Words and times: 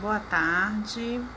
Boa 0.00 0.18
tarde. 0.18 1.20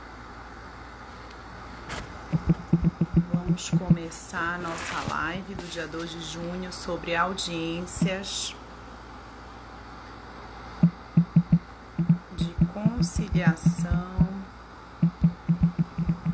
Vamos 3.32 3.70
começar 3.70 4.54
a 4.54 4.58
nossa 4.58 5.14
live 5.14 5.54
do 5.54 5.70
dia 5.70 5.86
2 5.86 6.10
de 6.10 6.20
junho 6.20 6.72
sobre 6.72 7.14
audiências 7.14 8.56
de 12.36 12.52
conciliação 12.72 14.16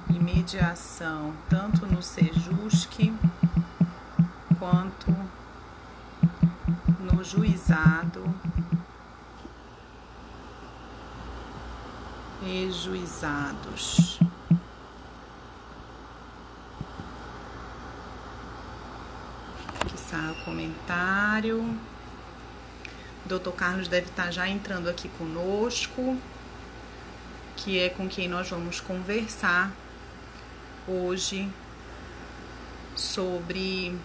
e 0.09 0.18
mediação, 0.18 1.34
tanto 1.50 1.84
no 1.86 2.02
Sejusc 2.02 3.12
quanto 4.59 5.14
no 6.98 7.23
juizado 7.23 8.25
e 12.45 12.70
juizados. 12.72 14.19
Aqui 19.80 19.95
está 19.95 20.32
o 20.32 20.45
comentário. 20.45 21.78
Doutor 23.24 23.52
Carlos 23.52 23.87
deve 23.87 24.09
estar 24.09 24.30
já 24.32 24.48
entrando 24.48 24.88
aqui 24.88 25.09
conosco, 25.10 26.18
que 27.56 27.78
é 27.78 27.88
com 27.88 28.09
quem 28.09 28.28
nós 28.28 28.51
vamos 28.51 28.80
conversar 28.80 29.70
hoje 30.87 31.48
sobre 32.96 33.96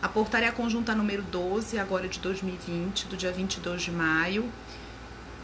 a 0.00 0.08
portaria 0.08 0.50
conjunta 0.52 0.94
número 0.94 1.22
12, 1.22 1.78
agora 1.78 2.08
de 2.08 2.18
2020, 2.20 3.06
do 3.06 3.16
dia 3.16 3.32
22 3.32 3.82
de 3.82 3.90
maio, 3.90 4.50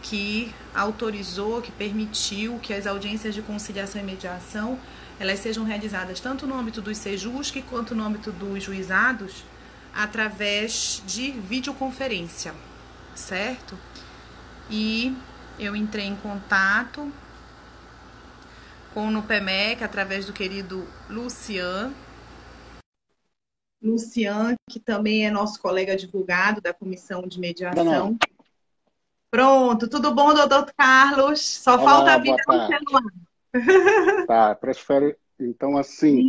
que 0.01 0.53
autorizou, 0.73 1.61
que 1.61 1.71
permitiu 1.71 2.59
que 2.59 2.73
as 2.73 2.87
audiências 2.87 3.35
de 3.35 3.41
conciliação 3.41 4.01
e 4.01 4.03
mediação 4.03 4.79
elas 5.19 5.39
sejam 5.39 5.65
realizadas 5.65 6.19
tanto 6.19 6.47
no 6.47 6.55
âmbito 6.55 6.81
dos 6.81 6.97
SEJUSC 6.97 7.61
quanto 7.63 7.93
no 7.93 8.03
âmbito 8.03 8.31
dos 8.31 8.63
juizados 8.63 9.43
através 9.93 11.03
de 11.05 11.31
videoconferência, 11.31 12.53
certo? 13.13 13.77
E 14.69 15.13
eu 15.59 15.75
entrei 15.75 16.05
em 16.05 16.15
contato 16.15 17.11
com 18.93 19.07
o 19.07 19.11
NUPEMEC 19.11 19.83
através 19.83 20.25
do 20.25 20.31
querido 20.31 20.87
Lucian, 21.09 21.91
Lucian, 23.81 24.55
que 24.69 24.79
também 24.79 25.25
é 25.25 25.31
nosso 25.31 25.59
colega 25.61 25.93
advogado 25.93 26.59
da 26.59 26.73
Comissão 26.73 27.25
de 27.25 27.39
Mediação. 27.39 28.17
Pronto, 29.31 29.87
tudo 29.87 30.13
bom, 30.13 30.33
doutor 30.33 30.71
Carlos? 30.75 31.41
Só 31.41 31.75
Olá, 31.75 31.83
falta 31.83 32.13
a 32.13 32.17
vida 32.17 32.37
no 32.47 32.67
celular. 32.67 34.25
Tá, 34.27 34.55
prefere, 34.55 35.15
então 35.39 35.77
assim. 35.77 36.19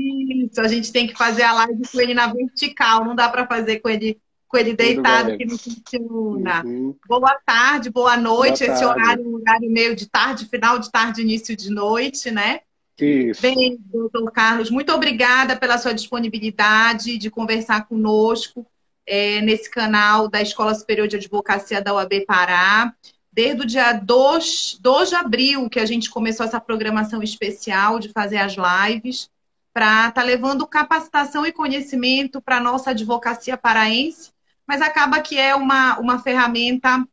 Isso, 0.44 0.60
a 0.60 0.68
gente 0.68 0.92
tem 0.92 1.06
que 1.06 1.16
fazer 1.16 1.42
a 1.42 1.52
live 1.52 1.82
com 1.90 2.00
ele 2.00 2.14
na 2.14 2.32
vertical, 2.32 3.04
não 3.04 3.14
dá 3.14 3.28
para 3.28 3.46
fazer 3.46 3.80
com 3.80 3.88
ele, 3.88 4.18
com 4.46 4.56
ele 4.58 4.74
deitado, 4.74 5.36
que 5.36 5.44
não 5.46 5.56
funciona. 5.56 6.62
Uhum. 6.64 6.94
Boa 7.06 7.38
tarde, 7.44 7.90
boa 7.90 8.16
noite. 8.16 8.64
Boa 8.64 8.74
Esse 8.74 8.84
tarde. 8.84 9.02
horário 9.02 9.24
é 9.24 9.28
um 9.28 9.34
horário 9.36 9.70
meio 9.70 9.96
de 9.96 10.08
tarde, 10.08 10.46
final 10.46 10.78
de 10.78 10.90
tarde, 10.90 11.22
início 11.22 11.56
de 11.56 11.70
noite, 11.70 12.30
né? 12.30 12.60
Isso. 12.98 13.40
Bem, 13.40 13.78
doutor 13.86 14.30
Carlos, 14.30 14.70
muito 14.70 14.92
obrigada 14.92 15.56
pela 15.56 15.78
sua 15.78 15.94
disponibilidade 15.94 17.16
de 17.16 17.30
conversar 17.30 17.86
conosco 17.86 18.66
é, 19.06 19.40
nesse 19.40 19.70
canal 19.70 20.28
da 20.28 20.40
Escola 20.40 20.74
Superior 20.74 21.08
de 21.08 21.16
Advocacia 21.16 21.80
da 21.80 21.94
UAB 21.94 22.24
Pará. 22.26 22.94
Desde 23.32 23.62
o 23.62 23.66
dia 23.66 23.92
2, 23.92 24.78
2 24.80 25.08
de 25.08 25.14
abril 25.14 25.70
que 25.70 25.78
a 25.78 25.86
gente 25.86 26.10
começou 26.10 26.44
essa 26.44 26.60
programação 26.60 27.22
especial 27.22 27.98
de 27.98 28.08
fazer 28.08 28.38
as 28.38 28.54
lives 28.54 29.30
para 29.72 30.08
estar 30.08 30.12
tá 30.12 30.22
levando 30.22 30.66
capacitação 30.66 31.46
e 31.46 31.52
conhecimento 31.52 32.41
para 32.41 32.56
a 32.56 32.60
nossa 32.60 32.91
advocacia 32.91 33.56
paraense, 33.56 34.30
mas 34.66 34.82
acaba 34.82 35.20
que 35.20 35.38
é 35.38 35.54
uma, 35.54 35.98
uma 35.98 36.19
ferramenta 36.19 37.06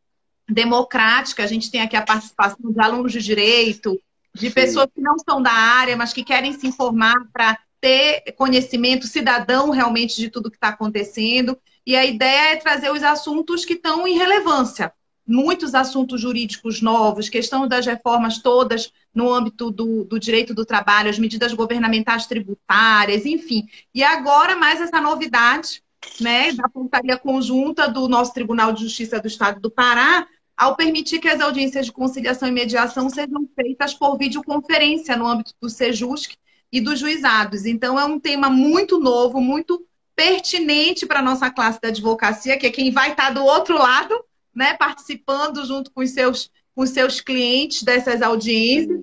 democrática. 0.49 1.43
A 1.43 1.47
gente 1.47 1.69
tem 1.69 1.81
aqui 1.81 1.95
a 1.95 2.01
participação 2.01 2.71
de 2.71 2.79
alunos 2.81 3.11
de 3.11 3.21
direito, 3.21 3.99
de 4.33 4.49
pessoas 4.49 4.87
que 4.93 5.01
não 5.01 5.17
são 5.17 5.41
da 5.41 5.51
área, 5.51 5.95
mas 5.95 6.13
que 6.13 6.23
querem 6.23 6.53
se 6.53 6.67
informar 6.67 7.15
para 7.31 7.57
ter 7.79 8.33
conhecimento 8.35 9.07
cidadão 9.07 9.69
realmente 9.69 10.15
de 10.15 10.29
tudo 10.29 10.49
que 10.49 10.57
está 10.57 10.69
acontecendo. 10.69 11.57
E 11.87 11.95
a 11.95 12.05
ideia 12.05 12.51
é 12.51 12.55
trazer 12.57 12.91
os 12.91 13.01
assuntos 13.01 13.63
que 13.63 13.71
estão 13.71 14.05
em 14.05 14.17
relevância. 14.17 14.91
Muitos 15.25 15.73
assuntos 15.73 16.19
jurídicos 16.19 16.81
novos, 16.81 17.29
questão 17.29 17.65
das 17.65 17.85
reformas 17.85 18.39
todas 18.39 18.91
no 19.15 19.33
âmbito 19.33 19.71
do, 19.71 20.03
do 20.03 20.19
direito 20.19 20.53
do 20.53 20.65
trabalho, 20.65 21.09
as 21.09 21.17
medidas 21.17 21.53
governamentais 21.53 22.27
tributárias, 22.27 23.25
enfim. 23.25 23.69
E 23.95 24.03
agora 24.03 24.53
mais 24.57 24.81
essa 24.81 24.99
novidade 24.99 25.81
né, 26.19 26.51
da 26.51 26.67
portaria 26.67 27.17
conjunta 27.17 27.87
do 27.87 28.09
nosso 28.09 28.33
Tribunal 28.33 28.73
de 28.73 28.83
Justiça 28.83 29.21
do 29.21 29.27
Estado 29.27 29.61
do 29.61 29.71
Pará, 29.71 30.27
ao 30.57 30.75
permitir 30.75 31.19
que 31.19 31.29
as 31.29 31.39
audiências 31.39 31.85
de 31.85 31.93
conciliação 31.93 32.49
e 32.49 32.51
mediação 32.51 33.09
sejam 33.09 33.47
feitas 33.55 33.93
por 33.93 34.17
videoconferência 34.17 35.15
no 35.15 35.25
âmbito 35.25 35.53
do 35.61 35.69
SEJUSC 35.69 36.35
e 36.69 36.81
dos 36.81 36.99
juizados. 36.99 37.65
Então, 37.65 37.97
é 37.97 38.03
um 38.03 38.19
tema 38.19 38.49
muito 38.49 38.99
novo, 38.99 39.39
muito 39.39 39.86
pertinente 40.17 41.05
para 41.05 41.19
a 41.19 41.23
nossa 41.23 41.51
classe 41.51 41.79
da 41.79 41.89
advocacia, 41.89 42.57
que 42.57 42.65
é 42.65 42.71
quem 42.71 42.89
vai 42.89 43.11
estar 43.11 43.29
do 43.29 43.45
outro 43.45 43.77
lado, 43.77 44.19
né, 44.53 44.73
participando 44.73 45.63
junto 45.63 45.91
com 45.91 46.01
os 46.01 46.09
seus, 46.09 46.49
com 46.75 46.81
os 46.81 46.89
seus 46.89 47.21
clientes 47.21 47.83
dessas 47.83 48.23
audiências. 48.23 48.99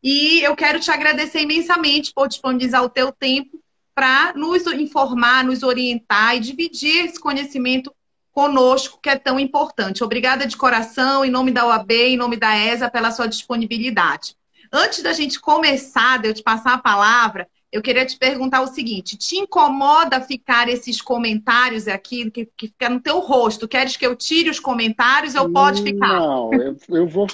E 0.00 0.40
eu 0.40 0.54
quero 0.54 0.78
te 0.78 0.88
agradecer 0.88 1.40
imensamente 1.40 2.12
por 2.14 2.28
disponibilizar 2.28 2.82
o 2.84 2.88
teu 2.88 3.10
tempo 3.10 3.60
para 3.92 4.32
nos 4.34 4.64
informar, 4.68 5.44
nos 5.44 5.64
orientar 5.64 6.36
e 6.36 6.40
dividir 6.40 7.06
esse 7.06 7.18
conhecimento 7.18 7.92
conosco, 8.30 9.00
que 9.02 9.10
é 9.10 9.16
tão 9.16 9.40
importante. 9.40 10.04
Obrigada 10.04 10.46
de 10.46 10.56
coração, 10.56 11.24
em 11.24 11.30
nome 11.30 11.50
da 11.50 11.66
OAB, 11.66 11.90
em 11.90 12.16
nome 12.16 12.36
da 12.36 12.56
ESA, 12.56 12.88
pela 12.88 13.10
sua 13.10 13.26
disponibilidade. 13.26 14.36
Antes 14.72 15.02
da 15.02 15.12
gente 15.12 15.40
começar, 15.40 16.18
de 16.18 16.28
eu 16.28 16.34
te 16.34 16.42
passar 16.42 16.74
a 16.74 16.78
palavra, 16.78 17.48
eu 17.72 17.80
queria 17.80 18.04
te 18.04 18.18
perguntar 18.18 18.60
o 18.60 18.66
seguinte: 18.66 19.16
te 19.16 19.36
incomoda 19.36 20.20
ficar 20.20 20.68
esses 20.68 21.00
comentários 21.00 21.88
aqui 21.88 22.30
que, 22.30 22.46
que 22.56 22.68
fica 22.68 22.88
no 22.88 23.00
teu 23.00 23.18
rosto? 23.18 23.66
Queres 23.66 23.96
que 23.96 24.06
eu 24.06 24.14
tire 24.14 24.50
os 24.50 24.60
comentários 24.60 25.34
ou 25.34 25.50
pode 25.50 25.82
ficar? 25.82 26.20
Não, 26.20 26.52
eu, 26.52 26.76
eu 26.90 27.08
vou. 27.08 27.26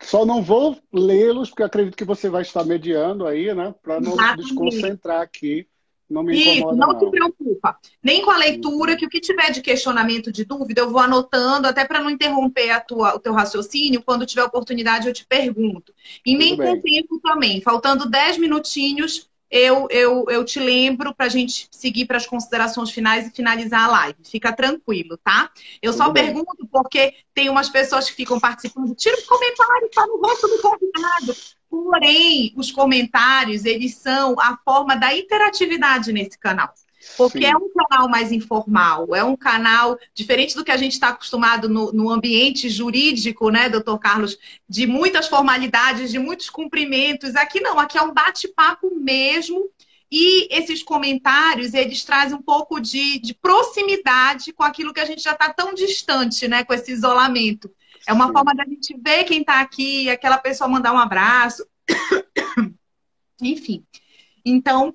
Só 0.00 0.26
não 0.26 0.42
vou 0.42 0.76
lê-los, 0.92 1.48
porque 1.48 1.62
acredito 1.62 1.96
que 1.96 2.04
você 2.04 2.28
vai 2.28 2.42
estar 2.42 2.64
mediando 2.64 3.26
aí, 3.26 3.54
né? 3.54 3.74
Para 3.82 4.00
não 4.00 4.12
Exatamente. 4.12 4.48
desconcentrar 4.48 5.22
aqui 5.22 5.66
não 6.08 6.22
me 6.22 6.38
incomoda, 6.38 6.72
Isso, 6.72 6.76
não, 6.76 6.92
não 6.92 7.00
se 7.00 7.10
preocupa. 7.10 7.78
Nem 8.02 8.22
com 8.22 8.30
a 8.30 8.36
leitura, 8.36 8.96
que 8.96 9.06
o 9.06 9.08
que 9.08 9.20
tiver 9.20 9.50
de 9.50 9.62
questionamento, 9.62 10.30
de 10.30 10.44
dúvida, 10.44 10.82
eu 10.82 10.90
vou 10.90 11.00
anotando, 11.00 11.66
até 11.66 11.84
para 11.84 12.00
não 12.00 12.10
interromper 12.10 12.70
a 12.70 12.80
tua, 12.80 13.14
o 13.14 13.18
teu 13.18 13.32
raciocínio. 13.32 14.02
Quando 14.02 14.26
tiver 14.26 14.44
oportunidade, 14.44 15.08
eu 15.08 15.14
te 15.14 15.26
pergunto. 15.26 15.94
E 16.24 16.36
nem 16.36 16.56
com 16.56 16.80
tempo 16.80 17.18
também. 17.20 17.60
Faltando 17.62 18.08
10 18.08 18.38
minutinhos, 18.38 19.30
eu, 19.54 19.86
eu, 19.88 20.24
eu 20.28 20.44
te 20.44 20.58
lembro 20.58 21.14
para 21.14 21.26
a 21.26 21.28
gente 21.28 21.68
seguir 21.70 22.06
para 22.06 22.16
as 22.16 22.26
considerações 22.26 22.90
finais 22.90 23.28
e 23.28 23.30
finalizar 23.30 23.84
a 23.84 23.88
live. 23.88 24.18
Fica 24.24 24.52
tranquilo, 24.52 25.16
tá? 25.22 25.48
Eu 25.80 25.92
Tudo 25.92 26.02
só 26.02 26.10
bem. 26.10 26.24
pergunto 26.24 26.66
porque 26.72 27.14
tem 27.32 27.48
umas 27.48 27.68
pessoas 27.68 28.10
que 28.10 28.16
ficam 28.16 28.40
participando. 28.40 28.92
Tira 28.96 29.16
os 29.16 29.22
comentários, 29.24 29.90
tá 29.94 30.04
no 30.08 30.20
rosto 30.20 30.48
do 30.48 30.60
convidado. 30.60 31.36
Porém, 31.70 32.52
os 32.56 32.72
comentários, 32.72 33.64
eles 33.64 33.94
são 33.94 34.34
a 34.40 34.58
forma 34.64 34.96
da 34.96 35.14
interatividade 35.14 36.12
nesse 36.12 36.36
canal. 36.36 36.74
Porque 37.16 37.38
Sim. 37.38 37.52
é 37.52 37.56
um 37.56 37.70
canal 37.70 38.08
mais 38.08 38.32
informal, 38.32 39.14
é 39.14 39.22
um 39.22 39.36
canal 39.36 39.98
diferente 40.12 40.54
do 40.54 40.64
que 40.64 40.70
a 40.70 40.76
gente 40.76 40.92
está 40.92 41.08
acostumado 41.08 41.68
no, 41.68 41.92
no, 41.92 42.10
ambiente 42.10 42.68
jurídico, 42.68 43.50
né, 43.50 43.68
doutor 43.68 43.98
Carlos, 43.98 44.38
de 44.68 44.86
muitas 44.86 45.28
formalidades, 45.28 46.10
de 46.10 46.18
muitos 46.18 46.50
cumprimentos. 46.50 47.36
Aqui 47.36 47.60
não, 47.60 47.78
aqui 47.78 47.98
é 47.98 48.02
um 48.02 48.12
bate-papo 48.12 48.94
mesmo. 48.96 49.70
E 50.10 50.46
esses 50.54 50.82
comentários, 50.82 51.74
eles 51.74 52.04
trazem 52.04 52.36
um 52.36 52.42
pouco 52.42 52.80
de, 52.80 53.18
de 53.18 53.34
proximidade 53.34 54.52
com 54.52 54.62
aquilo 54.62 54.92
que 54.92 55.00
a 55.00 55.04
gente 55.04 55.22
já 55.22 55.32
está 55.32 55.52
tão 55.52 55.74
distante, 55.74 56.46
né, 56.46 56.64
com 56.64 56.72
esse 56.72 56.92
isolamento. 56.92 57.70
É 58.06 58.12
uma 58.12 58.26
Sim. 58.26 58.32
forma 58.32 58.54
da 58.54 58.64
gente 58.64 58.96
ver 58.96 59.24
quem 59.24 59.40
está 59.40 59.60
aqui, 59.60 60.08
aquela 60.10 60.38
pessoa 60.38 60.68
mandar 60.68 60.92
um 60.92 60.98
abraço. 60.98 61.66
Enfim. 63.40 63.84
Então, 64.44 64.94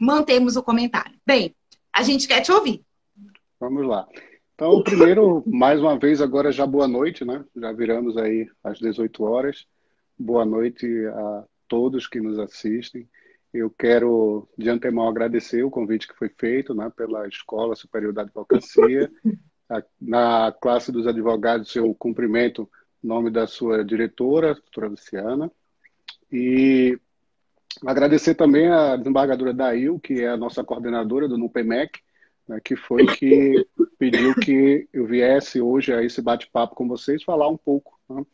mantemos 0.00 0.56
o 0.56 0.62
comentário. 0.62 1.16
Bem, 1.26 1.54
a 1.92 2.02
gente 2.02 2.26
quer 2.26 2.40
te 2.40 2.52
ouvir. 2.52 2.84
Vamos 3.58 3.86
lá. 3.86 4.06
Então, 4.54 4.82
primeiro, 4.82 5.42
mais 5.46 5.80
uma 5.80 5.98
vez, 5.98 6.20
agora 6.20 6.52
já 6.52 6.66
boa 6.66 6.86
noite, 6.86 7.24
né? 7.24 7.44
Já 7.56 7.72
viramos 7.72 8.16
aí 8.16 8.48
às 8.62 8.78
18 8.78 9.24
horas. 9.24 9.66
Boa 10.18 10.44
noite 10.44 10.86
a 11.06 11.44
todos 11.66 12.06
que 12.06 12.20
nos 12.20 12.38
assistem. 12.38 13.08
Eu 13.52 13.70
quero, 13.70 14.48
de 14.58 14.68
antemão, 14.68 15.08
agradecer 15.08 15.62
o 15.64 15.70
convite 15.70 16.08
que 16.08 16.16
foi 16.16 16.28
feito 16.28 16.74
né, 16.74 16.90
pela 16.96 17.26
Escola 17.28 17.76
Superior 17.76 18.12
da 18.12 18.22
Advocacia 18.22 19.10
na 20.00 20.52
classe 20.52 20.92
dos 20.92 21.06
advogados, 21.06 21.74
eu 21.74 21.94
cumprimento 21.94 22.70
nome 23.02 23.30
da 23.30 23.46
sua 23.46 23.84
diretora, 23.84 24.50
a 24.50 24.54
doutora 24.54 24.88
Luciana, 24.88 25.50
e 26.30 26.98
agradecer 27.84 28.34
também 28.34 28.68
a 28.68 28.96
desembargadora 28.96 29.52
Dail, 29.52 29.98
que 29.98 30.22
é 30.22 30.28
a 30.28 30.36
nossa 30.36 30.62
coordenadora 30.62 31.28
do 31.28 31.38
NUPEMEC, 31.38 32.00
né, 32.48 32.60
que 32.62 32.76
foi 32.76 33.06
que 33.06 33.66
pediu 33.98 34.34
que 34.34 34.88
eu 34.92 35.06
viesse 35.06 35.60
hoje 35.60 35.92
a 35.92 36.02
esse 36.02 36.20
bate-papo 36.20 36.74
com 36.74 36.86
vocês 36.86 37.22
falar 37.22 37.48
um 37.48 37.56
pouco. 37.56 37.98
Né? 38.08 38.24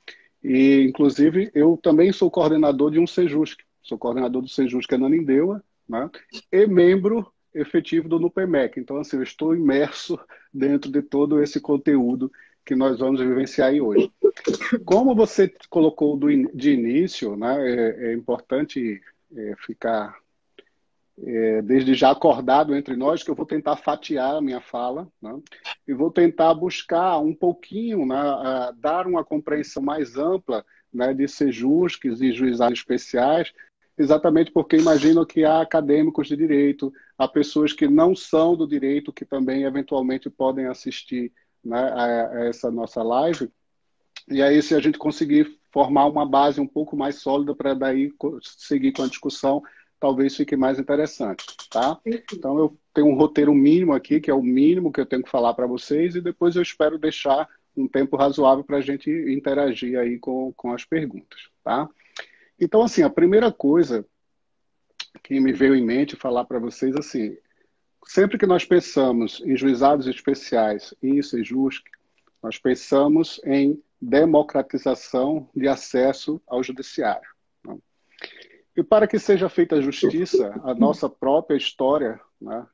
E, 0.42 0.82
inclusive, 0.88 1.50
eu 1.54 1.78
também 1.82 2.12
sou 2.12 2.30
coordenador 2.30 2.90
de 2.90 2.98
um 2.98 3.06
Sejusc, 3.06 3.58
sou 3.82 3.98
coordenador 3.98 4.42
do 4.42 4.48
Sejusc 4.48 4.92
Ananindeua, 4.92 5.62
né? 5.88 6.10
e 6.50 6.66
membro 6.66 7.30
efetivo 7.54 8.08
do 8.08 8.18
NUPEMEC. 8.18 8.78
Então, 8.78 8.96
assim, 8.96 9.16
eu 9.16 9.22
estou 9.22 9.54
imerso 9.54 10.18
dentro 10.52 10.90
de 10.90 11.02
todo 11.02 11.42
esse 11.42 11.60
conteúdo 11.60 12.30
que 12.64 12.74
nós 12.74 12.98
vamos 12.98 13.20
vivenciar 13.20 13.68
aí 13.68 13.80
hoje. 13.80 14.12
Como 14.84 15.14
você 15.14 15.52
colocou 15.68 16.16
do, 16.16 16.28
de 16.54 16.72
início, 16.72 17.36
né, 17.36 17.56
é, 17.68 18.10
é 18.10 18.14
importante 18.14 19.00
é, 19.36 19.54
ficar 19.58 20.16
é, 21.22 21.62
desde 21.62 21.94
já 21.94 22.10
acordado 22.10 22.74
entre 22.74 22.96
nós, 22.96 23.22
que 23.22 23.30
eu 23.30 23.34
vou 23.34 23.46
tentar 23.46 23.76
fatiar 23.76 24.36
a 24.36 24.40
minha 24.40 24.60
fala 24.60 25.08
né, 25.20 25.38
e 25.86 25.92
vou 25.92 26.10
tentar 26.10 26.54
buscar 26.54 27.18
um 27.18 27.34
pouquinho, 27.34 28.06
né, 28.06 28.16
dar 28.76 29.06
uma 29.06 29.24
compreensão 29.24 29.82
mais 29.82 30.16
ampla 30.16 30.64
né, 30.92 31.12
de 31.12 31.28
sejusques 31.28 32.20
e 32.20 32.32
juizados 32.32 32.78
especiais, 32.78 33.52
exatamente 33.98 34.50
porque 34.50 34.76
imagino 34.76 35.26
que 35.26 35.44
há 35.44 35.60
acadêmicos 35.60 36.26
de 36.26 36.36
direito, 36.36 36.92
há 37.18 37.28
pessoas 37.28 37.72
que 37.72 37.86
não 37.86 38.16
são 38.16 38.56
do 38.56 38.66
direito, 38.66 39.12
que 39.12 39.24
também 39.24 39.64
eventualmente 39.64 40.30
podem 40.30 40.66
assistir 40.66 41.32
né, 41.62 41.78
a, 41.78 42.04
a 42.04 42.44
essa 42.46 42.70
nossa 42.70 43.02
live. 43.02 43.50
E 44.28 44.42
aí, 44.42 44.62
se 44.62 44.74
a 44.74 44.80
gente 44.80 44.98
conseguir 44.98 45.59
formar 45.72 46.06
uma 46.06 46.26
base 46.26 46.60
um 46.60 46.66
pouco 46.66 46.96
mais 46.96 47.16
sólida 47.16 47.54
para 47.54 47.74
daí 47.74 48.12
seguir 48.42 48.92
com 48.92 49.02
a 49.02 49.08
discussão, 49.08 49.62
talvez 49.98 50.36
fique 50.36 50.56
mais 50.56 50.78
interessante, 50.78 51.44
tá? 51.70 51.98
Então 52.32 52.58
eu 52.58 52.76
tenho 52.92 53.08
um 53.08 53.14
roteiro 53.14 53.54
mínimo 53.54 53.92
aqui, 53.92 54.20
que 54.20 54.30
é 54.30 54.34
o 54.34 54.42
mínimo 54.42 54.92
que 54.92 55.00
eu 55.00 55.06
tenho 55.06 55.22
que 55.22 55.30
falar 55.30 55.54
para 55.54 55.66
vocês, 55.66 56.14
e 56.14 56.20
depois 56.20 56.56
eu 56.56 56.62
espero 56.62 56.98
deixar 56.98 57.48
um 57.76 57.86
tempo 57.86 58.16
razoável 58.16 58.64
para 58.64 58.78
a 58.78 58.80
gente 58.80 59.10
interagir 59.10 59.98
aí 59.98 60.18
com, 60.18 60.52
com 60.54 60.72
as 60.72 60.84
perguntas, 60.84 61.48
tá? 61.62 61.88
Então, 62.58 62.82
assim, 62.82 63.02
a 63.02 63.10
primeira 63.10 63.52
coisa 63.52 64.04
que 65.22 65.38
me 65.40 65.52
veio 65.52 65.74
em 65.74 65.84
mente 65.84 66.16
falar 66.16 66.44
para 66.44 66.58
vocês, 66.58 66.94
assim, 66.96 67.36
sempre 68.06 68.38
que 68.38 68.46
nós 68.46 68.64
pensamos 68.64 69.40
em 69.44 69.56
juizados 69.56 70.06
especiais 70.06 70.94
e 71.02 71.10
em 71.10 71.22
Sejusc, 71.22 71.84
nós 72.42 72.58
pensamos 72.58 73.40
em 73.44 73.80
democratização 74.00 75.48
de 75.54 75.68
acesso 75.68 76.40
ao 76.46 76.62
judiciário. 76.62 77.28
Né? 77.64 77.76
E 78.76 78.82
para 78.82 79.06
que 79.06 79.18
seja 79.18 79.48
feita 79.48 79.82
justiça, 79.82 80.58
a 80.64 80.74
nossa 80.74 81.08
própria 81.08 81.56
história, 81.56 82.20
né, 82.40 82.66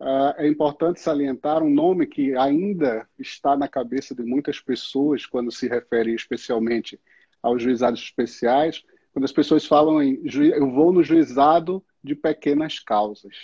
ah, 0.00 0.34
é 0.38 0.46
importante 0.46 1.00
salientar 1.00 1.62
um 1.62 1.70
nome 1.70 2.06
que 2.06 2.36
ainda 2.36 3.08
está 3.18 3.56
na 3.56 3.66
cabeça 3.66 4.14
de 4.14 4.22
muitas 4.22 4.60
pessoas 4.60 5.26
quando 5.26 5.50
se 5.50 5.66
refere 5.66 6.14
especialmente 6.14 7.00
aos 7.42 7.62
juizados 7.62 8.00
especiais, 8.00 8.84
quando 9.12 9.24
as 9.24 9.32
pessoas 9.32 9.66
falam 9.66 10.02
em 10.02 10.20
eu 10.54 10.70
vou 10.70 10.92
no 10.92 11.02
juizado 11.02 11.84
de 12.02 12.14
pequenas 12.14 12.78
causas. 12.78 13.34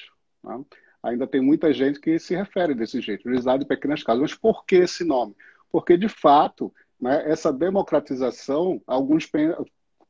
Né? 0.43 0.65
Ainda 1.03 1.27
tem 1.27 1.41
muita 1.41 1.73
gente 1.73 2.01
que 2.01 2.19
se 2.19 2.35
refere 2.35 2.75
desse 2.75 3.01
jeito, 3.01 3.29
juizado 3.29 3.61
de 3.61 3.69
pequenas 3.69 4.03
causas. 4.03 4.23
Mas 4.23 4.35
por 4.35 4.65
que 4.65 4.77
esse 4.77 5.05
nome? 5.05 5.35
Porque, 5.71 5.97
de 5.97 6.09
fato, 6.09 6.73
né, 7.05 7.23
essa 7.31 7.53
democratização, 7.53 8.81
alguns 8.87 9.31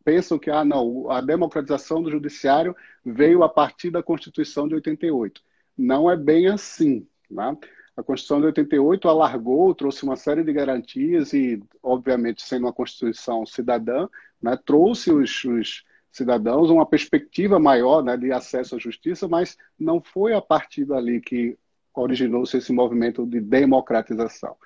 pensam 0.05 0.39
que 0.39 0.49
ah, 0.49 0.65
não, 0.65 1.11
a 1.11 1.21
democratização 1.21 2.01
do 2.01 2.09
judiciário 2.09 2.77
veio 3.05 3.43
a 3.43 3.49
partir 3.49 3.91
da 3.91 4.01
Constituição 4.01 4.69
de 4.69 4.77
88. 4.77 5.43
Não 5.77 6.09
é 6.09 6.17
bem 6.17 6.47
assim. 6.47 7.05
Né? 7.29 7.59
A 7.97 8.03
Constituição 8.05 8.39
de 8.39 8.47
88 8.47 9.09
alargou, 9.09 9.75
trouxe 9.75 10.05
uma 10.05 10.15
série 10.15 10.45
de 10.45 10.53
garantias 10.53 11.33
e, 11.33 11.61
obviamente, 11.83 12.45
sendo 12.45 12.67
uma 12.67 12.73
Constituição 12.73 13.45
cidadã, 13.45 14.07
né, 14.41 14.57
trouxe 14.65 15.11
os, 15.11 15.43
os 15.43 15.85
cidadãos 16.13 16.71
uma 16.71 16.87
perspectiva 16.87 17.59
maior 17.59 18.05
né, 18.05 18.17
de 18.17 18.31
acesso 18.31 18.77
à 18.77 18.79
justiça, 18.79 19.27
mas 19.27 19.59
não 19.77 20.01
foi 20.01 20.33
a 20.33 20.41
partir 20.41 20.85
dali 20.85 21.21
que 21.21 21.59
originou-se 21.93 22.57
esse 22.57 22.73
movimento 22.73 23.27
de 23.27 23.41
democratização. 23.41 24.57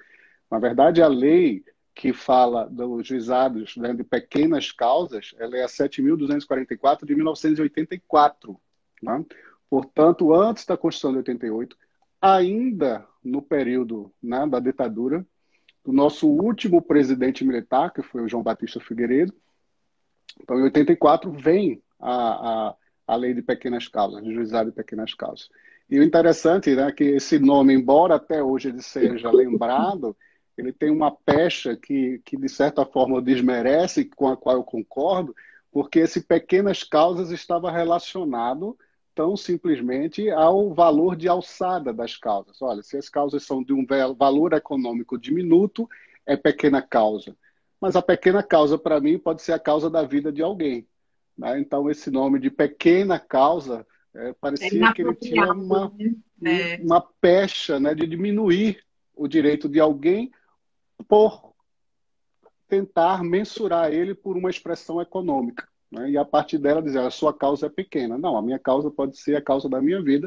Na 0.50 0.58
verdade, 0.58 1.00
a 1.00 1.08
lei 1.08 1.64
que 1.98 2.12
fala 2.12 2.68
dos 2.70 3.08
juizados 3.08 3.76
né, 3.76 3.92
de 3.92 4.04
pequenas 4.04 4.70
causas, 4.70 5.34
ela 5.36 5.56
é 5.56 5.64
a 5.64 5.66
7.244 5.66 7.04
de 7.04 7.12
1984. 7.16 8.56
Né? 9.02 9.24
Portanto, 9.68 10.32
antes 10.32 10.64
da 10.64 10.76
Constituição 10.76 11.10
de 11.10 11.18
88, 11.18 11.76
ainda 12.22 13.04
no 13.22 13.42
período 13.42 14.12
né, 14.22 14.46
da 14.46 14.60
ditadura, 14.60 15.26
do 15.84 15.92
nosso 15.92 16.28
último 16.28 16.80
presidente 16.80 17.44
militar, 17.44 17.92
que 17.92 18.00
foi 18.00 18.22
o 18.22 18.28
João 18.28 18.44
Batista 18.44 18.78
Figueiredo, 18.78 19.34
então, 20.40 20.56
em 20.56 20.62
84 20.62 21.32
vem 21.32 21.82
a, 21.98 22.68
a, 22.68 22.74
a 23.08 23.16
lei 23.16 23.34
de 23.34 23.42
pequenas 23.42 23.88
causas, 23.88 24.22
de 24.22 24.32
juizado 24.32 24.70
de 24.70 24.76
pequenas 24.76 25.14
causas. 25.14 25.48
E 25.90 25.98
o 25.98 26.04
interessante 26.04 26.70
é 26.70 26.76
né, 26.76 26.92
que 26.92 27.02
esse 27.02 27.40
nome, 27.40 27.74
embora 27.74 28.14
até 28.14 28.40
hoje 28.40 28.68
ele 28.68 28.82
seja 28.82 29.32
lembrado, 29.32 30.16
ele 30.60 30.72
tem 30.72 30.90
uma 30.90 31.10
pecha 31.10 31.76
que, 31.76 32.20
que, 32.24 32.36
de 32.36 32.48
certa 32.48 32.84
forma, 32.84 33.22
desmerece, 33.22 34.04
com 34.04 34.28
a 34.28 34.36
qual 34.36 34.56
eu 34.56 34.64
concordo, 34.64 35.34
porque 35.70 36.00
esse 36.00 36.20
pequenas 36.20 36.82
causas 36.82 37.30
estava 37.30 37.70
relacionado 37.70 38.76
tão 39.14 39.36
simplesmente 39.36 40.30
ao 40.30 40.72
valor 40.74 41.16
de 41.16 41.28
alçada 41.28 41.92
das 41.92 42.16
causas. 42.16 42.60
Olha, 42.62 42.82
se 42.82 42.96
as 42.96 43.08
causas 43.08 43.42
são 43.42 43.62
de 43.62 43.72
um 43.72 43.86
valor 44.16 44.52
econômico 44.52 45.18
diminuto, 45.18 45.88
é 46.26 46.36
pequena 46.36 46.80
causa 46.82 47.36
mas 47.80 47.96
a 47.96 48.02
pequena 48.02 48.42
causa, 48.42 48.76
para 48.76 49.00
mim, 49.00 49.18
pode 49.18 49.42
ser 49.42 49.52
a 49.52 49.58
causa 49.58 49.88
da 49.88 50.02
vida 50.02 50.32
de 50.32 50.42
alguém. 50.42 50.86
Né? 51.36 51.60
Então, 51.60 51.90
esse 51.90 52.10
nome 52.10 52.38
de 52.40 52.50
pequena 52.50 53.18
causa 53.18 53.86
é, 54.14 54.32
parecia 54.40 54.86
é 54.86 54.92
que 54.92 55.02
ele 55.02 55.14
tinha 55.14 55.52
uma, 55.52 55.92
né? 56.40 56.74
É. 56.74 56.80
uma 56.82 57.00
pecha 57.20 57.78
né, 57.78 57.94
de 57.94 58.06
diminuir 58.06 58.82
o 59.14 59.28
direito 59.28 59.68
de 59.68 59.78
alguém 59.78 60.30
por 61.06 61.52
tentar 62.68 63.22
mensurar 63.22 63.92
ele 63.92 64.14
por 64.14 64.36
uma 64.36 64.50
expressão 64.50 65.00
econômica. 65.00 65.66
Né? 65.90 66.10
E 66.10 66.18
a 66.18 66.24
partir 66.24 66.58
dela 66.58 66.82
dizer, 66.82 67.00
a 67.00 67.10
sua 67.10 67.32
causa 67.32 67.66
é 67.66 67.70
pequena. 67.70 68.18
Não, 68.18 68.36
a 68.36 68.42
minha 68.42 68.58
causa 68.58 68.90
pode 68.90 69.18
ser 69.18 69.36
a 69.36 69.42
causa 69.42 69.68
da 69.68 69.80
minha 69.80 70.02
vida, 70.02 70.26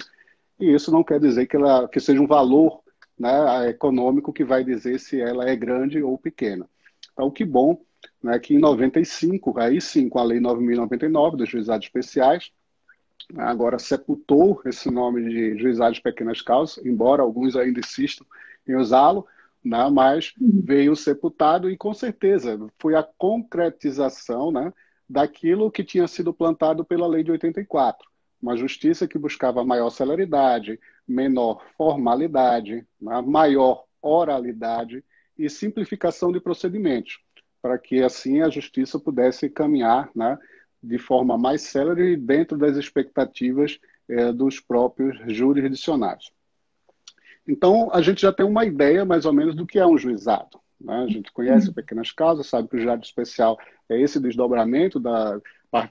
e 0.60 0.74
isso 0.74 0.92
não 0.92 1.04
quer 1.04 1.20
dizer 1.20 1.48
que, 1.48 1.56
ela, 1.56 1.88
que 1.88 2.00
seja 2.00 2.22
um 2.22 2.28
valor 2.28 2.82
né, 3.18 3.70
econômico 3.70 4.34
que 4.34 4.44
vai 4.44 4.64
dizer 4.64 5.00
se 5.00 5.20
ela 5.22 5.50
é 5.50 5.56
grande 5.56 6.02
ou 6.02 6.18
pequena. 6.18 6.68
Então, 7.14 7.30
que 7.30 7.46
bom 7.46 7.82
né, 8.22 8.38
que 8.40 8.54
em 8.54 8.60
95, 8.60 9.60
aí 9.60 9.82
sim, 9.82 10.10
com 10.10 10.20
a 10.20 10.24
Lei 10.24 10.40
9.099 10.40 11.36
dos 11.36 11.50
juizados 11.50 11.86
especiais, 11.86 12.52
né, 13.32 13.44
agora 13.44 13.80
sepultou 13.80 14.62
esse 14.66 14.90
nome 14.90 15.24
de 15.30 15.58
juizados 15.58 16.00
pequenas 16.00 16.42
causas, 16.42 16.84
embora 16.86 17.22
alguns 17.22 17.56
ainda 17.56 17.80
insistam 17.80 18.26
em 18.68 18.76
usá-lo, 18.76 19.26
né, 19.64 19.90
mas 19.90 20.34
uhum. 20.40 20.62
veio 20.64 20.96
sepultado 20.96 21.70
e, 21.70 21.78
com 21.78 21.94
certeza, 21.94 22.60
foi 22.80 22.96
a 22.96 23.04
concretização 23.04 24.52
né, 24.52 24.74
daquilo 25.08 25.72
que 25.72 25.84
tinha 25.84 26.08
sido 26.08 26.34
plantado 26.34 26.84
pela 26.84 27.08
Lei 27.08 27.24
de 27.24 27.32
84. 27.32 28.10
Uma 28.42 28.58
justiça 28.58 29.08
que 29.08 29.20
buscava 29.20 29.64
maior 29.64 29.90
celeridade, 29.92 30.80
menor 31.08 31.64
formalidade, 31.78 32.86
né, 33.00 33.22
maior 33.22 33.86
oralidade 34.02 35.04
e 35.38 35.50
simplificação 35.50 36.32
de 36.32 36.40
procedimentos, 36.40 37.20
para 37.62 37.78
que 37.78 38.02
assim 38.02 38.42
a 38.42 38.50
justiça 38.50 39.00
pudesse 39.00 39.50
caminhar 39.50 40.10
né, 40.16 40.38
de 40.82 40.98
forma 40.98 41.38
mais 41.38 41.62
célere 41.62 42.18
dentro 42.18 42.58
das 42.58 42.76
expectativas 42.78 43.80
é, 44.10 44.32
dos 44.32 44.60
próprios 44.60 45.18
jurisdicionais. 45.28 46.32
Então, 47.52 47.90
a 47.92 48.02
gente 48.02 48.22
já 48.22 48.32
tem 48.32 48.46
uma 48.46 48.64
ideia 48.64 49.04
mais 49.04 49.26
ou 49.26 49.34
menos 49.34 49.54
do 49.54 49.66
que 49.66 49.78
é 49.78 49.86
um 49.86 49.98
juizado. 49.98 50.58
Né? 50.80 51.04
A 51.04 51.08
gente 51.08 51.34
conhece 51.34 51.68
uhum. 51.68 51.74
pequenas 51.74 52.10
causas, 52.10 52.48
sabe 52.48 52.70
que 52.70 52.76
o 52.76 52.80
juizado 52.80 53.04
especial 53.04 53.60
é 53.90 54.00
esse 54.00 54.22
desdobramento 54.22 55.02
da, 55.02 55.38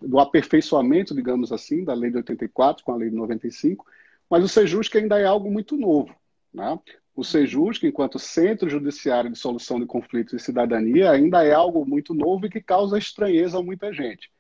do 0.00 0.18
aperfeiçoamento, 0.18 1.14
digamos 1.14 1.52
assim, 1.52 1.84
da 1.84 1.92
lei 1.92 2.10
de 2.10 2.16
84 2.16 2.82
com 2.82 2.92
a 2.92 2.96
lei 2.96 3.10
de 3.10 3.16
95, 3.16 3.84
mas 4.30 4.42
o 4.42 4.48
Sejusc 4.48 4.96
ainda 4.96 5.18
é 5.18 5.26
algo 5.26 5.50
muito 5.50 5.76
novo. 5.76 6.14
Né? 6.50 6.78
O 7.14 7.22
SEJUSC, 7.22 7.86
enquanto 7.86 8.18
Centro 8.18 8.70
Judiciário 8.70 9.30
de 9.30 9.38
Solução 9.38 9.78
de 9.78 9.84
Conflitos 9.84 10.32
e 10.32 10.38
Cidadania, 10.38 11.10
ainda 11.10 11.44
é 11.44 11.52
algo 11.52 11.84
muito 11.84 12.14
novo 12.14 12.46
e 12.46 12.50
que 12.50 12.62
causa 12.62 12.96
estranheza 12.96 13.58
a 13.58 13.62
muita 13.62 13.92
gente. 13.92 14.30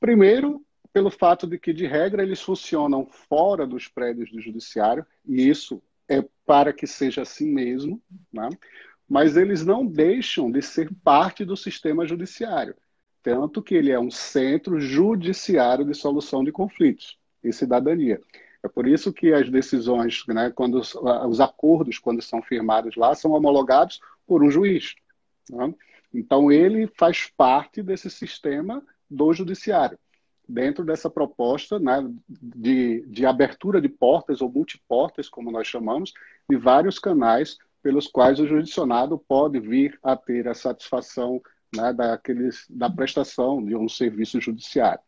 Primeiro, 0.00 0.64
pelo 0.94 1.10
fato 1.10 1.46
de 1.46 1.58
que, 1.58 1.74
de 1.74 1.86
regra, 1.86 2.22
eles 2.22 2.40
funcionam 2.40 3.04
fora 3.04 3.66
dos 3.66 3.86
prédios 3.86 4.30
do 4.30 4.40
Judiciário, 4.40 5.04
e 5.26 5.46
isso 5.46 5.82
é 6.08 6.24
para 6.46 6.72
que 6.72 6.86
seja 6.86 7.22
assim 7.22 7.46
mesmo, 7.46 8.00
né? 8.32 8.48
mas 9.08 9.36
eles 9.36 9.64
não 9.64 9.86
deixam 9.86 10.50
de 10.50 10.62
ser 10.62 10.90
parte 11.02 11.44
do 11.44 11.56
sistema 11.56 12.06
judiciário. 12.06 12.74
Tanto 13.22 13.62
que 13.62 13.74
ele 13.74 13.90
é 13.90 13.98
um 13.98 14.10
centro 14.10 14.78
judiciário 14.78 15.84
de 15.84 15.94
solução 15.94 16.44
de 16.44 16.52
conflitos 16.52 17.18
e 17.42 17.52
cidadania. 17.52 18.20
É 18.62 18.68
por 18.68 18.86
isso 18.86 19.12
que 19.12 19.32
as 19.32 19.50
decisões, 19.50 20.24
né, 20.28 20.50
quando 20.50 20.78
os, 20.78 20.94
os 20.94 21.40
acordos, 21.40 21.98
quando 21.98 22.22
são 22.22 22.42
firmados 22.42 22.96
lá, 22.96 23.14
são 23.14 23.32
homologados 23.32 24.00
por 24.26 24.42
um 24.42 24.50
juiz. 24.50 24.94
Né? 25.50 25.74
Então, 26.12 26.50
ele 26.50 26.86
faz 26.98 27.30
parte 27.36 27.82
desse 27.82 28.10
sistema 28.10 28.82
do 29.10 29.32
judiciário 29.32 29.98
dentro 30.48 30.84
dessa 30.84 31.08
proposta 31.08 31.78
né, 31.78 32.06
de, 32.28 33.04
de 33.06 33.26
abertura 33.26 33.80
de 33.80 33.88
portas 33.88 34.40
ou 34.40 34.50
multiportas, 34.50 35.28
como 35.28 35.50
nós 35.50 35.66
chamamos, 35.66 36.12
de 36.48 36.56
vários 36.56 36.98
canais 36.98 37.56
pelos 37.82 38.06
quais 38.06 38.40
o 38.40 38.46
judicionado 38.46 39.18
pode 39.18 39.60
vir 39.60 39.98
a 40.02 40.16
ter 40.16 40.48
a 40.48 40.54
satisfação 40.54 41.40
né, 41.74 41.92
daqueles, 41.92 42.66
da 42.70 42.88
prestação 42.88 43.62
de 43.62 43.76
um 43.76 43.88
serviço 43.88 44.40
judiciário. 44.40 45.02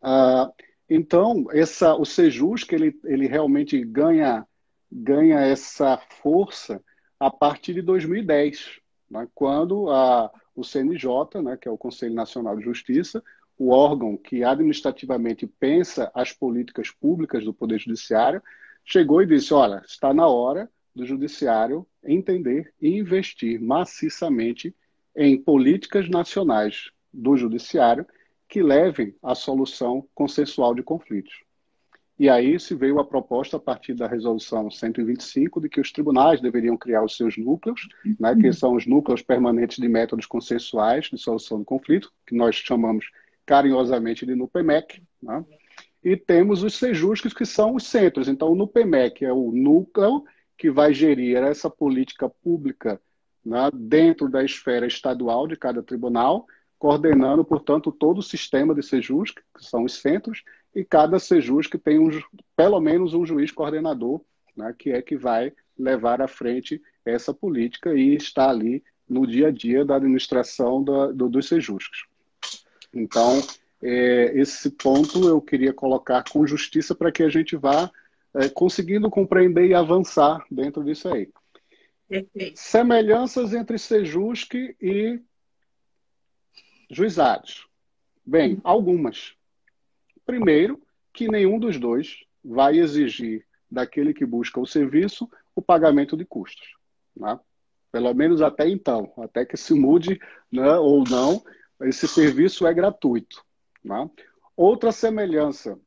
Uh, 0.00 0.52
então, 0.88 1.46
essa, 1.52 1.94
o 1.94 2.04
Sejus, 2.04 2.64
que 2.64 2.74
ele, 2.74 2.98
ele 3.04 3.26
realmente 3.26 3.84
ganha, 3.84 4.46
ganha 4.90 5.40
essa 5.40 5.98
força 6.22 6.82
a 7.18 7.30
partir 7.30 7.74
de 7.74 7.82
2010, 7.82 8.80
né, 9.10 9.26
quando 9.34 9.90
a, 9.90 10.30
o 10.54 10.64
CNJ, 10.64 11.42
né, 11.42 11.56
que 11.56 11.68
é 11.68 11.70
o 11.70 11.78
Conselho 11.78 12.14
Nacional 12.14 12.56
de 12.56 12.64
Justiça, 12.64 13.22
o 13.58 13.70
órgão 13.70 14.16
que 14.16 14.44
administrativamente 14.44 15.46
pensa 15.46 16.10
as 16.14 16.32
políticas 16.32 16.90
públicas 16.90 17.44
do 17.44 17.52
Poder 17.52 17.78
Judiciário, 17.78 18.42
chegou 18.84 19.20
e 19.20 19.26
disse: 19.26 19.52
olha, 19.52 19.82
está 19.84 20.14
na 20.14 20.28
hora 20.28 20.70
do 20.94 21.04
Judiciário 21.04 21.86
entender 22.04 22.72
e 22.80 22.96
investir 22.96 23.60
maciçamente 23.60 24.74
em 25.14 25.36
políticas 25.36 26.08
nacionais 26.08 26.90
do 27.12 27.36
Judiciário 27.36 28.06
que 28.48 28.62
levem 28.62 29.14
à 29.22 29.34
solução 29.34 30.06
consensual 30.14 30.74
de 30.74 30.82
conflitos. 30.82 31.34
E 32.18 32.28
aí 32.28 32.58
se 32.58 32.74
veio 32.74 32.98
a 32.98 33.04
proposta 33.04 33.58
a 33.58 33.60
partir 33.60 33.94
da 33.94 34.08
resolução 34.08 34.68
125 34.68 35.60
de 35.60 35.68
que 35.68 35.80
os 35.80 35.92
tribunais 35.92 36.40
deveriam 36.40 36.76
criar 36.76 37.04
os 37.04 37.16
seus 37.16 37.36
núcleos, 37.36 37.88
né, 38.18 38.34
que 38.34 38.52
são 38.52 38.74
os 38.74 38.86
núcleos 38.86 39.22
permanentes 39.22 39.76
de 39.76 39.88
métodos 39.88 40.26
consensuais 40.26 41.06
de 41.06 41.18
solução 41.18 41.60
do 41.60 41.64
conflito, 41.64 42.12
que 42.26 42.34
nós 42.34 42.56
chamamos 42.56 43.06
carinhosamente 43.48 44.26
de 44.26 44.34
NUPEMEC, 44.34 45.02
né? 45.22 45.42
e 46.04 46.14
temos 46.18 46.62
os 46.62 46.74
sejusques, 46.74 47.32
que 47.32 47.46
são 47.46 47.74
os 47.74 47.86
centros. 47.86 48.28
Então, 48.28 48.52
o 48.52 48.54
NUPEMEC 48.54 49.24
é 49.24 49.32
o 49.32 49.50
núcleo 49.50 50.22
que 50.58 50.70
vai 50.70 50.92
gerir 50.92 51.38
essa 51.38 51.70
política 51.70 52.28
pública 52.28 53.00
né, 53.42 53.70
dentro 53.72 54.28
da 54.28 54.44
esfera 54.44 54.86
estadual 54.86 55.48
de 55.48 55.56
cada 55.56 55.82
tribunal, 55.82 56.46
coordenando, 56.78 57.42
portanto, 57.42 57.90
todo 57.90 58.18
o 58.18 58.22
sistema 58.22 58.74
de 58.74 58.82
sejusque, 58.82 59.40
que 59.56 59.64
são 59.64 59.84
os 59.84 59.94
centros, 59.94 60.42
e 60.74 60.84
cada 60.84 61.18
sejusque 61.18 61.78
tem 61.78 61.98
um, 61.98 62.10
pelo 62.54 62.78
menos 62.80 63.14
um 63.14 63.24
juiz 63.24 63.50
coordenador, 63.50 64.20
né, 64.54 64.74
que 64.78 64.90
é 64.90 65.00
que 65.00 65.16
vai 65.16 65.54
levar 65.78 66.20
à 66.20 66.28
frente 66.28 66.82
essa 67.02 67.32
política 67.32 67.94
e 67.94 68.14
está 68.14 68.50
ali 68.50 68.84
no 69.08 69.26
dia 69.26 69.48
a 69.48 69.50
dia 69.50 69.86
da 69.86 69.96
administração 69.96 70.84
da, 70.84 71.06
do, 71.12 71.30
dos 71.30 71.48
sejusques. 71.48 72.07
Então, 72.92 73.40
é, 73.82 74.32
esse 74.38 74.70
ponto 74.70 75.28
eu 75.28 75.40
queria 75.40 75.72
colocar 75.72 76.24
com 76.24 76.46
justiça 76.46 76.94
para 76.94 77.12
que 77.12 77.22
a 77.22 77.28
gente 77.28 77.56
vá 77.56 77.90
é, 78.34 78.48
conseguindo 78.48 79.10
compreender 79.10 79.66
e 79.66 79.74
avançar 79.74 80.44
dentro 80.50 80.84
disso 80.84 81.08
aí. 81.08 81.30
Perfeito. 82.08 82.58
Semelhanças 82.58 83.52
entre 83.52 83.78
Sejusque 83.78 84.74
e 84.80 85.20
juizados. 86.90 87.66
Bem, 88.24 88.60
algumas. 88.64 89.34
Primeiro, 90.24 90.80
que 91.12 91.28
nenhum 91.28 91.58
dos 91.58 91.78
dois 91.78 92.24
vai 92.44 92.78
exigir 92.78 93.46
daquele 93.70 94.14
que 94.14 94.24
busca 94.24 94.60
o 94.60 94.66
serviço 94.66 95.28
o 95.54 95.60
pagamento 95.60 96.16
de 96.16 96.24
custos. 96.24 96.76
Né? 97.16 97.38
Pelo 97.90 98.14
menos 98.14 98.40
até 98.40 98.68
então, 98.68 99.12
até 99.18 99.44
que 99.44 99.56
se 99.56 99.74
mude 99.74 100.20
né, 100.50 100.76
ou 100.76 101.04
não, 101.04 101.42
esse 101.82 102.08
serviço 102.08 102.66
é 102.66 102.74
gratuito. 102.74 103.44
Né? 103.84 104.08
Outra 104.56 104.92
semelhança 104.92 105.78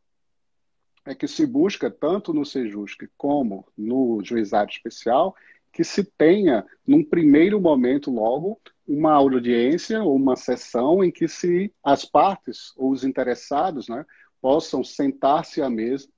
é 1.06 1.16
que 1.16 1.28
se 1.28 1.46
busca, 1.46 1.90
tanto 1.90 2.34
no 2.34 2.46
Sejusc 2.46 3.08
como 3.18 3.66
no 3.78 4.24
juizado 4.24 4.72
especial, 4.72 5.36
que 5.72 5.84
se 5.84 6.04
tenha, 6.04 6.66
num 6.86 7.04
primeiro 7.04 7.60
momento 7.60 8.12
logo, 8.12 8.60
uma 8.88 9.14
audiência 9.14 10.04
ou 10.04 10.16
uma 10.16 10.36
sessão 10.36 11.04
em 11.04 11.10
que 11.10 11.28
se 11.28 11.74
as 11.84 12.04
partes 12.04 12.74
ou 12.76 12.92
os 12.92 13.04
interessados 13.04 13.88
né, 13.88 14.06
possam 14.42 14.84
sentar-se 14.84 15.62
à 15.62 15.70
mesa, 15.70 16.10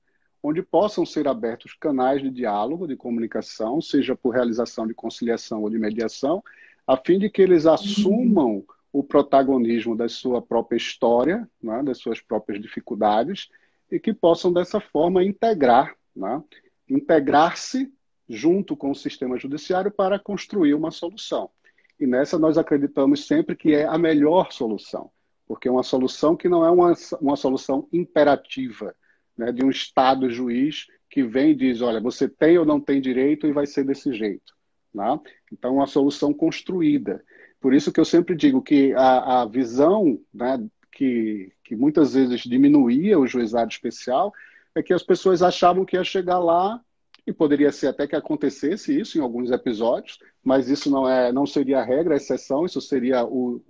onde 0.42 0.60
possam 0.60 1.06
ser 1.06 1.26
abertos 1.28 1.72
canais 1.74 2.20
de 2.20 2.30
diálogo, 2.30 2.86
de 2.86 2.96
comunicação, 2.96 3.80
seja 3.80 4.14
por 4.14 4.34
realização 4.34 4.86
de 4.86 4.92
conciliação 4.92 5.62
ou 5.62 5.70
de 5.70 5.78
mediação, 5.78 6.42
a 6.86 6.96
fim 6.96 7.18
de 7.18 7.30
que 7.30 7.40
eles 7.40 7.64
assumam 7.64 8.64
o 8.94 9.02
protagonismo 9.02 9.96
da 9.96 10.08
sua 10.08 10.40
própria 10.40 10.76
história, 10.76 11.50
né, 11.60 11.82
das 11.82 11.98
suas 11.98 12.20
próprias 12.20 12.62
dificuldades, 12.62 13.48
e 13.90 13.98
que 13.98 14.14
possam, 14.14 14.52
dessa 14.52 14.78
forma, 14.78 15.24
integrar, 15.24 15.96
né, 16.14 16.40
integrar-se 16.88 17.92
junto 18.28 18.76
com 18.76 18.92
o 18.92 18.94
sistema 18.94 19.36
judiciário 19.36 19.90
para 19.90 20.16
construir 20.16 20.74
uma 20.74 20.92
solução. 20.92 21.50
E 21.98 22.06
nessa 22.06 22.38
nós 22.38 22.56
acreditamos 22.56 23.26
sempre 23.26 23.56
que 23.56 23.74
é 23.74 23.84
a 23.84 23.98
melhor 23.98 24.52
solução, 24.52 25.10
porque 25.44 25.66
é 25.66 25.72
uma 25.72 25.82
solução 25.82 26.36
que 26.36 26.48
não 26.48 26.64
é 26.64 26.70
uma, 26.70 26.92
uma 27.20 27.34
solução 27.34 27.88
imperativa, 27.92 28.94
né, 29.36 29.50
de 29.50 29.64
um 29.64 29.70
Estado 29.70 30.30
juiz 30.30 30.86
que 31.10 31.24
vem 31.24 31.50
e 31.50 31.56
diz, 31.56 31.80
olha, 31.80 32.00
você 32.00 32.28
tem 32.28 32.58
ou 32.58 32.64
não 32.64 32.80
tem 32.80 33.00
direito 33.00 33.44
e 33.44 33.52
vai 33.52 33.66
ser 33.66 33.82
desse 33.82 34.14
jeito. 34.14 34.54
Né? 34.94 35.18
Então, 35.52 35.74
uma 35.74 35.86
solução 35.88 36.32
construída. 36.32 37.24
Por 37.64 37.72
isso 37.72 37.90
que 37.90 37.98
eu 37.98 38.04
sempre 38.04 38.36
digo 38.36 38.60
que 38.60 38.92
a, 38.92 39.40
a 39.40 39.46
visão 39.46 40.20
né, 40.34 40.62
que, 40.92 41.50
que 41.64 41.74
muitas 41.74 42.12
vezes 42.12 42.42
diminuía 42.42 43.18
o 43.18 43.26
juizado 43.26 43.70
especial 43.70 44.34
é 44.74 44.82
que 44.82 44.92
as 44.92 45.02
pessoas 45.02 45.40
achavam 45.42 45.82
que 45.82 45.96
ia 45.96 46.04
chegar 46.04 46.38
lá 46.38 46.78
e 47.26 47.32
poderia 47.32 47.72
ser 47.72 47.86
até 47.86 48.06
que 48.06 48.14
acontecesse 48.14 49.00
isso 49.00 49.16
em 49.16 49.22
alguns 49.22 49.50
episódios, 49.50 50.18
mas 50.42 50.68
isso 50.68 50.90
não 50.90 51.08
é, 51.08 51.32
não 51.32 51.46
seria 51.46 51.78
a 51.78 51.82
regra, 51.82 52.12
a 52.12 52.16
exceção, 52.18 52.66
isso 52.66 52.82
seria 52.82 53.24
o, 53.24 53.62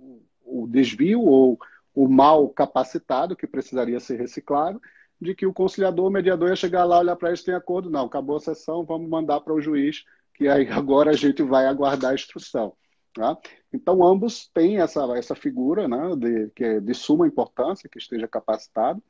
o 0.43 0.67
desvio 0.67 1.21
ou 1.21 1.57
o 1.93 2.09
mal 2.09 2.49
capacitado 2.49 3.33
que 3.33 3.47
precisaria 3.47 4.01
ser 4.01 4.19
reciclado, 4.19 4.81
de 5.21 5.33
que 5.33 5.45
o 5.45 5.53
conciliador, 5.53 6.07
o 6.07 6.11
mediador 6.11 6.49
ia 6.49 6.55
chegar 6.57 6.83
lá, 6.83 6.99
olhar 6.99 7.15
para 7.15 7.29
eles, 7.29 7.45
tem 7.45 7.55
acordo, 7.55 7.89
não, 7.89 8.07
acabou 8.07 8.35
a 8.35 8.41
sessão, 8.41 8.83
vamos 8.83 9.09
mandar 9.09 9.39
para 9.39 9.53
o 9.53 9.61
juiz, 9.61 10.03
que 10.33 10.49
aí 10.49 10.67
agora 10.67 11.11
a 11.11 11.15
gente 11.15 11.41
vai 11.41 11.65
aguardar 11.65 12.11
a 12.11 12.15
instrução. 12.15 12.75
Tá? 13.15 13.37
Então, 13.71 14.05
ambos 14.05 14.49
têm 14.49 14.81
essa, 14.81 15.01
essa 15.17 15.33
figura 15.35 15.87
né, 15.87 16.15
de, 16.17 16.49
que 16.49 16.65
é 16.65 16.79
de 16.81 16.93
suma 16.93 17.25
importância, 17.25 17.87
que 17.87 17.97
esteja 17.97 18.27
capacitado, 18.27 19.01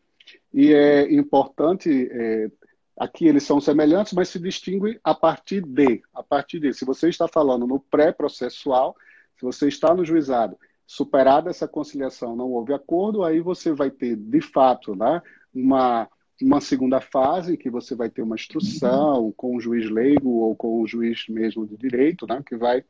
e 0.53 0.71
é 0.71 1.11
importante, 1.11 2.07
é, 2.11 2.51
aqui 2.95 3.27
eles 3.27 3.41
são 3.41 3.59
semelhantes, 3.59 4.13
mas 4.13 4.29
se 4.29 4.39
distinguem 4.39 4.99
a 5.03 5.15
partir 5.15 5.61
de, 5.61 6.03
a 6.13 6.21
partir 6.21 6.59
de, 6.59 6.71
se 6.71 6.85
você 6.85 7.09
está 7.09 7.27
falando 7.27 7.65
no 7.65 7.79
pré-processual, 7.79 8.95
se 9.39 9.43
você 9.43 9.67
está 9.67 9.91
no 9.91 10.05
juizado, 10.05 10.55
superada 10.85 11.49
essa 11.49 11.67
conciliação, 11.67 12.35
não 12.35 12.51
houve 12.51 12.75
acordo, 12.75 13.23
aí 13.23 13.41
você 13.41 13.73
vai 13.73 13.89
ter, 13.89 14.15
de 14.15 14.39
fato, 14.39 14.95
né, 14.95 15.19
uma, 15.51 16.07
uma 16.39 16.61
segunda 16.61 17.01
fase, 17.01 17.57
que 17.57 17.71
você 17.71 17.95
vai 17.95 18.11
ter 18.11 18.21
uma 18.21 18.35
instrução 18.35 19.33
com 19.35 19.55
o 19.55 19.59
juiz 19.59 19.89
leigo 19.89 20.29
ou 20.29 20.55
com 20.55 20.79
o 20.79 20.85
juiz 20.85 21.25
mesmo 21.27 21.65
de 21.65 21.75
direito, 21.75 22.27
né, 22.27 22.43
que 22.45 22.55
vai 22.55 22.83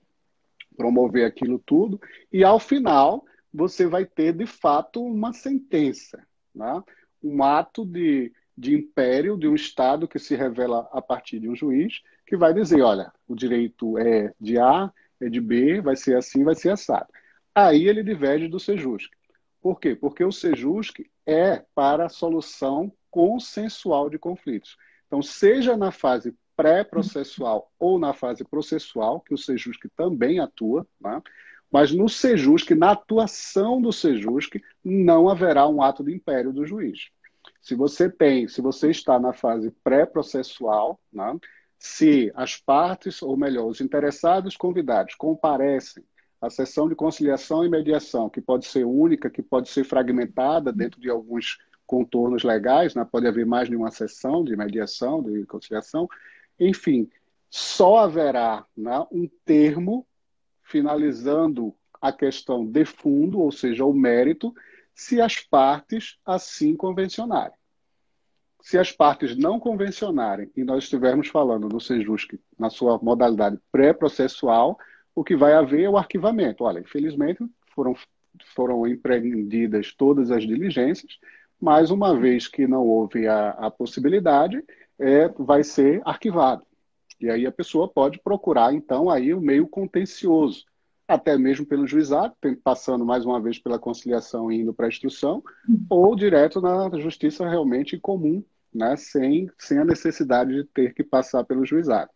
promover 0.75 1.25
aquilo 1.25 1.60
tudo, 1.60 2.00
e 2.32 2.44
ao 2.44 2.60
final 2.60 3.25
você 3.53 3.88
vai 3.88 4.05
ter 4.05 4.34
de 4.34 4.46
fato 4.46 5.03
uma 5.03 5.32
sentença, 5.34 6.22
né? 6.53 6.84
um 7.24 7.41
ato 7.44 7.86
de, 7.86 8.32
de 8.58 8.75
império 8.75 9.38
de 9.38 9.48
um 9.48 9.55
Estado 9.55 10.08
que 10.08 10.20
se 10.20 10.36
revela 10.36 10.88
a 10.91 11.01
partir 11.01 11.39
de 11.39 11.50
um 11.50 11.55
juiz, 11.55 12.01
que 12.27 12.36
vai 12.36 12.53
dizer: 12.53 12.82
olha, 12.82 13.12
o 13.27 13.36
direito 13.36 13.98
é 13.98 14.34
de 14.39 14.60
A, 14.60 14.91
é 15.20 15.29
de 15.29 15.39
B, 15.39 15.82
vai 15.82 15.96
ser 15.96 16.17
assim, 16.17 16.44
vai 16.44 16.55
ser 16.55 16.72
assado. 16.72 17.08
Aí 17.53 17.88
ele 17.88 18.03
diverge 18.03 18.48
do 18.48 18.60
Sejusc. 18.60 19.10
Por 19.62 19.79
quê? 19.79 19.96
Porque 19.96 20.24
o 20.24 20.32
Sejusc 20.32 21.00
é 21.25 21.63
para 21.74 22.05
a 22.05 22.10
solução 22.10 22.91
consensual 23.10 24.10
de 24.10 24.20
conflitos. 24.20 24.77
Então, 25.08 25.22
seja 25.22 25.77
na 25.77 25.91
fase 25.91 26.36
pré-processual 26.55 27.71
ou 27.79 28.00
na 28.00 28.13
fase 28.13 28.43
processual, 28.43 29.19
que 29.21 29.33
o 29.33 29.38
Sejusc 29.38 29.81
também 29.95 30.39
atua, 30.39 30.88
né? 31.00 31.21
mas 31.71 31.91
no 31.91 32.07
Sejusc, 32.07 32.71
na 32.71 32.91
atuação 32.91 33.81
do 33.81 33.91
Sejusc, 33.91 34.62
não 34.83 35.29
haverá 35.29 35.67
um 35.67 35.81
ato 35.81 36.03
de 36.03 36.13
império 36.13 36.53
do 36.53 36.65
juiz. 36.65 37.09
Se 37.62 37.75
você 37.75 38.09
tem, 38.09 38.47
se 38.47 38.62
você 38.62 38.89
está 38.89 39.19
na 39.19 39.33
fase 39.33 39.71
pré-processual, 39.83 41.00
né? 41.12 41.38
se 41.77 42.31
as 42.35 42.57
partes, 42.57 43.21
ou 43.21 43.35
melhor, 43.35 43.67
os 43.67 43.81
interessados 43.81 44.55
convidados 44.55 45.15
comparecem 45.15 46.03
à 46.41 46.50
sessão 46.50 46.88
de 46.88 46.95
conciliação 46.95 47.65
e 47.65 47.69
mediação, 47.69 48.29
que 48.29 48.41
pode 48.41 48.65
ser 48.65 48.85
única, 48.85 49.29
que 49.29 49.41
pode 49.41 49.69
ser 49.69 49.83
fragmentada 49.83 50.71
dentro 50.71 51.00
de 51.01 51.09
alguns 51.09 51.57
contornos 51.85 52.43
legais, 52.43 52.95
né? 52.95 53.05
pode 53.09 53.27
haver 53.27 53.45
mais 53.45 53.69
de 53.69 53.75
uma 53.75 53.91
sessão 53.91 54.43
de 54.43 54.55
mediação, 54.55 55.21
de 55.21 55.45
conciliação, 55.45 56.07
enfim, 56.59 57.09
só 57.50 57.97
haverá 57.97 58.65
né, 58.75 59.05
um 59.12 59.29
termo 59.45 60.05
finalizando 60.62 61.74
a 62.01 62.12
questão 62.12 62.65
de 62.65 62.85
fundo, 62.85 63.39
ou 63.39 63.51
seja, 63.51 63.85
o 63.85 63.93
mérito, 63.93 64.53
se 64.93 65.21
as 65.21 65.39
partes 65.39 66.17
assim 66.25 66.75
convencionarem. 66.75 67.57
Se 68.62 68.77
as 68.77 68.91
partes 68.91 69.38
não 69.38 69.59
convencionarem, 69.59 70.50
e 70.55 70.63
nós 70.63 70.85
estivermos 70.85 71.27
falando 71.27 71.69
no 71.69 71.79
SEJUSC 71.79 72.39
na 72.57 72.69
sua 72.69 72.97
modalidade 72.97 73.59
pré-processual, 73.71 74.77
o 75.13 75.24
que 75.24 75.35
vai 75.35 75.53
haver 75.53 75.83
é 75.83 75.89
o 75.89 75.97
arquivamento. 75.97 76.63
Olha, 76.63 76.79
infelizmente 76.79 77.43
foram, 77.75 77.95
foram 78.53 78.88
empreendidas 78.88 79.93
todas 79.93 80.31
as 80.31 80.43
diligências, 80.43 81.19
mas 81.59 81.91
uma 81.91 82.17
vez 82.17 82.47
que 82.47 82.67
não 82.67 82.85
houve 82.85 83.27
a, 83.27 83.51
a 83.51 83.71
possibilidade, 83.71 84.63
é, 84.99 85.29
vai 85.37 85.63
ser 85.63 86.01
arquivado. 86.05 86.65
E 87.19 87.29
aí 87.29 87.45
a 87.45 87.51
pessoa 87.51 87.87
pode 87.87 88.19
procurar, 88.19 88.73
então, 88.73 89.09
aí 89.09 89.33
o 89.33 89.41
meio 89.41 89.67
contencioso, 89.67 90.65
até 91.07 91.37
mesmo 91.37 91.65
pelo 91.65 91.87
juizado, 91.87 92.35
passando 92.63 93.05
mais 93.05 93.25
uma 93.25 93.39
vez 93.39 93.59
pela 93.59 93.79
conciliação 93.79 94.51
e 94.51 94.61
indo 94.61 94.73
para 94.73 94.87
a 94.87 94.89
instrução, 94.89 95.43
ou 95.89 96.15
direto 96.15 96.59
na 96.59 96.89
justiça 96.99 97.47
realmente 97.47 97.97
comum, 97.97 98.43
né, 98.73 98.95
sem, 98.97 99.49
sem 99.57 99.77
a 99.77 99.85
necessidade 99.85 100.53
de 100.53 100.63
ter 100.65 100.93
que 100.93 101.03
passar 101.03 101.43
pelo 101.45 101.65
juizado. 101.65 102.11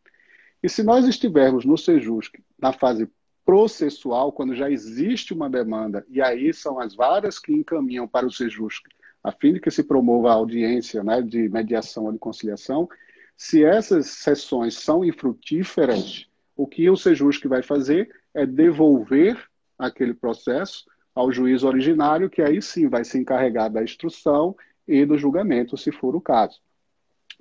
E 0.61 0.67
se 0.67 0.83
nós 0.83 1.07
estivermos 1.07 1.63
no 1.63 1.77
SEJUSC, 1.77 2.43
na 2.59 2.73
fase 2.73 3.09
processual, 3.45 4.31
quando 4.31 4.53
já 4.53 4.69
existe 4.69 5.33
uma 5.33 5.49
demanda, 5.49 6.05
e 6.09 6.21
aí 6.21 6.53
são 6.53 6.79
as 6.79 6.93
varas 6.93 7.39
que 7.39 7.53
encaminham 7.53 8.07
para 8.07 8.27
o 8.27 8.31
SEJUSC, 8.31 8.83
a 9.23 9.31
fim 9.31 9.53
de 9.53 9.59
que 9.59 9.71
se 9.71 9.83
promova 9.83 10.29
a 10.29 10.33
audiência 10.33 11.03
né, 11.03 11.21
de 11.21 11.49
mediação 11.49 12.05
ou 12.05 12.11
de 12.11 12.19
conciliação, 12.19 12.87
se 13.35 13.63
essas 13.63 14.07
sessões 14.07 14.75
são 14.75 15.03
infrutíferas, 15.03 16.27
o 16.55 16.67
que 16.67 16.89
o 16.89 16.97
SEJUSC 16.97 17.47
vai 17.47 17.63
fazer 17.63 18.09
é 18.33 18.45
devolver 18.45 19.41
aquele 19.77 20.13
processo 20.13 20.85
ao 21.15 21.31
juiz 21.31 21.63
originário, 21.63 22.29
que 22.29 22.41
aí 22.41 22.61
sim 22.61 22.87
vai 22.87 23.03
se 23.03 23.17
encarregar 23.17 23.71
da 23.71 23.83
instrução 23.83 24.55
e 24.87 25.05
do 25.05 25.17
julgamento, 25.17 25.77
se 25.77 25.91
for 25.91 26.15
o 26.15 26.21
caso. 26.21 26.59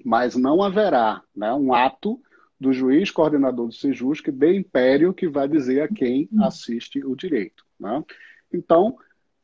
Mas 0.05 0.37
não 0.37 0.63
haverá 0.63 1.23
né, 1.35 1.53
um 1.53 1.73
ato 1.73 2.21
do 2.61 2.73
juiz 2.73 3.11
coordenador 3.11 3.67
do 3.67 3.75
SEJUSC 3.75 4.31
de 4.31 4.55
império 4.55 5.15
que 5.15 5.29
vai 5.29 5.49
dizer 5.49 5.83
a 5.83 5.89
quem 5.89 6.29
assiste 6.41 7.05
o 7.05 7.15
direito. 7.15 7.65
Né? 7.79 8.05
Então, 8.53 8.97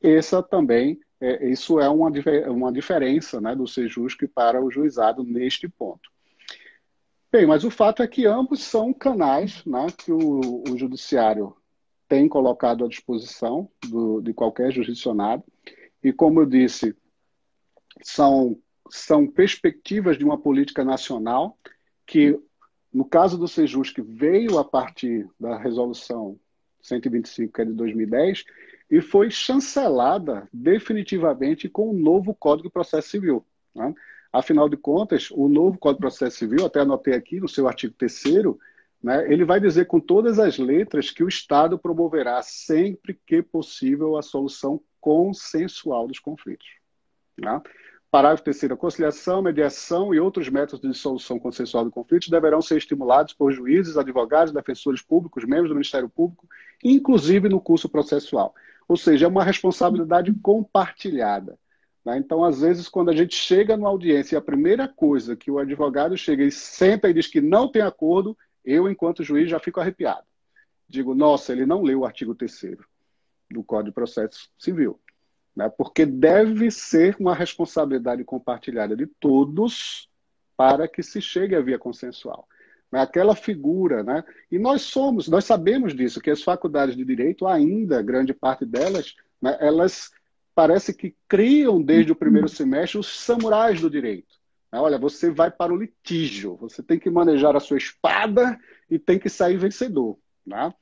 essa 0.03 0.43
também, 0.43 1.01
é, 1.25 1.47
isso 1.49 1.81
é 1.81 1.89
uma, 1.89 2.11
uma 2.49 2.73
diferença 2.73 3.41
né, 3.41 3.55
do 3.55 3.67
SEJUSC 3.67 4.29
para 4.29 4.63
o 4.63 4.71
juizado 4.71 5.25
neste 5.25 5.69
ponto. 5.69 6.11
Bem, 7.33 7.47
mas 7.47 7.65
o 7.65 7.71
fato 7.71 8.03
é 8.03 8.07
que 8.07 8.27
ambos 8.27 8.63
são 8.63 8.93
canais 8.93 9.65
né, 9.65 9.87
que 9.97 10.13
o, 10.13 10.63
o 10.69 10.79
judiciário 10.79 11.57
tem 12.07 12.29
colocado 12.29 12.85
à 12.85 12.89
disposição 12.89 13.71
do, 13.89 14.21
de 14.21 14.35
qualquer 14.35 14.71
jurisdicionado. 14.71 15.43
E, 16.03 16.13
como 16.13 16.41
eu 16.41 16.47
disse, 16.47 16.95
são, 18.03 18.59
são 18.91 19.27
perspectivas 19.27 20.19
de 20.19 20.25
uma 20.25 20.39
política 20.39 20.85
nacional 20.85 21.59
que, 22.07 22.39
no 22.93 23.05
caso 23.05 23.39
do 23.39 23.49
Sejus, 23.49 23.91
que 23.91 24.03
veio 24.03 24.59
a 24.59 24.65
partir 24.65 25.29
da 25.41 25.57
resolução 25.57 26.39
125, 26.83 27.53
que 27.53 27.63
é 27.63 27.65
de 27.65 27.73
2010, 27.73 28.45
e 28.95 29.01
foi 29.01 29.29
chancelada 29.29 30.49
definitivamente 30.53 31.69
com 31.69 31.91
o 31.91 31.93
novo 31.93 32.33
Código 32.33 32.69
de 32.69 32.73
Processo 32.73 33.09
Civil. 33.09 33.45
Né? 33.75 33.93
Afinal 34.33 34.69
de 34.69 34.77
contas, 34.77 35.33
o 35.33 35.49
novo 35.49 35.77
Código 35.79 35.99
de 35.99 36.03
Processo 36.03 36.37
Civil, 36.37 36.65
até 36.65 36.79
anotei 36.79 37.13
aqui 37.13 37.41
no 37.41 37.49
seu 37.49 37.67
artigo 37.67 37.93
3 37.99 38.23
né, 39.03 39.33
ele 39.33 39.45
vai 39.45 39.59
dizer 39.59 39.87
com 39.87 39.99
todas 39.99 40.39
as 40.39 40.59
letras 40.59 41.11
que 41.11 41.25
o 41.25 41.29
Estado 41.29 41.77
promoverá 41.77 42.41
sempre 42.41 43.19
que 43.27 43.43
possível 43.43 44.17
a 44.17 44.23
solução 44.23 44.81
consensual 45.01 46.07
dos 46.07 46.21
conflitos. 46.21 46.69
Né? 47.37 47.61
Parágrafo 48.13 48.45
3 48.45 48.71
a 48.71 48.77
conciliação, 48.77 49.43
mediação 49.43 50.15
e 50.15 50.21
outros 50.21 50.49
métodos 50.49 50.89
de 50.89 50.97
solução 50.97 51.37
consensual 51.37 51.85
de 51.85 51.91
conflitos 51.91 52.29
deverão 52.29 52.63
ser 52.63 52.77
estimulados 52.77 53.35
por 53.35 53.51
juízes, 53.51 53.97
advogados, 53.97 54.53
defensores 54.53 55.03
públicos, 55.03 55.45
membros 55.45 55.71
do 55.71 55.75
Ministério 55.75 56.09
Público, 56.09 56.47
inclusive 56.85 57.49
no 57.49 57.61
curso 57.61 57.89
processual. 57.89 58.55
Ou 58.89 58.97
seja, 58.97 59.27
é 59.27 59.29
uma 59.29 59.45
responsabilidade 59.45 60.33
compartilhada. 60.43 61.59
Né? 62.05 62.19
Então, 62.19 62.45
às 62.45 62.61
vezes, 62.61 62.89
quando 62.89 63.11
a 63.11 63.17
gente 63.17 63.35
chega 63.35 63.77
numa 63.77 63.89
audiência 63.89 64.37
e 64.37 64.39
a 64.39 64.43
primeira 64.43 64.87
coisa 64.87 65.35
que 65.35 65.51
o 65.51 65.59
advogado 65.59 66.17
chega 66.17 66.45
e 66.45 66.51
senta 66.51 67.09
e 67.09 67.15
diz 67.15 67.27
que 67.27 67.41
não 67.41 67.71
tem 67.71 67.83
acordo, 67.83 68.37
eu, 68.65 68.89
enquanto 68.89 69.25
juiz, 69.25 69.49
já 69.49 69.59
fico 69.59 69.81
arrepiado. 69.81 70.27
Digo, 70.89 71.15
nossa, 71.15 71.53
ele 71.53 71.65
não 71.65 71.83
leu 71.83 72.01
o 72.01 72.05
artigo 72.05 72.35
3 72.35 72.77
do 73.51 73.63
Código 73.63 73.91
de 73.91 73.95
Processo 73.95 74.51
Civil. 74.59 75.01
Né? 75.57 75.69
Porque 75.69 76.05
deve 76.05 76.71
ser 76.71 77.17
uma 77.19 77.35
responsabilidade 77.35 78.23
compartilhada 78.25 78.97
de 78.97 79.07
todos 79.07 80.09
para 80.57 80.87
que 80.87 81.03
se 81.03 81.21
chegue 81.21 81.55
à 81.55 81.61
via 81.61 81.79
consensual. 81.79 82.47
Né? 82.95 83.01
Aquela 83.01 83.35
figura, 83.35 84.05
né? 84.05 84.23
E 84.49 84.57
nós 84.57 84.83
somos, 84.83 85.27
nós 85.27 85.45
sabemos 85.45 85.93
disso, 85.97 86.21
que 86.21 86.31
as 86.31 86.45
faculdades 86.45 86.95
de 86.95 87.05
direito, 87.05 87.45
ainda, 87.45 88.01
grande 88.01 88.33
parte 88.33 88.65
delas, 88.65 89.17
né, 89.43 89.59
elas 89.61 90.13
parece 90.55 90.95
que 90.95 91.17
criam 91.27 91.83
desde 91.83 92.13
o 92.13 92.15
primeiro 92.15 92.49
semestre 92.49 92.97
os 92.97 93.09
samurais 93.09 93.81
do 93.81 93.91
direito. 93.91 94.37
Né? 94.73 94.79
Olha, 94.79 94.97
você 94.97 95.29
vai 95.29 95.51
para 95.51 95.75
o 95.75 95.77
litígio, 95.77 96.55
você 96.55 96.85
tem 96.85 96.97
que 96.97 97.11
manejar 97.11 97.57
a 97.57 97.61
sua 97.61 97.79
espada 97.79 98.57
e 98.89 98.97
tem 98.97 99.19
que 99.19 99.29
sair 99.29 99.57
vencedor. 99.57 100.17
Né? 100.47 100.73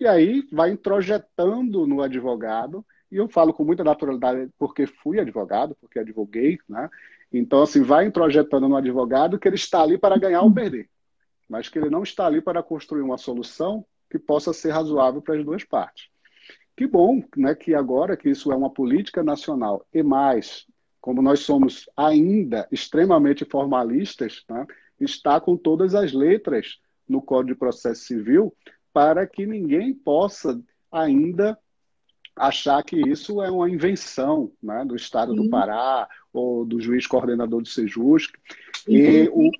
E 0.00 0.08
aí 0.08 0.42
vai 0.50 0.72
introjetando 0.72 1.86
no 1.86 2.02
advogado, 2.02 2.84
e 3.12 3.16
eu 3.16 3.28
falo 3.28 3.54
com 3.54 3.62
muita 3.62 3.84
naturalidade 3.84 4.50
porque 4.58 4.88
fui 4.88 5.20
advogado, 5.20 5.76
porque 5.80 6.00
advoguei, 6.00 6.58
né? 6.68 6.90
Então, 7.32 7.62
assim, 7.62 7.82
vai 7.82 8.06
introjetando 8.06 8.68
no 8.68 8.76
advogado 8.76 9.38
que 9.38 9.46
ele 9.46 9.54
está 9.54 9.82
ali 9.82 9.96
para 9.96 10.18
ganhar 10.18 10.42
ou 10.42 10.52
perder, 10.52 10.88
mas 11.50 11.68
que 11.68 11.78
ele 11.78 11.90
não 11.90 12.04
está 12.04 12.26
ali 12.26 12.40
para 12.40 12.62
construir 12.62 13.02
uma 13.02 13.18
solução 13.18 13.84
que 14.08 14.20
possa 14.20 14.52
ser 14.52 14.70
razoável 14.70 15.20
para 15.20 15.36
as 15.36 15.44
duas 15.44 15.64
partes. 15.64 16.08
Que 16.76 16.86
bom 16.86 17.22
né, 17.36 17.54
que 17.56 17.74
agora 17.74 18.16
que 18.16 18.30
isso 18.30 18.52
é 18.52 18.56
uma 18.56 18.70
política 18.70 19.22
nacional 19.22 19.84
e 19.92 20.00
mais, 20.00 20.64
como 21.00 21.20
nós 21.20 21.40
somos 21.40 21.90
ainda 21.96 22.68
extremamente 22.70 23.44
formalistas, 23.44 24.44
né, 24.48 24.64
está 25.00 25.40
com 25.40 25.56
todas 25.56 25.94
as 25.94 26.12
letras 26.12 26.78
no 27.08 27.20
Código 27.20 27.54
de 27.54 27.58
Processo 27.58 28.04
Civil 28.04 28.54
para 28.92 29.26
que 29.26 29.44
ninguém 29.44 29.92
possa 29.92 30.60
ainda 30.90 31.58
achar 32.40 32.82
que 32.82 32.96
isso 32.96 33.42
é 33.42 33.50
uma 33.50 33.68
invenção 33.68 34.50
né, 34.62 34.82
do 34.84 34.96
Estado 34.96 35.32
Sim. 35.32 35.42
do 35.42 35.50
Pará 35.50 36.08
ou 36.32 36.64
do 36.64 36.80
juiz 36.80 37.06
coordenador 37.06 37.60
do 37.60 37.68
Sejusc. 37.68 38.32
E 38.88 39.28
o 39.32 39.50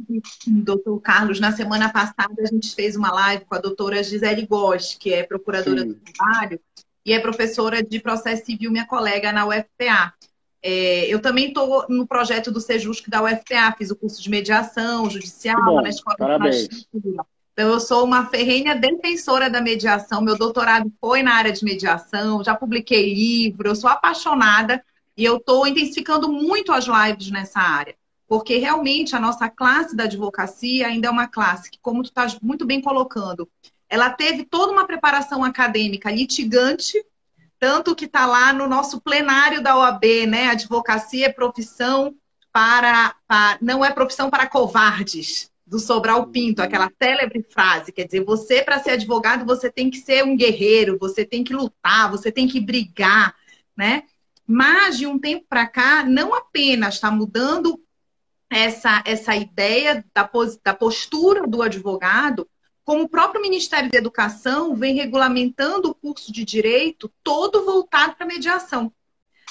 doutor 0.47 0.99
Carlos, 1.01 1.39
na 1.39 1.53
semana 1.53 1.93
passada 1.93 2.35
a 2.39 2.47
gente 2.47 2.75
fez 2.75 2.97
uma 2.97 3.13
live 3.13 3.45
com 3.45 3.55
a 3.55 3.61
doutora 3.61 4.03
Gisele 4.03 4.47
Gosch, 4.47 4.97
que 4.99 5.13
é 5.13 5.23
procuradora 5.23 5.83
Sim. 5.83 5.89
do 5.89 5.95
trabalho, 5.95 6.61
e 7.05 7.13
é 7.13 7.21
professora 7.21 7.83
de 7.83 8.01
processo 8.01 8.47
civil, 8.47 8.71
minha 8.71 8.87
colega 8.87 9.33
na 9.33 9.47
UFPA. 9.47 10.15
É, 10.63 11.07
eu 11.07 11.21
também 11.21 11.49
estou 11.49 11.87
no 11.89 12.07
projeto 12.07 12.51
do 12.51 12.61
Sejusc 12.61 13.09
da 13.09 13.23
UFPA, 13.23 13.75
fiz 13.77 13.91
o 13.91 13.97
curso 13.97 14.23
de 14.23 14.31
mediação 14.31 15.09
judicial 15.09 15.83
na 15.83 15.89
escola 15.89 16.17
parabéns. 16.17 16.69
de 16.69 16.87
Então, 17.61 17.73
eu 17.73 17.79
sou 17.79 18.07
uma 18.07 18.25
ferrenha 18.25 18.75
defensora 18.75 19.51
da 19.51 19.61
mediação. 19.61 20.23
Meu 20.23 20.35
doutorado 20.35 20.91
foi 20.99 21.23
na 21.23 21.35
área 21.35 21.53
de 21.53 21.63
mediação, 21.63 22.43
já 22.43 22.55
publiquei 22.55 23.13
livro, 23.13 23.69
eu 23.69 23.77
sou 23.77 23.91
apaixonada 23.91 24.83
e 25.15 25.27
eu 25.27 25.37
estou 25.37 25.67
intensificando 25.67 26.33
muito 26.33 26.73
as 26.73 26.87
lives 26.87 27.31
nessa 27.31 27.61
área. 27.61 27.95
Porque 28.27 28.57
realmente 28.57 29.15
a 29.15 29.21
nossa 29.21 29.47
classe 29.51 29.95
da 29.95 30.05
advocacia 30.05 30.87
ainda 30.87 31.09
é 31.09 31.11
uma 31.11 31.29
classe 31.29 31.71
que, 31.71 31.79
como 31.83 32.03
tu 32.03 32.07
estás 32.07 32.41
muito 32.41 32.65
bem 32.65 32.81
colocando, 32.81 33.47
ela 33.91 34.09
teve 34.09 34.47
toda 34.47 34.73
uma 34.73 34.87
preparação 34.87 35.45
acadêmica 35.45 36.11
litigante, 36.11 37.05
tanto 37.59 37.95
que 37.95 38.07
está 38.07 38.25
lá 38.25 38.55
no 38.55 38.67
nosso 38.67 39.03
plenário 39.03 39.63
da 39.63 39.77
OAB, 39.77 40.27
né? 40.27 40.47
Advocacia 40.47 41.27
é 41.27 41.31
profissão 41.31 42.15
para, 42.51 43.15
para, 43.29 43.59
não 43.61 43.85
é 43.85 43.91
profissão 43.91 44.31
para 44.31 44.47
covardes, 44.47 45.50
do 45.71 45.79
Sobral 45.79 46.27
Pinto, 46.27 46.61
aquela 46.61 46.91
célebre 47.01 47.47
frase, 47.49 47.93
quer 47.93 48.05
dizer, 48.05 48.25
você 48.25 48.61
para 48.61 48.81
ser 48.81 48.91
advogado, 48.91 49.47
você 49.47 49.71
tem 49.71 49.89
que 49.89 49.99
ser 49.99 50.25
um 50.25 50.37
guerreiro, 50.37 50.99
você 50.99 51.25
tem 51.25 51.45
que 51.45 51.55
lutar, 51.55 52.11
você 52.11 52.33
tem 52.33 52.49
que 52.49 52.59
brigar, 52.59 53.37
né? 53.77 54.03
Mas 54.45 54.99
de 54.99 55.07
um 55.07 55.17
tempo 55.17 55.47
para 55.49 55.69
cá, 55.69 56.03
não 56.03 56.35
apenas 56.35 56.95
está 56.95 57.09
mudando 57.09 57.81
essa, 58.51 59.01
essa 59.07 59.37
ideia 59.37 60.05
da, 60.13 60.29
da 60.65 60.75
postura 60.75 61.47
do 61.47 61.63
advogado, 61.63 62.49
como 62.85 63.05
o 63.05 63.09
próprio 63.09 63.41
Ministério 63.41 63.89
da 63.89 63.99
Educação 63.99 64.75
vem 64.75 64.97
regulamentando 64.97 65.91
o 65.91 65.95
curso 65.95 66.33
de 66.33 66.45
direito 66.45 67.09
todo 67.23 67.65
voltado 67.65 68.17
para 68.17 68.27
mediação. 68.27 68.93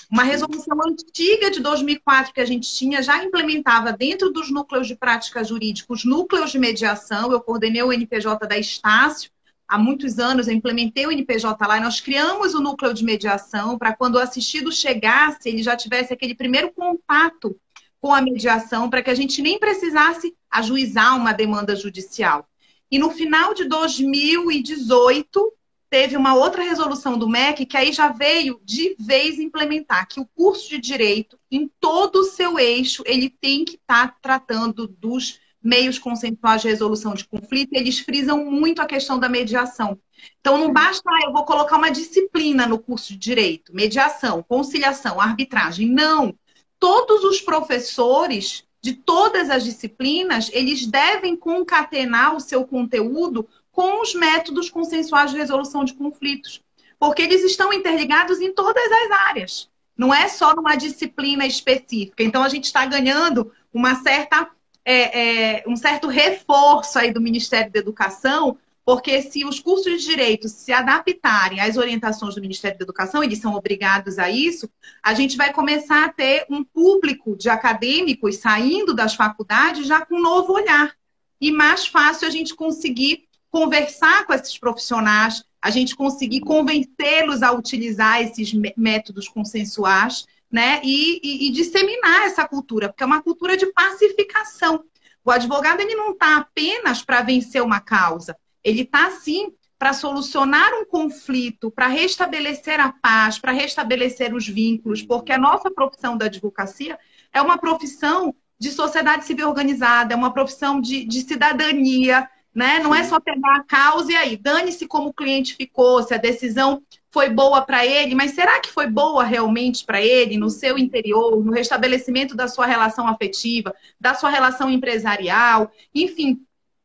Uma 0.10 0.24
resolução 0.24 0.78
antiga 0.84 1.52
de 1.52 1.60
2004 1.60 2.34
que 2.34 2.42
a 2.42 2.46
gente 2.46 2.68
tinha 2.74 3.04
já 3.04 3.24
implementava 3.24 3.94
dentro 3.94 4.32
dos 4.32 4.50
núcleos 4.50 4.88
de 4.88 4.96
prática 4.96 5.44
jurídica 5.44 5.94
os 5.94 6.04
núcleos 6.04 6.52
de 6.52 6.58
mediação. 6.58 7.32
Eu 7.32 7.40
coordenei 7.40 7.84
o 7.84 7.94
NPJ 7.94 8.48
da 8.48 8.58
Estácio 8.58 9.30
há 9.68 9.78
muitos 9.78 10.18
anos, 10.18 10.48
eu 10.48 10.54
implementei 10.56 11.06
o 11.06 11.12
NPJ 11.12 11.64
lá 11.68 11.78
e 11.78 11.82
nós 11.82 12.02
criamos 12.02 12.56
o 12.56 12.60
núcleo 12.60 12.92
de 12.92 13.06
mediação 13.06 13.78
para 13.78 13.96
quando 13.96 14.16
o 14.16 14.20
assistido 14.20 14.72
chegasse, 14.72 15.48
ele 15.48 15.62
já 15.62 15.76
tivesse 15.76 16.12
aquele 16.12 16.34
primeiro 16.34 16.72
contato 16.72 17.56
com 18.02 18.12
a 18.12 18.22
mediação, 18.22 18.90
para 18.90 19.04
que 19.04 19.12
a 19.12 19.16
gente 19.16 19.42
nem 19.42 19.60
precisasse 19.60 20.34
ajuizar 20.50 21.16
uma 21.16 21.34
demanda 21.34 21.76
judicial. 21.76 22.48
E 22.90 22.98
no 22.98 23.12
final 23.12 23.54
de 23.54 23.66
2018, 23.66 25.54
teve 25.90 26.16
uma 26.16 26.36
outra 26.36 26.64
resolução 26.64 27.18
do 27.18 27.28
MEC 27.28 27.66
que 27.66 27.76
aí 27.76 27.92
já 27.92 28.10
veio 28.10 28.62
de 28.64 28.96
vez 29.00 29.40
implementar 29.40 30.08
que 30.08 30.20
o 30.20 30.26
curso 30.36 30.70
de 30.70 30.78
direito, 30.78 31.40
em 31.52 31.70
todo 31.80 32.18
o 32.18 32.26
seu 32.26 32.60
eixo, 32.60 33.04
ele 33.06 33.30
tem 33.30 33.66
que 33.66 33.76
estar 33.76 34.10
tá 34.10 34.16
tratando 34.22 34.88
dos 34.88 35.40
meios 35.62 36.00
consensuais 36.00 36.62
de 36.62 36.70
resolução 36.70 37.14
de 37.14 37.28
conflito, 37.28 37.74
eles 37.74 38.00
frisam 38.00 38.46
muito 38.46 38.82
a 38.82 38.86
questão 38.86 39.20
da 39.20 39.28
mediação. 39.28 40.00
Então, 40.40 40.58
não 40.58 40.72
basta, 40.72 41.10
ah, 41.10 41.26
eu 41.26 41.34
vou 41.34 41.44
colocar 41.44 41.78
uma 41.78 41.92
disciplina 41.92 42.66
no 42.66 42.80
curso 42.80 43.14
de 43.14 43.20
direito, 43.20 43.76
mediação, 43.76 44.44
conciliação, 44.44 45.20
arbitragem. 45.20 45.90
Não. 45.90 46.34
Todos 46.80 47.24
os 47.26 47.42
professores 47.42 48.64
de 48.82 48.94
todas 48.94 49.50
as 49.50 49.66
disciplinas, 49.66 50.50
eles 50.54 50.86
devem 50.86 51.36
concatenar 51.36 52.36
o 52.36 52.40
seu 52.40 52.66
conteúdo 52.66 53.48
com 53.72 54.02
os 54.02 54.14
métodos 54.14 54.70
consensuais 54.70 55.32
de 55.32 55.38
resolução 55.38 55.84
de 55.84 55.94
conflitos, 55.94 56.62
porque 57.00 57.22
eles 57.22 57.44
estão 57.44 57.72
interligados 57.72 58.42
em 58.42 58.54
todas 58.54 58.92
as 58.92 59.12
áreas. 59.28 59.70
Não 59.98 60.14
é 60.14 60.28
só 60.28 60.56
numa 60.56 60.76
disciplina 60.76 61.46
específica. 61.46 62.24
Então, 62.24 62.44
a 62.44 62.50
gente 62.50 62.66
está 62.66 62.86
ganhando 62.86 63.52
uma 63.74 63.96
certa, 63.96 64.50
é, 64.84 65.60
é, 65.60 65.64
um 65.68 65.76
certo 65.76 66.08
reforço 66.08 66.98
aí 66.98 67.12
do 67.12 67.22
Ministério 67.22 67.72
da 67.72 67.80
Educação, 67.80 68.58
porque 68.90 69.22
se 69.22 69.46
os 69.46 69.60
cursos 69.60 70.02
de 70.02 70.08
direito 70.08 70.50
se 70.50 70.72
adaptarem 70.72 71.62
às 71.62 71.78
orientações 71.78 72.34
do 72.34 72.42
Ministério 72.42 72.76
da 72.76 72.84
Educação, 72.84 73.24
eles 73.24 73.38
são 73.38 73.54
obrigados 73.54 74.18
a 74.18 74.32
isso, 74.32 74.68
a 75.04 75.14
gente 75.14 75.38
vai 75.38 75.54
começar 75.54 76.06
a 76.06 76.10
ter 76.10 76.46
um 76.50 76.64
público 76.64 77.38
de 77.38 77.50
acadêmicos 77.50 78.38
saindo 78.38 78.96
das 78.96 79.14
faculdades 79.14 79.86
já 79.86 80.04
com 80.04 80.16
um 80.16 80.22
novo 80.22 80.54
olhar. 80.54 80.92
E 81.40 81.52
mais 81.52 81.86
fácil 81.86 82.28
a 82.28 82.32
gente 82.32 82.56
conseguir 82.56 83.29
conversar 83.52 84.26
com 84.26 84.34
esses 84.34 84.58
profissionais, 84.58 85.44
a 85.62 85.70
gente 85.70 85.96
conseguir 85.96 86.42
convencê-los 86.42 87.44
a 87.44 87.52
utilizar 87.52 88.22
esses 88.22 88.54
métodos 88.78 89.28
consensuais, 89.28 90.26
né? 90.52 90.82
E, 90.84 91.20
e, 91.24 91.48
e, 91.48 91.52
disseminar 91.52 92.24
essa 92.24 92.48
cultura, 92.48 92.90
porque 92.90 93.04
é 93.04 93.06
uma 93.06 93.22
cultura 93.22 93.56
de 93.56 93.68
pacificação. 93.68 94.84
O 95.24 95.32
advogado 95.32 95.82
ele 95.82 95.96
não 95.96 96.12
está 96.12 96.38
apenas 96.38 97.04
para 97.04 97.22
vencer 97.22 97.62
uma 97.62 97.80
causa, 97.80 98.36
ele 98.64 98.82
está 98.82 99.12
sim 99.12 99.54
para 99.78 99.94
solucionar 99.94 100.74
um 100.74 100.86
conflito, 100.86 101.72
para 101.72 101.88
restabelecer 101.88 102.80
a 102.80 102.92
paz, 102.92 103.40
para 103.40 103.54
restabelecer 103.54 104.34
os 104.34 104.48
vínculos, 104.48 105.02
porque 105.02 105.32
a 105.32 105.38
nossa 105.38 105.72
profissão 105.72 106.18
da 106.18 106.26
advocacia 106.26 107.00
é 107.32 107.42
uma 107.42 107.58
profissão 107.58 108.36
de 108.60 108.72
sociedade 108.72 109.26
civil 109.26 109.48
organizada, 109.48 110.14
é 110.14 110.18
uma 110.18 110.34
profissão 110.34 110.82
de, 110.82 111.06
de 111.06 111.22
cidadania, 111.22 112.30
né? 112.54 112.80
Não 112.80 112.94
é 112.94 113.04
só 113.04 113.20
pegar 113.20 113.58
a 113.58 113.64
causa 113.64 114.12
e 114.12 114.16
aí, 114.16 114.38
dane-se 114.38 114.88
como 114.88 115.10
o 115.10 115.14
cliente 115.14 115.56
ficou, 115.56 116.02
se 116.04 116.14
a 116.14 116.18
decisão 116.18 116.82
foi 117.12 117.30
boa 117.30 117.62
para 117.62 117.86
ele, 117.86 118.14
mas 118.14 118.32
será 118.32 118.60
que 118.60 118.70
foi 118.70 118.88
boa 118.88 119.24
realmente 119.24 119.84
para 119.84 120.02
ele 120.02 120.38
no 120.38 120.50
seu 120.50 120.78
interior, 120.78 121.44
no 121.44 121.52
restabelecimento 121.52 122.36
da 122.36 122.48
sua 122.48 122.66
relação 122.66 123.08
afetiva, 123.08 123.74
da 124.00 124.14
sua 124.14 124.30
relação 124.30 124.70
empresarial, 124.70 125.72
enfim. 125.94 126.40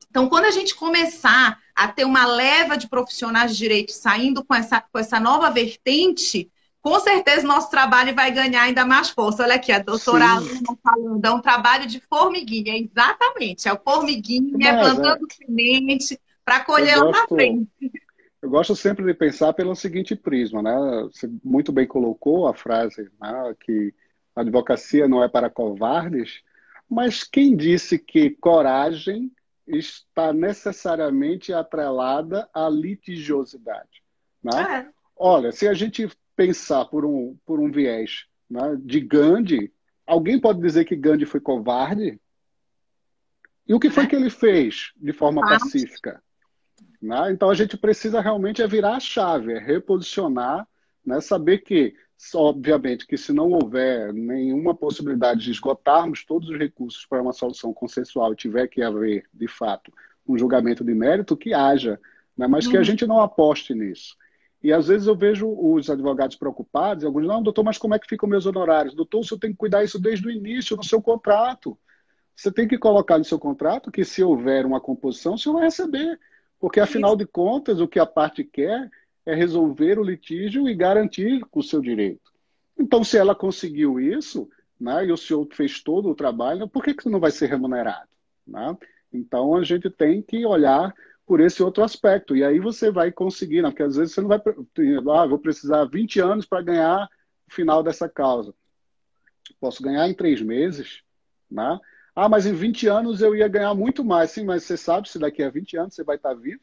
Então, 0.09 0.29
quando 0.29 0.45
a 0.47 0.51
gente 0.51 0.75
começar 0.75 1.59
a 1.75 1.89
ter 1.89 2.05
uma 2.05 2.25
leva 2.25 2.77
de 2.77 2.89
profissionais 2.89 3.53
de 3.53 3.59
direito 3.59 3.93
saindo 3.93 4.45
com 4.45 4.55
essa, 4.55 4.81
com 4.81 4.99
essa 4.99 5.19
nova 5.19 5.51
vertente, 5.51 6.51
com 6.85 7.01
certeza 7.01 7.47
nosso 7.47 7.71
trabalho 7.71 8.15
vai 8.15 8.31
ganhar 8.31 8.61
ainda 8.61 8.85
mais 8.85 9.09
força. 9.09 9.43
Olha 9.43 9.55
aqui, 9.55 9.73
a 9.73 9.79
doutora 9.79 10.35
Aluna 10.35 10.79
falando, 10.83 11.25
é 11.25 11.31
um 11.31 11.41
trabalho 11.41 11.87
de 11.87 11.99
formiguinha, 11.99 12.77
exatamente. 12.77 13.67
É 13.67 13.73
o 13.73 13.81
formiguinha, 13.83 14.53
Mas, 14.59 14.81
plantando 14.93 15.27
é... 15.31 15.35
semente 15.35 16.21
para 16.45 16.63
colher 16.63 16.99
lá 16.99 17.11
na 17.11 17.27
frente. 17.27 17.71
Eu 18.43 18.51
gosto 18.51 18.77
sempre 18.77 19.03
de 19.03 19.15
pensar 19.15 19.55
pelo 19.55 19.75
seguinte 19.75 20.15
prisma, 20.15 20.63
né? 20.63 20.75
Você 21.05 21.27
muito 21.43 21.73
bem 21.73 21.87
colocou 21.87 22.47
a 22.47 22.53
frase 22.53 23.11
né? 23.19 23.55
que 23.61 23.95
a 24.37 24.43
advocacia 24.43 25.09
não 25.09 25.25
é 25.25 25.29
para 25.29 25.49
covardes, 25.49 26.43
mas 26.87 27.25
quem 27.25 27.57
disse 27.57 27.99
que 27.99 28.29
coragem 28.29 29.33
está 29.67 30.35
necessariamente 30.35 31.51
atrelada 31.51 32.47
à 32.53 32.69
litigiosidade? 32.69 34.03
Né? 34.43 34.87
É. 34.87 34.95
Olha, 35.17 35.51
se 35.51 35.67
a 35.67 35.73
gente 35.73 36.11
pensar 36.37 36.85
por 36.87 37.05
um, 37.05 37.37
por 37.45 37.61
um 37.61 37.71
viés 37.71 38.27
né, 38.51 38.77
de 38.81 39.01
Gandhi, 39.01 39.73
alguém 40.07 40.39
pode 40.39 40.61
dizer 40.61 40.85
que 40.85 40.97
Gandhi 40.97 41.27
foi 41.27 41.41
covarde? 41.41 42.21
E 43.67 43.73
o 43.73 43.81
que 43.81 43.91
foi 43.91 44.07
que 44.07 44.15
ele 44.15 44.31
fez 44.31 44.93
de 44.97 45.13
forma 45.13 45.41
pacífica? 45.41 46.23
Né? 47.01 47.33
Então 47.33 47.51
a 47.51 47.55
gente 47.55 47.77
precisa 47.77 48.21
realmente 48.21 48.63
é 48.63 48.67
virar 48.67 48.97
a 48.97 49.01
chave, 49.01 49.53
é 49.53 49.59
reposicionar, 49.59 50.67
né? 51.05 51.21
saber 51.21 51.59
que, 51.59 51.95
obviamente, 52.35 53.07
que 53.07 53.17
se 53.17 53.33
não 53.33 53.51
houver 53.51 54.13
nenhuma 54.13 54.75
possibilidade 54.75 55.45
de 55.45 55.51
esgotarmos 55.51 56.25
todos 56.25 56.49
os 56.49 56.59
recursos 56.59 57.07
para 57.07 57.23
uma 57.23 57.33
solução 57.33 57.73
consensual 57.73 58.33
e 58.33 58.37
tiver 58.37 58.69
que 58.69 58.83
haver, 58.83 59.25
de 59.33 59.49
fato, 59.49 59.93
um 60.27 60.37
julgamento 60.37 60.85
de 60.85 60.95
mérito, 60.95 61.37
que 61.37 61.53
haja, 61.53 62.01
né? 62.37 62.47
mas 62.47 62.67
que 62.67 62.77
a 62.77 62.81
uhum. 62.81 62.85
gente 62.85 63.07
não 63.07 63.21
aposte 63.21 63.75
nisso. 63.75 64.17
E 64.65 64.73
às 64.73 64.89
vezes 64.89 65.07
eu 65.07 65.15
vejo 65.15 65.47
os 65.47 65.91
advogados 65.91 66.37
preocupados, 66.37 67.05
alguns, 67.05 67.27
não, 67.27 67.43
doutor, 67.43 67.63
mas 67.63 67.77
como 67.77 67.95
é 67.95 67.99
que 67.99 68.09
ficam 68.09 68.27
meus 68.27 68.47
honorários? 68.47 68.95
Doutor, 68.95 69.23
você 69.23 69.39
tem 69.39 69.51
que 69.51 69.59
cuidar 69.59 69.85
isso 69.85 70.01
desde 70.01 70.27
o 70.27 70.31
início, 70.31 70.75
no 70.75 70.83
seu 70.83 71.03
contrato. 71.03 71.79
Você 72.35 72.51
tem 72.51 72.67
que 72.67 72.79
colocar 72.79 73.19
no 73.19 73.25
seu 73.27 73.39
contrato 73.39 73.93
que 73.93 74.07
se 74.07 74.25
houver 74.25 74.65
uma 74.65 74.81
composição, 74.81 75.37
você 75.37 75.53
vai 75.53 75.65
receber. 75.65 76.19
Porque, 76.59 76.81
afinal 76.81 77.15
de 77.15 77.27
contas, 77.27 77.79
o 77.79 77.87
que 77.87 77.99
a 77.99 78.07
parte 78.07 78.43
quer 78.43 78.91
é 79.27 79.35
resolver 79.35 79.99
o 79.99 80.03
litígio 80.03 80.67
e 80.67 80.75
garantir 80.75 81.45
o 81.53 81.63
seu 81.63 81.83
direito. 81.83 82.33
Então, 82.79 83.05
se 83.05 83.19
ela 83.19 83.35
conseguiu 83.35 84.01
isso, 84.01 84.49
né, 84.81 85.05
e 85.05 85.13
o 85.13 85.17
senhor 85.19 85.47
fez 85.53 85.83
todo 85.83 86.09
o 86.09 86.15
trabalho, 86.15 86.67
por 86.67 86.83
que, 86.83 86.95
que 86.95 87.11
não 87.11 87.21
vai 87.21 87.33
ser 87.33 87.51
remunerado? 87.51 88.09
Né? 88.47 88.75
Então, 89.13 89.55
a 89.57 89.63
gente 89.63 89.91
tem 89.91 90.23
que 90.23 90.47
olhar 90.47 90.95
por 91.27 91.41
esse 91.41 91.63
outro 91.63 91.83
aspecto. 91.83 92.37
E 92.37 92.45
aí 92.45 92.59
você 92.59 92.91
vai 92.91 93.11
conseguir, 93.11 93.63
né? 93.63 93.71
porque 93.71 93.83
às 93.83 93.97
vezes 93.97 94.15
você 94.15 94.21
não 94.21 94.29
vai. 94.29 94.41
Ah, 95.17 95.27
vou 95.27 95.39
precisar 95.39 95.85
20 95.85 96.21
anos 96.21 96.47
para 96.47 96.63
ganhar 96.63 97.09
o 97.49 97.55
final 97.55 97.83
dessa 97.83 98.09
causa. 98.09 98.55
Posso 99.61 99.83
ganhar 99.83 100.09
em 100.09 100.15
três 100.15 100.41
meses, 100.41 101.03
né? 101.51 101.79
Ah, 102.15 102.29
mas 102.29 102.47
em 102.47 102.55
20 102.55 102.87
anos 102.87 103.21
eu 103.21 103.35
ia 103.35 103.49
ganhar 103.49 103.75
muito 103.75 104.05
mais. 104.05 104.31
Sim, 104.31 104.45
mas 104.45 104.63
você 104.63 104.77
sabe 104.77 105.09
se 105.09 105.19
daqui 105.19 105.43
a 105.43 105.51
20 105.51 105.77
anos 105.77 105.95
você 105.95 106.05
vai 106.05 106.17
estar 106.17 106.35
vivo, 106.35 106.63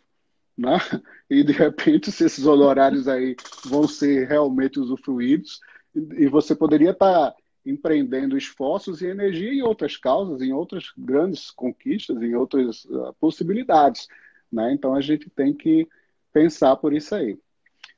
né? 0.58 0.78
E 1.30 1.44
de 1.44 1.54
repente, 1.54 2.12
se 2.12 2.26
esses 2.26 2.46
honorários 2.46 3.08
aí 3.08 3.38
vão 3.66 3.88
ser 3.88 4.28
realmente 4.28 4.80
usufruídos, 4.80 5.62
e 5.96 6.28
você 6.28 6.54
poderia 6.54 6.92
estar 6.92 7.34
empreendendo 7.66 8.38
esforços 8.38 9.02
e 9.02 9.08
energia 9.08 9.54
em 9.54 9.62
outras 9.62 9.96
causas, 9.98 10.42
em 10.42 10.52
outras 10.52 10.92
grandes 10.98 11.52
conquistas, 11.52 12.22
em 12.22 12.36
outras 12.36 12.86
uh, 12.86 13.14
possibilidades. 13.20 14.08
Né? 14.52 14.74
Então 14.74 14.94
a 14.94 15.02
gente 15.02 15.30
tem 15.30 15.54
que 15.54 15.88
pensar 16.34 16.76
por 16.76 16.94
isso 16.94 17.16
aí. 17.16 17.38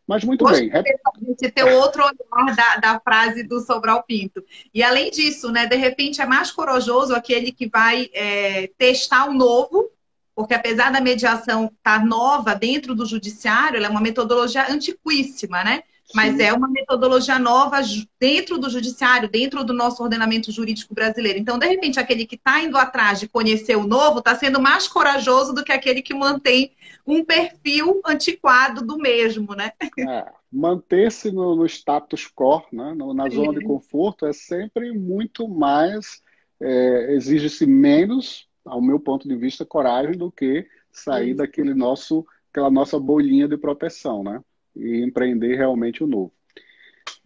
Mas 0.08 0.24
muito 0.24 0.46
Hoje, 0.46 0.70
bem. 0.70 0.72
A 0.74 0.84
gente 1.26 1.52
ter 1.52 1.64
outro 1.64 2.04
olhar 2.04 2.56
da, 2.56 2.76
da 2.78 3.00
frase 3.00 3.44
do 3.44 3.62
Sobral 3.62 4.04
Pinto. 4.04 4.44
E 4.74 4.84
além 4.84 5.10
disso, 5.10 5.50
né, 5.50 5.66
de 5.66 5.78
repente 5.78 6.22
é 6.22 6.26
mais 6.26 6.52
corajoso 6.52 7.16
aquele 7.16 7.52
que 7.52 7.70
vai 7.70 8.10
é, 8.14 8.68
testar 8.78 9.30
o 9.30 9.34
novo, 9.34 9.90
porque 10.36 10.54
apesar 10.54 10.92
da 10.92 11.00
mediação 11.00 11.66
estar 11.66 12.00
tá 12.00 12.06
nova 12.06 12.54
dentro 12.54 12.94
do 12.94 13.06
judiciário, 13.06 13.78
ela 13.78 13.88
é 13.88 13.90
uma 13.90 14.02
metodologia 14.02 14.70
antiquíssima, 14.70 15.64
né? 15.64 15.84
Mas 16.14 16.40
é 16.40 16.54
uma 16.54 16.68
metodologia 16.68 17.40
nova 17.40 17.80
dentro 18.20 18.58
do 18.58 18.70
judiciário, 18.70 19.30
dentro 19.30 19.64
do 19.64 19.74
nosso 19.74 20.04
ordenamento 20.04 20.52
jurídico 20.52 20.94
brasileiro. 20.94 21.40
Então, 21.40 21.58
de 21.58 21.68
repente, 21.68 22.00
aquele 22.00 22.26
que 22.26 22.36
está 22.36 22.62
indo 22.62 22.78
atrás 22.78 23.20
de 23.20 23.28
conhecer 23.28 23.76
o 23.76 23.88
novo 23.88 24.20
está 24.20 24.36
sendo 24.36 24.62
mais 24.62 24.88
corajoso 24.88 25.54
do 25.54 25.64
que 25.64 25.72
aquele 25.72 26.02
que 26.02 26.14
mantém 26.14 26.72
um 27.06 27.24
perfil 27.24 28.02
antiquado 28.06 28.86
do 28.86 28.98
mesmo, 28.98 29.56
né? 29.56 29.72
É, 30.00 30.32
Manter-se 30.52 31.32
no, 31.32 31.56
no, 31.56 31.66
status 31.66 32.28
quo, 32.28 32.62
né? 32.72 32.94
na 32.94 33.30
zona 33.30 33.60
de 33.60 33.66
conforto, 33.66 34.26
é 34.26 34.34
sempre 34.34 34.92
muito 34.92 35.48
mais 35.48 36.22
é, 36.62 37.14
exige-se 37.14 37.66
menos, 37.66 38.48
ao 38.64 38.82
meu 38.82 39.00
ponto 39.00 39.28
de 39.28 39.36
vista, 39.36 39.66
coragem 39.66 40.18
do 40.18 40.32
que 40.32 40.66
sair 40.92 41.34
daquele 41.34 41.74
nosso, 41.74 42.26
aquela 42.52 42.70
nossa 42.70 43.00
bolinha 43.00 43.48
de 43.48 43.58
proteção, 43.58 44.24
né? 44.24 44.42
E 44.76 45.04
empreender 45.04 45.56
realmente 45.56 46.04
o 46.04 46.08
novo. 46.08 46.34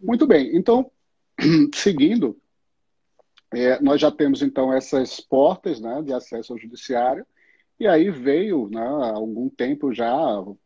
Muito 0.00 0.26
bem, 0.26 0.56
então, 0.56 0.90
seguindo, 1.74 2.36
é, 3.52 3.80
nós 3.80 4.00
já 4.00 4.10
temos 4.10 4.42
então 4.42 4.72
essas 4.72 5.20
portas 5.20 5.80
né, 5.80 6.02
de 6.02 6.12
acesso 6.12 6.52
ao 6.52 6.58
judiciário, 6.58 7.26
e 7.80 7.86
aí 7.86 8.10
veio, 8.10 8.68
né, 8.68 8.80
há 8.80 9.12
algum 9.12 9.48
tempo 9.48 9.92
já, 9.94 10.10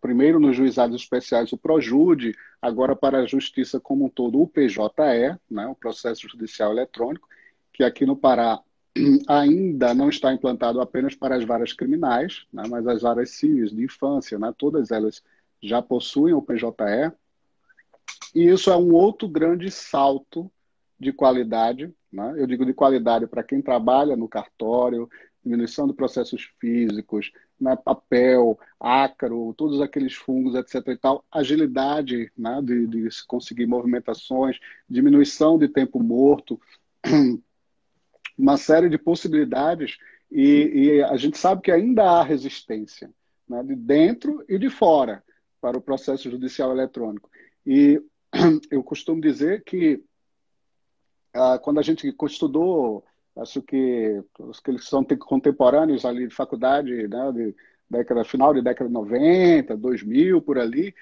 primeiro 0.01 0.40
nos 0.40 0.57
juizados 0.57 1.01
especiais 1.01 1.53
o 1.53 1.59
PROJUDE, 1.59 2.35
agora 2.61 2.97
para 2.97 3.18
a 3.18 3.27
Justiça 3.27 3.79
como 3.79 4.07
um 4.07 4.09
todo 4.09 4.40
o 4.40 4.49
PJE, 4.49 5.38
né, 5.51 5.66
o 5.66 5.75
Processo 5.75 6.27
Judicial 6.27 6.73
Eletrônico, 6.73 7.29
que 7.73 7.85
aqui 7.85 8.07
no 8.07 8.16
Pará 8.16 8.61
ainda 9.29 9.95
não 9.95 10.09
está 10.09 10.33
implantado 10.33 10.81
apenas 10.81 11.14
para 11.14 11.37
as 11.37 11.45
varas 11.45 11.73
criminais, 11.73 12.47
né, 12.53 12.64
mas 12.68 12.87
as 12.87 13.03
varas 13.03 13.31
civis 13.31 13.71
de 13.71 13.85
infância, 13.85 14.38
né, 14.38 14.53
todas 14.57 14.90
elas 14.90 15.23
já 15.62 15.81
possuem 15.81 16.35
o 16.35 16.42
PJE. 16.42 17.12
E 18.35 18.48
isso 18.48 18.70
é 18.70 18.77
um 18.77 18.92
outro 18.92 19.29
grande 19.29 19.70
salto 19.70 20.51
de 20.98 21.12
qualidade. 21.12 21.92
Né? 22.12 22.35
Eu 22.37 22.46
digo 22.46 22.66
de 22.66 22.75
qualidade 22.75 23.27
para 23.27 23.42
quem 23.42 23.62
trabalha 23.62 24.16
no 24.16 24.29
cartório, 24.29 25.09
diminuição 25.44 25.87
de 25.87 25.94
processos 25.94 26.51
físicos, 26.61 27.33
né, 27.61 27.77
papel, 27.77 28.59
ácaro, 28.79 29.55
todos 29.57 29.81
aqueles 29.81 30.14
fungos, 30.14 30.55
etc. 30.55 30.88
e 30.88 30.96
tal, 30.96 31.25
agilidade 31.31 32.31
né, 32.37 32.61
de, 32.62 32.87
de 32.87 33.09
conseguir 33.27 33.66
movimentações, 33.66 34.59
diminuição 34.88 35.59
de 35.59 35.68
tempo 35.68 36.01
morto, 36.03 36.61
uma 38.38 38.57
série 38.57 38.88
de 38.88 38.98
possibilidades 38.98 39.98
e, 40.31 40.96
e, 40.96 41.03
a 41.03 41.16
gente 41.16 41.37
sabe 41.37 41.61
que 41.61 41.70
ainda 41.70 42.05
há 42.05 42.22
resistência 42.22 43.11
né, 43.48 43.62
de 43.62 43.75
dentro 43.75 44.44
e 44.48 44.59
de 44.59 44.70
fora 44.70 45.22
para 45.62 45.79
o 45.79 45.83
processo 45.83 46.29
judicial 46.29 46.72
eletrônico. 46.72 47.31
E 47.64 48.03
eu 48.70 48.83
costumo 48.83 49.20
dizer 49.20 49.62
que 49.62 50.03
ah, 51.33 51.59
quando 51.59 51.79
a 51.79 51.83
gente 51.83 52.12
estudou, 52.27 53.05
acho 53.37 53.62
que 53.62 54.22
os 54.40 54.59
que 54.59 54.77
são 54.79 55.05
contemporâneos 55.05 56.05
ali 56.05 56.27
de 56.27 56.35
faculdade, 56.35 57.07
né, 57.07 57.33
de 57.33 57.55
década, 57.88 58.25
final 58.25 58.53
de 58.53 58.61
década 58.61 58.88
de 58.88 58.94
90, 58.94 59.77
2000, 59.77 60.42
por 60.42 60.59
ali, 60.59 60.92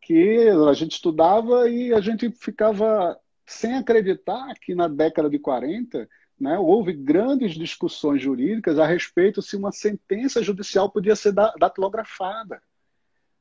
que 0.00 0.48
a 0.48 0.72
gente 0.72 0.92
estudava 0.92 1.68
e 1.70 1.94
a 1.94 2.00
gente 2.00 2.30
ficava 2.30 3.18
sem 3.46 3.74
acreditar 3.74 4.52
que 4.60 4.74
na 4.74 4.88
década 4.88 5.30
de 5.30 5.38
40 5.38 6.08
né, 6.40 6.58
houve 6.58 6.92
grandes 6.92 7.52
discussões 7.52 8.20
jurídicas 8.20 8.78
a 8.78 8.86
respeito 8.86 9.40
se 9.40 9.56
uma 9.56 9.72
sentença 9.72 10.42
judicial 10.42 10.90
podia 10.90 11.16
ser 11.16 11.32
datilografada. 11.32 12.60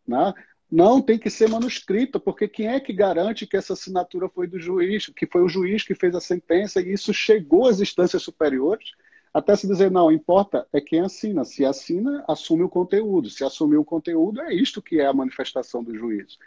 Né? 0.08 0.34
Não 0.70 1.02
tem 1.02 1.18
que 1.18 1.30
ser 1.30 1.50
manuscrita, 1.50 2.20
porque 2.20 2.48
quem 2.48 2.68
é 2.68 2.80
que 2.80 2.92
garante 2.92 3.48
que 3.48 3.56
essa 3.56 3.74
assinatura 3.74 4.28
foi 4.28 4.48
do 4.48 4.60
juiz, 4.60 5.08
que 5.08 5.26
foi 5.26 5.42
o 5.42 5.48
juiz 5.48 5.84
que 5.84 5.96
fez 5.96 6.14
a 6.14 6.20
sentença 6.20 6.82
e 6.82 6.92
isso 6.92 7.14
chegou 7.14 7.68
às 7.68 7.80
instâncias 7.80 8.22
superiores? 8.22 8.92
Até 9.34 9.56
se 9.56 9.68
dizer, 9.68 9.92
não, 9.92 10.12
importa 10.12 10.68
é 10.74 10.82
quem 10.82 11.00
assina. 11.00 11.46
Se 11.46 11.64
assina, 11.64 12.26
assume 12.28 12.64
o 12.64 12.70
conteúdo. 12.70 13.30
Se 13.30 13.44
assumiu 13.44 13.82
o 13.82 13.86
conteúdo, 13.86 14.42
é 14.42 14.54
isto 14.54 14.82
que 14.82 15.00
é 15.00 15.06
a 15.06 15.14
manifestação 15.14 15.84
do 15.84 15.96
juiz. 15.96 16.38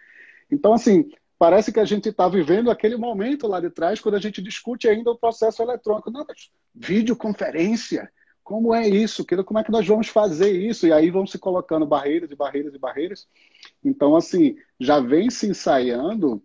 Então, 0.50 0.74
assim, 0.74 1.10
parece 1.38 1.72
que 1.72 1.80
a 1.80 1.84
gente 1.84 2.08
está 2.08 2.28
vivendo 2.28 2.70
aquele 2.70 2.96
momento 2.96 3.46
lá 3.46 3.60
de 3.60 3.70
trás, 3.70 4.00
quando 4.00 4.16
a 4.16 4.20
gente 4.20 4.42
discute 4.42 4.88
ainda 4.88 5.10
o 5.10 5.16
processo 5.16 5.62
eletrônico. 5.62 6.10
Não, 6.10 6.26
mas 6.28 6.50
videoconferência, 6.74 8.10
como 8.42 8.74
é 8.74 8.88
isso? 8.88 9.24
Como 9.44 9.60
é 9.60 9.64
que 9.64 9.70
nós 9.70 9.86
vamos 9.86 10.08
fazer 10.08 10.50
isso? 10.50 10.86
E 10.86 10.92
aí 10.92 11.10
vão 11.10 11.26
se 11.26 11.38
colocando 11.38 11.86
barreiras 11.86 12.30
e 12.30 12.34
barreiras 12.34 12.74
e 12.74 12.78
barreiras. 12.78 13.28
Então, 13.84 14.14
assim, 14.14 14.56
já 14.78 15.00
vem 15.00 15.30
se 15.30 15.46
ensaiando 15.46 16.42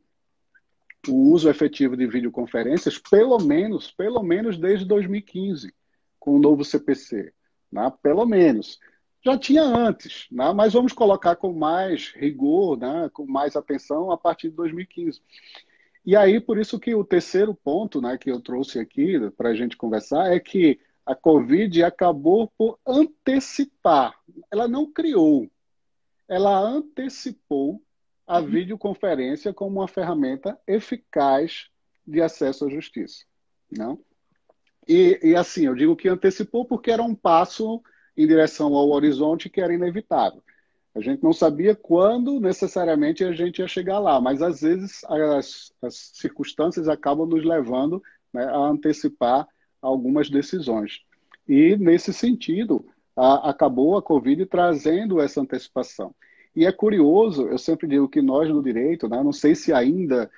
o 1.07 1.31
uso 1.31 1.49
efetivo 1.49 1.95
de 1.95 2.07
videoconferências, 2.07 2.97
pelo 2.97 3.37
menos, 3.39 3.91
pelo 3.91 4.23
menos 4.23 4.57
desde 4.57 4.85
2015, 4.85 5.73
com 6.19 6.35
o 6.35 6.39
novo 6.39 6.63
CPC. 6.63 7.33
Né? 7.71 7.91
Pelo 8.01 8.25
menos. 8.25 8.79
Já 9.23 9.37
tinha 9.37 9.63
antes, 9.63 10.27
né? 10.31 10.53
mas 10.53 10.73
vamos 10.73 10.93
colocar 10.93 11.35
com 11.35 11.51
mais 11.51 12.13
rigor, 12.15 12.77
né? 12.77 13.09
com 13.11 13.25
mais 13.25 13.55
atenção 13.55 14.11
a 14.11 14.17
partir 14.17 14.49
de 14.49 14.55
2015. 14.55 15.21
E 16.05 16.15
aí, 16.15 16.39
por 16.39 16.59
isso 16.59 16.79
que 16.79 16.93
o 16.93 17.03
terceiro 17.03 17.53
ponto 17.53 17.99
né, 17.99 18.15
que 18.17 18.29
eu 18.29 18.39
trouxe 18.39 18.79
aqui 18.79 19.19
para 19.31 19.49
a 19.49 19.55
gente 19.55 19.75
conversar 19.75 20.31
é 20.31 20.39
que 20.39 20.79
a 21.03 21.15
Covid 21.15 21.83
acabou 21.83 22.51
por 22.55 22.77
antecipar. 22.85 24.15
Ela 24.51 24.67
não 24.67 24.91
criou, 24.91 25.49
ela 26.27 26.59
antecipou 26.59 27.81
a 28.27 28.39
uhum. 28.39 28.47
videoconferência 28.47 29.53
como 29.53 29.79
uma 29.79 29.87
ferramenta 29.87 30.59
eficaz 30.67 31.69
de 32.05 32.21
acesso 32.21 32.65
à 32.65 32.69
justiça. 32.69 33.23
Não? 33.71 33.99
E, 34.87 35.19
e 35.21 35.35
assim, 35.35 35.65
eu 35.65 35.75
digo 35.75 35.95
que 35.95 36.09
antecipou 36.09 36.65
porque 36.65 36.91
era 36.91 37.03
um 37.03 37.15
passo 37.15 37.81
em 38.15 38.27
direção 38.27 38.73
ao 38.75 38.89
horizonte 38.89 39.49
que 39.49 39.61
era 39.61 39.73
inevitável. 39.73 40.41
A 40.95 41.01
gente 41.01 41.21
não 41.21 41.33
sabia 41.33 41.75
quando 41.75 42.39
necessariamente 42.39 43.23
a 43.23 43.33
gente 43.33 43.59
ia 43.59 43.67
chegar 43.67 43.99
lá, 43.99 44.21
mas 44.21 44.41
às 44.41 44.61
vezes 44.61 45.03
as, 45.03 45.73
as 45.81 46.11
circunstâncias 46.13 46.87
acabam 46.87 47.27
nos 47.27 47.43
levando 47.43 48.01
né, 48.33 48.45
a 48.45 48.57
antecipar 48.57 49.45
algumas 49.81 50.29
decisões. 50.29 51.01
E, 51.47 51.75
nesse 51.75 52.13
sentido, 52.13 52.85
a, 53.15 53.49
acabou 53.49 53.97
a 53.97 54.01
Covid 54.01 54.45
trazendo 54.45 55.21
essa 55.21 55.41
antecipação. 55.41 56.13
E 56.55 56.65
é 56.65 56.71
curioso, 56.71 57.47
eu 57.47 57.57
sempre 57.57 57.87
digo 57.87 58.07
que 58.07 58.21
nós 58.21 58.49
no 58.49 58.63
direito, 58.63 59.09
né, 59.09 59.21
não 59.21 59.33
sei 59.33 59.55
se 59.55 59.73
ainda 59.73 60.31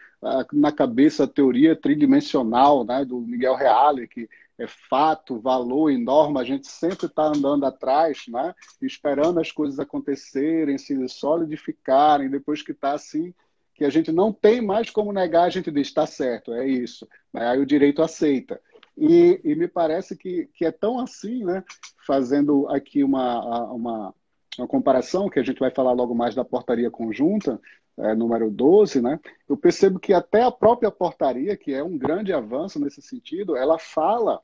na 0.51 0.71
cabeça 0.71 1.25
a 1.25 1.27
teoria 1.27 1.75
tridimensional 1.75 2.83
né, 2.83 3.05
do 3.05 3.19
Miguel 3.19 3.55
Reale, 3.55 4.07
que 4.07 4.27
é 4.57 4.65
fato, 4.65 5.39
valor 5.39 5.91
e 5.91 5.97
norma, 5.97 6.41
a 6.41 6.43
gente 6.43 6.65
sempre 6.65 7.05
está 7.05 7.25
andando 7.27 7.65
atrás, 7.65 8.23
né, 8.27 8.55
esperando 8.81 9.39
as 9.39 9.51
coisas 9.51 9.79
acontecerem, 9.79 10.79
se 10.79 11.07
solidificarem, 11.07 12.29
depois 12.29 12.63
que 12.63 12.71
está 12.71 12.93
assim, 12.93 13.31
que 13.75 13.85
a 13.85 13.89
gente 13.91 14.11
não 14.11 14.33
tem 14.33 14.59
mais 14.59 14.89
como 14.89 15.13
negar, 15.13 15.43
a 15.43 15.49
gente 15.51 15.69
diz, 15.69 15.87
está 15.87 16.07
certo, 16.07 16.51
é 16.51 16.67
isso. 16.67 17.07
Aí 17.31 17.59
o 17.59 17.65
direito 17.65 18.01
aceita. 18.01 18.59
E, 18.97 19.39
e, 19.43 19.55
me 19.55 19.67
parece 19.67 20.17
que, 20.17 20.49
que 20.53 20.65
é 20.65 20.71
tão 20.71 20.99
assim, 20.99 21.43
né? 21.43 21.63
Fazendo 22.05 22.67
aqui 22.69 23.03
uma, 23.03 23.71
uma, 23.71 24.15
uma 24.57 24.67
comparação, 24.67 25.29
que 25.29 25.39
a 25.39 25.43
gente 25.43 25.59
vai 25.59 25.69
falar 25.69 25.91
logo 25.91 26.15
mais 26.15 26.33
da 26.33 26.43
portaria 26.43 26.89
conjunta, 26.89 27.61
é, 27.97 28.15
número 28.15 28.49
12, 28.49 29.01
né? 29.01 29.19
Eu 29.47 29.55
percebo 29.55 29.99
que 29.99 30.13
até 30.13 30.43
a 30.43 30.51
própria 30.51 30.91
portaria, 30.91 31.55
que 31.55 31.73
é 31.73 31.83
um 31.83 31.97
grande 31.97 32.33
avanço 32.33 32.79
nesse 32.79 33.01
sentido, 33.01 33.55
ela 33.55 33.77
fala, 33.77 34.41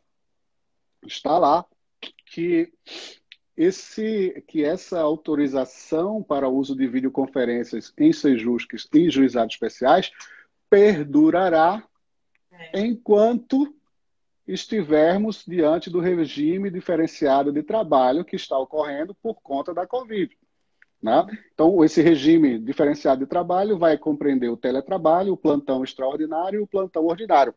está 1.05 1.37
lá, 1.37 1.65
que 2.27 2.71
esse 3.55 4.43
que 4.47 4.63
essa 4.63 4.99
autorização 4.99 6.23
para 6.23 6.49
uso 6.49 6.75
de 6.75 6.87
videoconferências 6.87 7.93
em 7.97 8.11
sejusques 8.11 8.87
e 8.91 9.09
juizados 9.09 9.53
especiais 9.53 10.11
perdurará 10.69 11.83
é. 12.51 12.79
enquanto 12.79 13.75
estivermos 14.47 15.43
diante 15.45 15.89
do 15.89 15.99
regime 15.99 16.69
diferenciado 16.69 17.51
de 17.51 17.63
trabalho 17.63 18.25
que 18.25 18.35
está 18.35 18.57
ocorrendo 18.57 19.15
por 19.15 19.41
conta 19.41 19.73
da 19.73 19.87
Covid. 19.87 20.37
Né? 21.01 21.25
Então, 21.53 21.83
esse 21.83 22.01
regime 22.01 22.57
diferenciado 22.57 23.21
de 23.21 23.29
trabalho 23.29 23.77
vai 23.77 23.97
compreender 23.97 24.49
o 24.49 24.57
teletrabalho, 24.57 25.33
o 25.33 25.37
plantão 25.37 25.83
extraordinário 25.83 26.59
e 26.59 26.63
o 26.63 26.67
plantão 26.67 27.05
ordinário. 27.05 27.53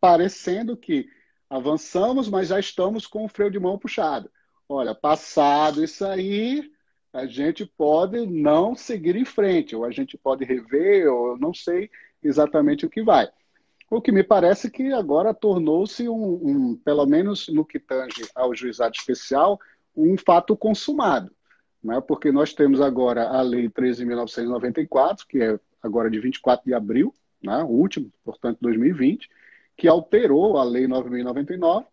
Parecendo 0.00 0.76
que 0.76 1.08
avançamos, 1.48 2.28
mas 2.28 2.48
já 2.48 2.58
estamos 2.58 3.06
com 3.06 3.24
o 3.24 3.28
freio 3.28 3.50
de 3.50 3.58
mão 3.58 3.78
puxado. 3.78 4.30
Olha, 4.68 4.94
passado 4.94 5.82
isso 5.82 6.04
aí, 6.04 6.70
a 7.12 7.26
gente 7.26 7.64
pode 7.64 8.26
não 8.26 8.74
seguir 8.74 9.16
em 9.16 9.24
frente, 9.24 9.74
ou 9.74 9.84
a 9.84 9.90
gente 9.90 10.18
pode 10.18 10.44
rever, 10.44 11.10
ou 11.10 11.38
não 11.38 11.54
sei 11.54 11.90
exatamente 12.22 12.84
o 12.84 12.90
que 12.90 13.02
vai. 13.02 13.28
O 13.90 14.02
que 14.02 14.12
me 14.12 14.22
parece 14.22 14.70
que 14.70 14.92
agora 14.92 15.32
tornou-se 15.32 16.08
um, 16.08 16.34
um, 16.42 16.76
pelo 16.76 17.06
menos 17.06 17.48
no 17.48 17.64
que 17.64 17.78
tange 17.78 18.28
ao 18.34 18.54
juizado 18.54 18.94
especial, 18.94 19.58
um 19.96 20.16
fato 20.18 20.56
consumado. 20.56 21.32
Né? 21.82 22.00
Porque 22.00 22.30
nós 22.30 22.52
temos 22.52 22.80
agora 22.80 23.28
a 23.28 23.40
Lei 23.40 23.68
13.994, 23.68 25.26
que 25.26 25.42
é 25.42 25.58
agora 25.82 26.10
de 26.10 26.20
24 26.20 26.66
de 26.66 26.74
abril, 26.74 27.14
né? 27.42 27.62
o 27.62 27.68
último, 27.68 28.12
portanto, 28.24 28.58
2020, 28.60 29.28
que 29.76 29.88
alterou 29.88 30.58
a 30.58 30.64
Lei 30.64 30.86
9.099 30.86 31.86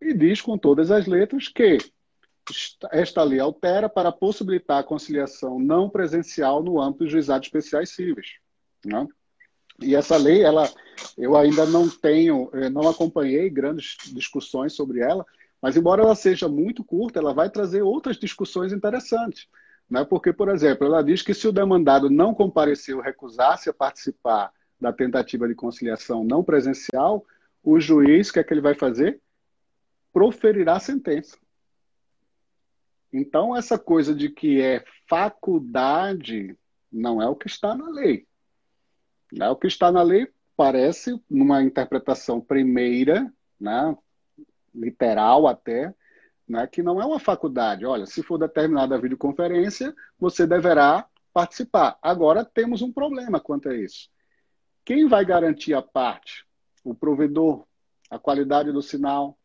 e 0.00 0.14
diz 0.14 0.40
com 0.40 0.56
todas 0.56 0.90
as 0.90 1.06
letras 1.06 1.48
que 1.48 1.78
esta 2.92 3.22
lei 3.22 3.40
altera 3.40 3.88
para 3.88 4.12
possibilitar 4.12 4.78
a 4.78 4.84
conciliação 4.84 5.58
não 5.58 5.88
presencial 5.88 6.62
no 6.62 6.80
âmbito 6.80 7.04
dos 7.04 7.12
juizados 7.12 7.46
especiais 7.46 7.90
cíveis. 7.90 8.34
Né? 8.84 9.06
E 9.80 9.94
essa 9.94 10.16
lei, 10.16 10.42
ela, 10.42 10.68
eu 11.18 11.36
ainda 11.36 11.66
não 11.66 11.88
tenho, 11.88 12.48
eh, 12.52 12.70
não 12.70 12.88
acompanhei 12.88 13.50
grandes 13.50 13.96
discussões 14.12 14.72
sobre 14.72 15.00
ela, 15.00 15.26
mas 15.60 15.76
embora 15.76 16.02
ela 16.02 16.14
seja 16.14 16.48
muito 16.48 16.84
curta, 16.84 17.18
ela 17.18 17.34
vai 17.34 17.50
trazer 17.50 17.82
outras 17.82 18.16
discussões 18.16 18.72
interessantes. 18.72 19.48
Né? 19.88 20.04
Porque, 20.04 20.32
por 20.32 20.48
exemplo, 20.48 20.86
ela 20.86 21.02
diz 21.02 21.22
que 21.22 21.34
se 21.34 21.48
o 21.48 21.52
demandado 21.52 22.08
não 22.08 22.34
compareceu, 22.34 23.00
recusar-se 23.00 23.68
a 23.68 23.74
participar 23.74 24.52
da 24.80 24.92
tentativa 24.92 25.48
de 25.48 25.54
conciliação 25.54 26.24
não 26.24 26.44
presencial, 26.44 27.24
o 27.62 27.80
juiz, 27.80 28.28
o 28.28 28.32
que 28.34 28.40
é 28.40 28.44
que 28.44 28.52
ele 28.52 28.60
vai 28.60 28.74
fazer? 28.74 29.20
Proferirá 30.12 30.76
a 30.76 30.80
sentença. 30.80 31.36
Então, 33.12 33.56
essa 33.56 33.78
coisa 33.78 34.14
de 34.14 34.28
que 34.28 34.60
é 34.60 34.84
faculdade 35.08 36.56
não 36.92 37.22
é 37.22 37.28
o 37.28 37.36
que 37.36 37.46
está 37.46 37.74
na 37.74 37.88
lei. 37.88 38.26
Né? 39.34 39.48
O 39.50 39.56
que 39.56 39.66
está 39.66 39.90
na 39.90 40.02
lei 40.02 40.28
parece, 40.56 41.20
numa 41.28 41.62
interpretação 41.62 42.40
primeira, 42.40 43.32
né, 43.60 43.96
literal 44.72 45.48
até, 45.48 45.92
né, 46.48 46.66
que 46.66 46.82
não 46.82 47.00
é 47.00 47.04
uma 47.04 47.18
faculdade. 47.18 47.84
Olha, 47.84 48.06
se 48.06 48.22
for 48.22 48.38
determinada 48.38 48.98
videoconferência, 48.98 49.94
você 50.18 50.46
deverá 50.46 51.06
participar. 51.32 51.98
Agora 52.00 52.44
temos 52.44 52.80
um 52.80 52.92
problema 52.92 53.40
quanto 53.40 53.68
a 53.68 53.74
isso. 53.74 54.08
Quem 54.84 55.08
vai 55.08 55.24
garantir 55.24 55.74
a 55.74 55.82
parte? 55.82 56.46
O 56.84 56.94
provedor, 56.94 57.66
a 58.08 58.18
qualidade 58.18 58.70
do 58.70 58.82
sinal. 58.82 59.36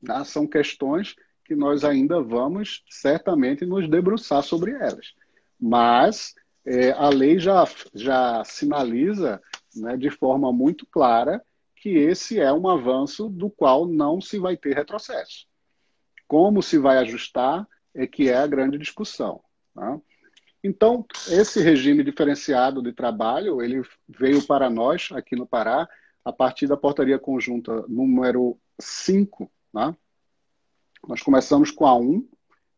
Né? 0.00 0.22
São 0.24 0.46
questões 0.46 1.16
que 1.44 1.56
nós 1.56 1.82
ainda 1.82 2.22
vamos 2.22 2.84
certamente 2.88 3.66
nos 3.66 3.88
debruçar 3.88 4.42
sobre 4.44 4.72
elas. 4.72 5.14
Mas 5.58 6.34
é, 6.64 6.92
a 6.92 7.08
lei 7.08 7.38
já, 7.38 7.64
já 7.94 8.44
sinaliza 8.44 9.42
né, 9.74 9.96
de 9.96 10.10
forma 10.10 10.52
muito 10.52 10.86
clara 10.86 11.44
que 11.76 11.90
esse 11.90 12.38
é 12.38 12.52
um 12.52 12.68
avanço 12.68 13.28
do 13.28 13.50
qual 13.50 13.86
não 13.86 14.20
se 14.20 14.38
vai 14.38 14.56
ter 14.56 14.74
retrocesso. 14.74 15.46
Como 16.28 16.62
se 16.62 16.78
vai 16.78 16.98
ajustar 16.98 17.66
é 17.94 18.06
que 18.06 18.28
é 18.28 18.36
a 18.36 18.46
grande 18.46 18.78
discussão. 18.78 19.42
Tá? 19.74 20.00
Então, 20.62 21.04
esse 21.28 21.60
regime 21.60 22.04
diferenciado 22.04 22.80
de 22.80 22.92
trabalho, 22.92 23.60
ele 23.60 23.82
veio 24.08 24.46
para 24.46 24.70
nós, 24.70 25.08
aqui 25.12 25.34
no 25.34 25.46
Pará, 25.46 25.88
a 26.24 26.32
partir 26.32 26.68
da 26.68 26.76
portaria 26.76 27.18
conjunta 27.18 27.84
número 27.88 28.56
5. 28.80 29.50
Né? 29.74 29.96
Nós 31.06 31.20
começamos 31.20 31.72
com 31.72 31.84
a 31.84 31.96
1, 31.96 32.28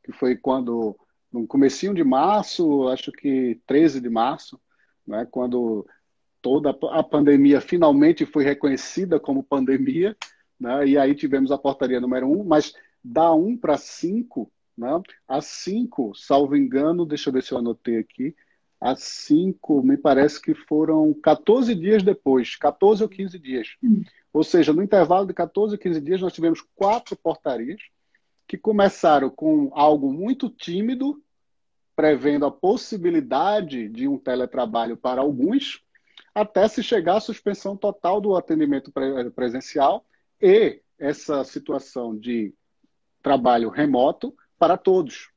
que 0.02 0.12
foi 0.12 0.34
quando 0.34 0.96
no 1.40 1.48
comecinho 1.48 1.92
de 1.92 2.04
março, 2.04 2.86
acho 2.88 3.10
que 3.10 3.60
13 3.66 4.00
de 4.00 4.08
março, 4.08 4.60
né, 5.04 5.26
quando 5.28 5.84
toda 6.40 6.70
a 6.70 7.02
pandemia 7.02 7.60
finalmente 7.60 8.24
foi 8.24 8.44
reconhecida 8.44 9.18
como 9.18 9.42
pandemia, 9.42 10.16
né, 10.58 10.86
e 10.86 10.96
aí 10.96 11.12
tivemos 11.12 11.50
a 11.50 11.58
portaria 11.58 12.00
número 12.00 12.30
1, 12.30 12.44
mas 12.44 12.72
da 13.02 13.32
1 13.32 13.56
para 13.56 13.76
5, 13.76 14.50
né, 14.78 15.02
a 15.26 15.40
5, 15.40 16.14
salvo 16.14 16.56
engano, 16.56 17.04
deixa 17.04 17.30
eu 17.30 17.32
ver 17.32 17.42
se 17.42 17.50
eu 17.50 17.58
anotei 17.58 17.98
aqui, 17.98 18.34
a 18.80 18.94
5, 18.94 19.82
me 19.82 19.96
parece 19.96 20.40
que 20.40 20.54
foram 20.54 21.12
14 21.14 21.74
dias 21.74 22.04
depois, 22.04 22.54
14 22.54 23.02
ou 23.02 23.08
15 23.08 23.38
dias. 23.40 23.68
Hum. 23.82 24.02
Ou 24.32 24.44
seja, 24.44 24.72
no 24.72 24.82
intervalo 24.82 25.26
de 25.26 25.34
14 25.34 25.74
ou 25.74 25.78
15 25.78 26.00
dias, 26.00 26.20
nós 26.20 26.32
tivemos 26.32 26.60
quatro 26.76 27.16
portarias 27.16 27.80
que 28.46 28.58
começaram 28.58 29.30
com 29.30 29.70
algo 29.72 30.12
muito 30.12 30.48
tímido, 30.48 31.22
prevendo 31.96 32.46
a 32.46 32.50
possibilidade 32.50 33.88
de 33.88 34.08
um 34.08 34.18
teletrabalho 34.18 34.96
para 34.96 35.20
alguns, 35.20 35.82
até 36.34 36.66
se 36.66 36.82
chegar 36.82 37.16
à 37.16 37.20
suspensão 37.20 37.76
total 37.76 38.20
do 38.20 38.36
atendimento 38.36 38.92
presencial 39.34 40.04
e 40.40 40.80
essa 40.98 41.44
situação 41.44 42.16
de 42.16 42.52
trabalho 43.22 43.70
remoto 43.70 44.34
para 44.58 44.76
todos. 44.76 45.30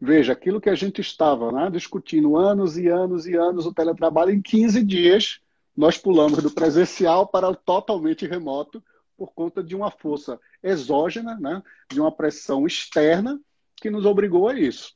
Veja, 0.00 0.32
aquilo 0.32 0.60
que 0.60 0.68
a 0.68 0.74
gente 0.74 1.00
estava 1.00 1.50
né, 1.52 1.70
discutindo 1.70 2.36
anos 2.36 2.76
e 2.76 2.88
anos 2.88 3.26
e 3.26 3.34
anos, 3.34 3.66
o 3.66 3.72
teletrabalho, 3.72 4.30
em 4.30 4.42
15 4.42 4.82
dias, 4.82 5.40
nós 5.76 5.96
pulamos 5.96 6.42
do 6.42 6.50
presencial 6.50 7.26
para 7.26 7.48
o 7.48 7.56
totalmente 7.56 8.26
remoto 8.26 8.82
por 9.16 9.32
conta 9.32 9.62
de 9.62 9.74
uma 9.74 9.90
força 9.90 10.38
exógena, 10.62 11.38
né, 11.38 11.62
de 11.90 12.00
uma 12.00 12.12
pressão 12.12 12.66
externa 12.66 13.40
que 13.76 13.90
nos 13.90 14.04
obrigou 14.04 14.48
a 14.48 14.58
isso. 14.58 14.94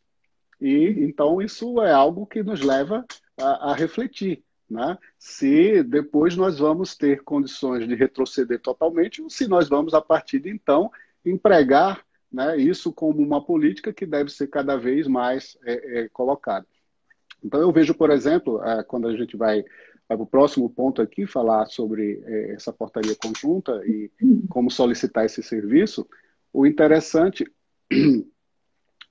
E 0.61 0.97
então 0.99 1.41
isso 1.41 1.81
é 1.83 1.93
algo 1.93 2.27
que 2.27 2.43
nos 2.43 2.61
leva 2.61 3.05
a, 3.39 3.71
a 3.71 3.75
refletir. 3.75 4.43
Né? 4.69 4.97
Se 5.19 5.83
depois 5.83 6.37
nós 6.37 6.59
vamos 6.59 6.95
ter 6.97 7.23
condições 7.25 7.89
de 7.89 7.95
retroceder 7.95 8.61
totalmente, 8.61 9.21
ou 9.21 9.29
se 9.29 9.49
nós 9.49 9.69
vamos, 9.69 9.95
a 9.95 10.01
partir 10.01 10.39
de 10.39 10.51
então, 10.51 10.91
empregar 11.25 12.05
né, 12.33 12.57
isso 12.57 12.93
como 12.93 13.21
uma 13.21 13.45
política 13.45 13.93
que 13.93 14.07
deve 14.07 14.31
ser 14.31 14.47
cada 14.47 14.77
vez 14.77 15.09
mais 15.09 15.59
é, 15.65 16.03
é, 16.03 16.09
colocada. 16.09 16.67
Então, 17.43 17.61
eu 17.61 17.73
vejo, 17.73 17.95
por 17.95 18.11
exemplo, 18.11 18.63
é, 18.63 18.83
quando 18.83 19.09
a 19.09 19.17
gente 19.17 19.37
vai, 19.37 19.65
vai 20.11 20.17
para 20.17 20.25
o 20.25 20.27
próximo 20.27 20.69
ponto 20.69 21.01
aqui, 21.01 21.25
falar 21.25 21.67
sobre 21.67 22.21
é, 22.25 22.55
essa 22.55 22.73
portaria 22.73 23.15
conjunta 23.15 23.81
e 23.87 24.11
como 24.49 24.69
solicitar 24.69 25.25
esse 25.25 25.41
serviço, 25.41 26.05
o 26.53 26.67
interessante 26.67 27.45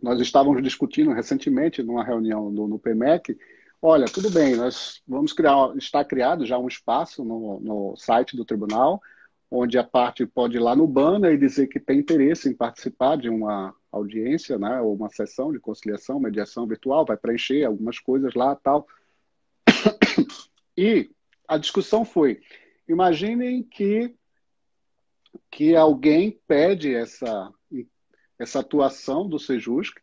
nós 0.01 0.19
estávamos 0.19 0.61
discutindo 0.61 1.13
recentemente 1.13 1.81
numa 1.81 2.03
reunião 2.03 2.51
no, 2.51 2.67
no 2.67 2.77
PMEC, 2.77 3.37
olha, 3.81 4.07
tudo 4.07 4.29
bem, 4.29 4.57
nós 4.57 5.01
vamos 5.07 5.31
criar, 5.31 5.73
está 5.77 6.03
criado 6.03 6.45
já 6.45 6.57
um 6.57 6.67
espaço 6.67 7.23
no, 7.23 7.61
no 7.61 7.95
site 7.95 8.35
do 8.35 8.43
tribunal, 8.43 9.01
onde 9.49 9.77
a 9.77 9.83
parte 9.85 10.25
pode 10.25 10.57
ir 10.57 10.59
lá 10.59 10.75
no 10.75 10.85
banner 10.85 11.33
e 11.33 11.37
dizer 11.37 11.67
que 11.67 11.79
tem 11.79 11.99
interesse 11.99 12.49
em 12.49 12.53
participar 12.53 13.15
de 13.15 13.29
uma 13.29 13.73
audiência, 13.89 14.59
né, 14.59 14.81
ou 14.81 14.95
uma 14.95 15.09
sessão 15.09 15.49
de 15.53 15.59
conciliação, 15.59 16.19
mediação 16.19 16.67
virtual, 16.67 17.05
vai 17.05 17.15
preencher 17.15 17.63
algumas 17.63 17.99
coisas 17.99 18.33
lá 18.33 18.53
tal. 18.53 18.85
E 20.77 21.09
a 21.47 21.57
discussão 21.57 22.03
foi: 22.05 22.41
imaginem 22.87 23.63
que, 23.63 24.15
que 25.51 25.75
alguém 25.75 26.39
pede 26.47 26.93
essa 26.93 27.51
essa 28.39 28.61
atuação 28.61 29.27
do 29.27 29.37
Sejusc, 29.37 29.99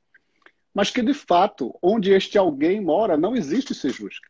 mas 0.74 0.90
que, 0.90 1.02
de 1.02 1.14
fato, 1.14 1.76
onde 1.82 2.12
este 2.12 2.36
alguém 2.36 2.80
mora, 2.82 3.16
não 3.16 3.34
existe 3.34 3.74
Sejusc. 3.74 4.22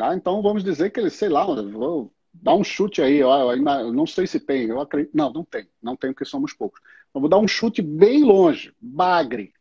Ah, 0.00 0.14
então, 0.14 0.40
vamos 0.42 0.64
dizer 0.64 0.90
que 0.90 0.98
ele, 0.98 1.10
sei 1.10 1.28
lá, 1.28 1.44
vou 1.44 2.12
dar 2.32 2.54
um 2.54 2.64
chute 2.64 3.02
aí, 3.02 3.22
ó, 3.22 3.54
não 3.56 4.06
sei 4.06 4.26
se 4.26 4.40
tem, 4.40 4.66
eu 4.66 4.80
acredito, 4.80 5.14
não, 5.14 5.32
não 5.32 5.44
tem, 5.44 5.68
não 5.80 5.94
tem 5.94 6.12
porque 6.12 6.24
somos 6.24 6.52
poucos. 6.52 6.80
Eu 7.14 7.20
vou 7.20 7.30
dar 7.30 7.38
um 7.38 7.48
chute 7.48 7.82
bem 7.82 8.24
longe, 8.24 8.74
Bagre. 8.80 9.52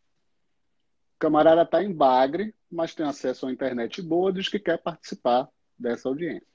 O 1.15 1.19
camarada 1.19 1.63
está 1.63 1.83
em 1.83 1.93
Bagre, 1.93 2.53
mas 2.75 2.93
tem 2.93 3.05
acesso 3.05 3.47
à 3.47 3.51
internet 3.51 4.01
boa, 4.01 4.33
diz 4.33 4.49
que 4.49 4.59
quer 4.59 4.77
participar 4.77 5.49
dessa 5.79 6.09
audiência. 6.09 6.45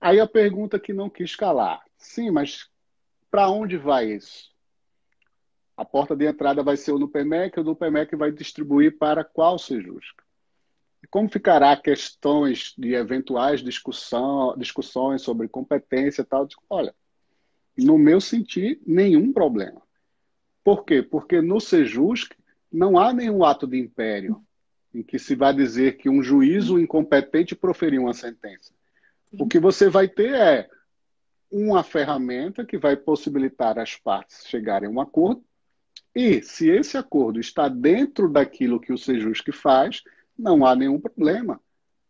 Aí 0.00 0.20
a 0.20 0.26
pergunta 0.26 0.78
que 0.78 0.92
não 0.92 1.10
quis 1.10 1.34
calar. 1.34 1.82
Sim, 1.98 2.30
mas 2.30 2.70
para 3.30 3.50
onde 3.50 3.76
vai 3.76 4.12
isso? 4.12 4.54
A 5.76 5.84
porta 5.84 6.14
de 6.14 6.26
entrada 6.26 6.62
vai 6.62 6.76
ser 6.76 6.92
o 6.92 6.98
NUPEMEC, 6.98 7.58
o 7.58 7.64
NUPEMEC 7.64 8.14
vai 8.16 8.30
distribuir 8.30 8.96
para 8.96 9.24
qual 9.24 9.58
Sejusca. 9.58 10.24
Como 11.10 11.28
ficará 11.28 11.76
questões 11.76 12.72
de 12.78 12.94
eventuais 12.94 13.62
discussão, 13.62 14.56
discussões 14.56 15.22
sobre 15.22 15.48
competência 15.48 16.22
e 16.22 16.24
tal? 16.24 16.48
Olha, 16.70 16.94
no 17.76 17.98
meu 17.98 18.20
sentir, 18.20 18.80
nenhum 18.86 19.32
problema. 19.32 19.82
Por 20.64 20.84
quê? 20.84 21.02
Porque 21.02 21.40
no 21.40 21.60
Sejusc 21.60 22.32
não 22.72 22.98
há 22.98 23.12
nenhum 23.12 23.44
ato 23.44 23.66
de 23.66 23.78
império 23.78 24.45
em 24.96 25.02
que 25.02 25.18
se 25.18 25.34
vai 25.34 25.54
dizer 25.54 25.96
que 25.96 26.08
um 26.08 26.22
juízo 26.22 26.78
incompetente 26.78 27.54
proferiu 27.54 28.02
uma 28.02 28.14
sentença. 28.14 28.72
O 29.32 29.46
que 29.46 29.58
você 29.58 29.88
vai 29.88 30.08
ter 30.08 30.34
é 30.34 30.68
uma 31.50 31.82
ferramenta 31.82 32.64
que 32.64 32.78
vai 32.78 32.96
possibilitar 32.96 33.78
as 33.78 33.94
partes 33.94 34.46
chegarem 34.46 34.88
a 34.88 34.90
um 34.90 35.00
acordo 35.00 35.44
e 36.14 36.42
se 36.42 36.70
esse 36.70 36.96
acordo 36.96 37.38
está 37.38 37.68
dentro 37.68 38.26
daquilo 38.26 38.80
que 38.80 38.90
o 38.90 38.96
Sejusc 38.96 39.52
faz, 39.52 40.02
não 40.36 40.64
há 40.64 40.74
nenhum 40.74 40.98
problema. 40.98 41.60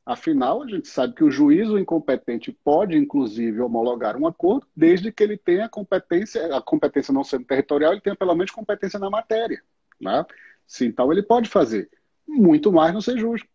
Afinal, 0.07 0.63
a 0.63 0.69
gente 0.69 0.87
sabe 0.87 1.13
que 1.13 1.25
o 1.25 1.31
juízo 1.33 1.77
incompetente 1.77 2.57
pode, 2.63 2.97
inclusive, 2.97 3.61
homologar 3.61 4.17
um 4.17 4.25
acordo, 4.25 4.65
desde 4.77 5.11
que 5.11 5.25
ele 5.25 5.37
tenha 5.37 5.69
competência, 5.69 6.57
a 6.57 6.63
competência 6.63 7.13
não 7.13 7.25
sendo 7.25 7.47
territorial, 7.47 7.91
ele 7.91 8.01
tenha 8.01 8.15
pelo 8.15 8.33
menos 8.37 8.53
competência 8.53 9.01
na 9.01 9.11
matéria. 9.11 9.61
Né? 10.01 10.25
Se, 10.65 10.87
então, 10.87 11.11
ele 11.11 11.25
pode 11.25 11.49
fazer. 11.49 11.91
Muito 12.27 12.73
mais 12.73 12.93
no 12.93 13.03
Sejusc. 13.03 13.47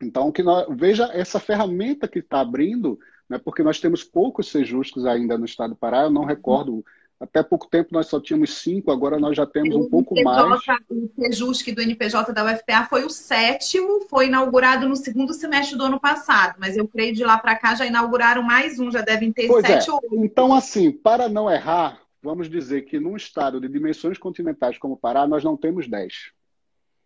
Então, 0.00 0.30
que 0.30 0.42
nós, 0.42 0.66
veja 0.70 1.10
essa 1.12 1.40
ferramenta 1.40 2.06
que 2.06 2.18
está 2.18 2.40
abrindo, 2.40 2.98
né, 3.28 3.38
porque 3.38 3.62
nós 3.62 3.80
temos 3.80 4.04
poucos 4.04 4.48
Sejuscos 4.48 5.06
ainda 5.06 5.38
no 5.38 5.44
estado 5.44 5.70
do 5.70 5.76
Pará, 5.76 6.02
eu 6.02 6.10
não 6.10 6.24
recordo 6.24 6.84
Até 7.18 7.42
pouco 7.42 7.66
tempo 7.66 7.88
nós 7.92 8.08
só 8.08 8.20
tínhamos 8.20 8.58
cinco, 8.58 8.90
agora 8.90 9.18
nós 9.18 9.34
já 9.34 9.46
temos 9.46 9.74
um 9.74 9.88
pouco 9.88 10.14
mais. 10.22 10.62
O 10.90 11.08
Sejusc 11.18 11.72
do 11.72 11.80
NPJ 11.80 12.30
da 12.34 12.44
UFPA 12.44 12.86
foi 12.90 13.04
o 13.04 13.10
sétimo, 13.10 14.02
foi 14.02 14.26
inaugurado 14.26 14.86
no 14.86 14.94
segundo 14.94 15.32
semestre 15.32 15.78
do 15.78 15.84
ano 15.84 15.98
passado, 15.98 16.56
mas 16.58 16.76
eu 16.76 16.86
creio 16.86 17.14
de 17.14 17.24
lá 17.24 17.38
para 17.38 17.56
cá 17.56 17.74
já 17.74 17.86
inauguraram 17.86 18.42
mais 18.42 18.78
um, 18.78 18.90
já 18.90 19.00
devem 19.00 19.32
ter 19.32 19.46
pois 19.46 19.66
sete 19.66 19.88
é. 19.88 19.92
ou 19.92 20.00
oito. 20.02 20.24
Então, 20.24 20.54
assim, 20.54 20.92
para 20.92 21.26
não 21.26 21.50
errar, 21.50 22.02
vamos 22.22 22.50
dizer 22.50 22.82
que 22.82 23.00
num 23.00 23.16
estado 23.16 23.58
de 23.62 23.68
dimensões 23.68 24.18
continentais 24.18 24.76
como 24.76 24.92
o 24.92 24.98
Pará, 24.98 25.26
nós 25.26 25.42
não 25.42 25.56
temos 25.56 25.88
dez. 25.88 26.35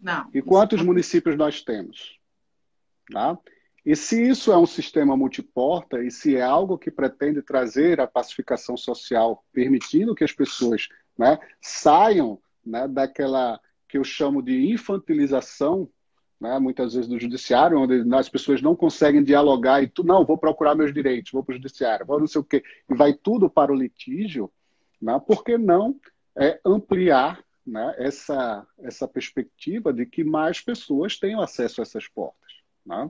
Não. 0.01 0.29
E 0.33 0.41
quantos 0.41 0.83
municípios 0.83 1.37
nós 1.37 1.63
temos? 1.63 2.19
Tá? 3.13 3.39
E 3.85 3.97
se 3.97 4.23
isso 4.23 4.53
é 4.53 4.59
um 4.59 4.67
sistema 4.67 5.17
multiporta 5.17 6.03
e 6.03 6.11
se 6.11 6.37
é 6.37 6.43
algo 6.43 6.79
que 6.79 6.91
pretende 6.91 7.43
trazer 7.43 8.01
a 8.01 8.07
pacificação 8.07 8.77
social, 8.77 9.45
permitindo 9.53 10.15
que 10.15 10.25
as 10.25 10.33
pessoas 10.33 10.89
né, 11.19 11.39
saiam 11.61 12.39
né, 12.65 12.87
daquela 12.87 13.59
que 13.89 13.99
eu 13.99 14.05
chamo 14.05 14.43
de 14.43 14.71
infantilização, 14.71 15.89
né, 16.41 16.59
muitas 16.59 16.95
vezes 16.95 17.09
do 17.09 17.19
judiciário, 17.19 17.79
onde 17.79 18.03
as 18.15 18.29
pessoas 18.29 18.63
não 18.63 18.77
conseguem 18.77 19.23
dialogar 19.23 19.83
e 19.83 19.89
tu 19.89 20.05
não 20.05 20.25
vou 20.25 20.39
procurar 20.39 20.75
meus 20.75 20.93
direitos, 20.93 21.33
vou 21.33 21.43
para 21.43 21.53
o 21.53 21.57
judiciário, 21.57 22.07
vou 22.07 22.21
não 22.21 22.27
sei 22.27 22.41
o 22.41 22.45
quê, 22.45 22.63
e 22.89 22.95
vai 22.95 23.13
tudo 23.13 23.51
para 23.51 23.73
o 23.73 23.77
litígio, 23.77 24.51
né, 25.01 25.21
por 25.27 25.43
que 25.43 25.59
não 25.59 25.99
é, 26.37 26.61
ampliar 26.65 27.43
né, 27.71 27.95
essa, 27.99 28.66
essa 28.81 29.07
perspectiva 29.07 29.93
de 29.93 30.05
que 30.05 30.25
mais 30.25 30.61
pessoas 30.61 31.16
tenham 31.18 31.41
acesso 31.41 31.81
a 31.81 31.83
essas 31.83 32.09
portas? 32.09 32.53
Né? 32.85 33.09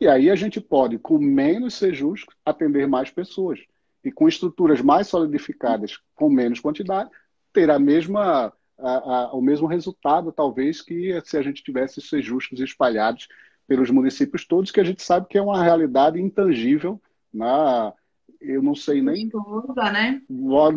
E 0.00 0.08
aí 0.08 0.30
a 0.30 0.34
gente 0.34 0.60
pode, 0.60 0.98
com 0.98 1.18
menos 1.18 1.74
ser 1.74 1.92
justo, 1.92 2.34
atender 2.44 2.88
mais 2.88 3.10
pessoas. 3.10 3.60
E 4.02 4.10
com 4.10 4.26
estruturas 4.26 4.80
mais 4.80 5.08
solidificadas, 5.08 5.98
com 6.14 6.30
menos 6.30 6.60
quantidade, 6.60 7.10
ter 7.52 7.70
a 7.70 7.78
mesma, 7.78 8.52
a, 8.78 8.90
a, 8.90 9.32
o 9.34 9.42
mesmo 9.42 9.66
resultado, 9.66 10.32
talvez, 10.32 10.80
que 10.80 11.20
se 11.24 11.36
a 11.36 11.42
gente 11.42 11.62
tivesse 11.62 12.00
ser 12.00 12.22
justos 12.22 12.60
espalhados 12.60 13.28
pelos 13.66 13.90
municípios 13.90 14.46
todos, 14.46 14.70
que 14.70 14.80
a 14.80 14.84
gente 14.84 15.02
sabe 15.02 15.26
que 15.28 15.36
é 15.36 15.42
uma 15.42 15.62
realidade 15.62 16.18
intangível 16.18 17.02
na, 17.34 17.92
eu 18.40 18.62
não 18.62 18.74
sei 18.74 19.02
nem. 19.02 19.26
Né? 19.26 20.22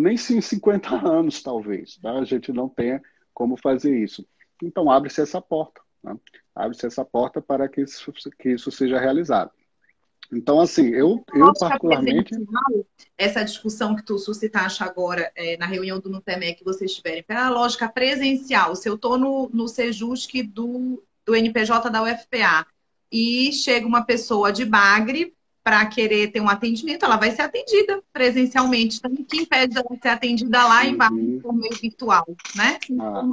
Nem 0.01 0.15
em 0.15 0.41
50 0.41 1.07
anos, 1.07 1.41
talvez. 1.41 1.97
Tá? 1.97 2.13
A 2.13 2.25
gente 2.25 2.51
não 2.51 2.67
tenha 2.67 3.01
como 3.41 3.57
fazer 3.57 3.97
isso. 3.97 4.23
Então, 4.61 4.91
abre-se 4.91 5.19
essa 5.19 5.41
porta. 5.41 5.81
Né? 6.03 6.15
Abre-se 6.53 6.85
essa 6.85 7.03
porta 7.03 7.41
para 7.41 7.67
que 7.67 7.81
isso, 7.81 8.13
que 8.37 8.49
isso 8.49 8.69
seja 8.69 8.99
realizado. 8.99 9.49
Então, 10.31 10.59
assim, 10.59 10.89
eu, 10.89 11.25
eu 11.33 11.51
particularmente. 11.59 12.35
Essa 13.17 13.43
discussão 13.43 13.95
que 13.95 14.05
tu 14.05 14.19
suscitaste 14.19 14.83
agora 14.83 15.31
é, 15.35 15.57
na 15.57 15.65
reunião 15.65 15.99
do 15.99 16.07
NUTEMEC 16.07 16.59
que 16.59 16.63
vocês 16.63 16.93
tiverem, 16.93 17.23
pela 17.23 17.49
lógica 17.49 17.89
presencial, 17.89 18.75
se 18.75 18.87
eu 18.87 18.93
estou 18.93 19.17
no, 19.17 19.49
no 19.51 19.67
Sejusc 19.67 20.31
do, 20.43 21.03
do 21.25 21.35
NPJ 21.35 21.89
da 21.89 22.03
UFPA 22.03 22.67
e 23.11 23.51
chega 23.51 23.87
uma 23.87 24.05
pessoa 24.05 24.53
de 24.53 24.65
Bagre 24.65 25.33
para 25.63 25.85
querer 25.85 26.31
ter 26.31 26.41
um 26.41 26.49
atendimento, 26.49 27.05
ela 27.05 27.17
vai 27.17 27.31
ser 27.31 27.43
atendida 27.43 28.01
presencialmente. 28.11 28.97
Então, 28.97 29.11
o 29.11 29.25
que 29.25 29.37
impede 29.37 29.77
ela 29.77 29.97
ser 30.01 30.09
atendida 30.09 30.65
lá 30.65 30.85
em 30.85 30.95
Bagre 30.95 31.39
por 31.39 31.53
meio 31.53 31.75
virtual, 31.75 32.25
né? 32.55 32.79
Ah. 32.99 33.23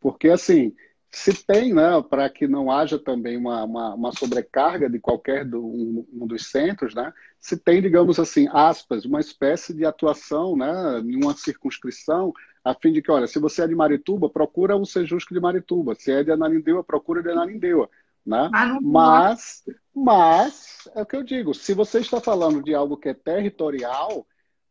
Porque, 0.00 0.28
assim, 0.28 0.74
se 1.10 1.32
tem, 1.46 1.72
né, 1.72 2.02
para 2.10 2.28
que 2.28 2.48
não 2.48 2.70
haja 2.70 2.98
também 2.98 3.36
uma, 3.36 3.64
uma, 3.64 3.94
uma 3.94 4.12
sobrecarga 4.12 4.90
de 4.90 4.98
qualquer 4.98 5.44
do, 5.44 5.64
um, 5.64 6.06
um, 6.12 6.26
dos 6.26 6.50
centros, 6.50 6.92
né, 6.92 7.12
se 7.38 7.56
tem, 7.56 7.80
digamos 7.80 8.18
assim, 8.18 8.48
aspas, 8.52 9.04
uma 9.04 9.20
espécie 9.20 9.72
de 9.72 9.84
atuação 9.84 10.56
né, 10.56 11.00
em 11.04 11.14
uma 11.22 11.34
circunscrição, 11.34 12.32
a 12.64 12.74
fim 12.74 12.92
de 12.92 13.00
que, 13.00 13.12
olha, 13.12 13.28
se 13.28 13.38
você 13.38 13.62
é 13.62 13.68
de 13.68 13.74
Marituba, 13.74 14.28
procura 14.28 14.76
o 14.76 14.84
Sejusco 14.84 15.32
de 15.32 15.40
Marituba, 15.40 15.94
se 15.94 16.10
é 16.10 16.24
de 16.24 16.32
Ananindeua, 16.32 16.82
procura 16.82 17.22
de 17.22 17.30
Ananindeua. 17.30 17.88
Né? 18.26 18.50
Mas, 18.82 19.62
mas, 19.94 20.88
é 20.94 21.02
o 21.02 21.06
que 21.06 21.16
eu 21.16 21.22
digo, 21.22 21.54
se 21.54 21.72
você 21.72 22.00
está 22.00 22.20
falando 22.20 22.62
de 22.62 22.74
algo 22.74 22.96
que 22.96 23.08
é 23.08 23.14
territorial, 23.14 24.26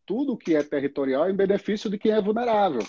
tudo 0.06 0.38
que 0.38 0.56
é 0.56 0.62
territorial 0.64 1.26
é 1.26 1.32
em 1.32 1.36
benefício 1.36 1.90
de 1.90 1.98
quem 1.98 2.12
é 2.12 2.22
vulnerável. 2.22 2.86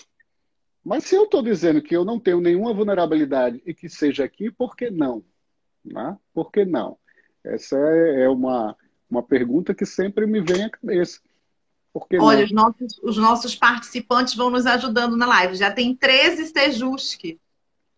Mas 0.83 1.05
se 1.05 1.15
eu 1.15 1.23
estou 1.23 1.41
dizendo 1.41 1.81
que 1.81 1.95
eu 1.95 2.05
não 2.05 2.19
tenho 2.19 2.39
nenhuma 2.39 2.73
vulnerabilidade 2.73 3.61
e 3.65 3.73
que 3.73 3.89
seja 3.89 4.23
aqui, 4.23 4.51
por 4.51 4.75
que 4.75 4.91
não? 4.91 5.23
Né? 5.83 6.17
Por 6.33 6.51
que 6.51 6.65
não? 6.65 6.97
Essa 7.43 7.77
é, 7.77 8.23
é 8.23 8.29
uma, 8.29 8.75
uma 9.09 9.23
pergunta 9.23 9.73
que 9.73 9.85
sempre 9.85 10.27
me 10.27 10.41
vem 10.41 10.63
à 10.63 10.69
cabeça. 10.69 11.21
Olha, 12.19 12.43
os 12.43 12.51
nossos, 12.51 12.99
os 13.01 13.17
nossos 13.17 13.55
participantes 13.55 14.35
vão 14.35 14.49
nos 14.49 14.65
ajudando 14.65 15.15
na 15.15 15.25
live. 15.25 15.55
Já 15.55 15.71
tem 15.71 15.95
13 15.95 16.47
Sejusc. 16.47 17.39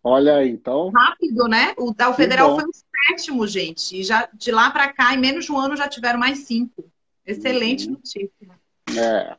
Olha 0.02 0.36
aí, 0.36 0.50
então. 0.50 0.90
Rápido, 0.90 1.48
né? 1.48 1.74
O 1.76 1.92
da 1.92 2.12
Federal 2.12 2.54
foi 2.54 2.64
o 2.64 2.72
sétimo, 2.72 3.46
gente. 3.46 4.00
E 4.00 4.02
já 4.02 4.28
de 4.32 4.50
lá 4.50 4.70
para 4.70 4.92
cá, 4.92 5.14
em 5.14 5.18
menos 5.18 5.44
de 5.44 5.52
um 5.52 5.58
ano, 5.58 5.76
já 5.76 5.88
tiveram 5.88 6.18
mais 6.18 6.40
cinco. 6.40 6.90
Excelente 7.26 7.86
uhum. 7.86 7.92
notícia. 7.92 8.30
É. 8.96 9.36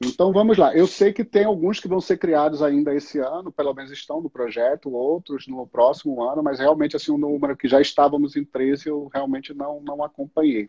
Então 0.00 0.32
vamos 0.32 0.58
lá. 0.58 0.74
Eu 0.74 0.86
sei 0.86 1.12
que 1.12 1.24
tem 1.24 1.44
alguns 1.44 1.80
que 1.80 1.88
vão 1.88 2.00
ser 2.00 2.18
criados 2.18 2.62
ainda 2.62 2.94
esse 2.94 3.18
ano, 3.18 3.50
pelo 3.50 3.72
menos 3.74 3.90
estão 3.90 4.20
no 4.20 4.28
projeto, 4.28 4.92
outros 4.92 5.46
no 5.46 5.66
próximo 5.66 6.22
ano, 6.22 6.42
mas 6.42 6.58
realmente 6.58 6.96
assim 6.96 7.12
um 7.12 7.18
número 7.18 7.56
que 7.56 7.68
já 7.68 7.80
estávamos 7.80 8.36
em 8.36 8.44
13 8.44 8.88
eu 8.88 9.10
realmente 9.12 9.54
não 9.54 9.80
não 9.80 10.02
acompanhei. 10.02 10.68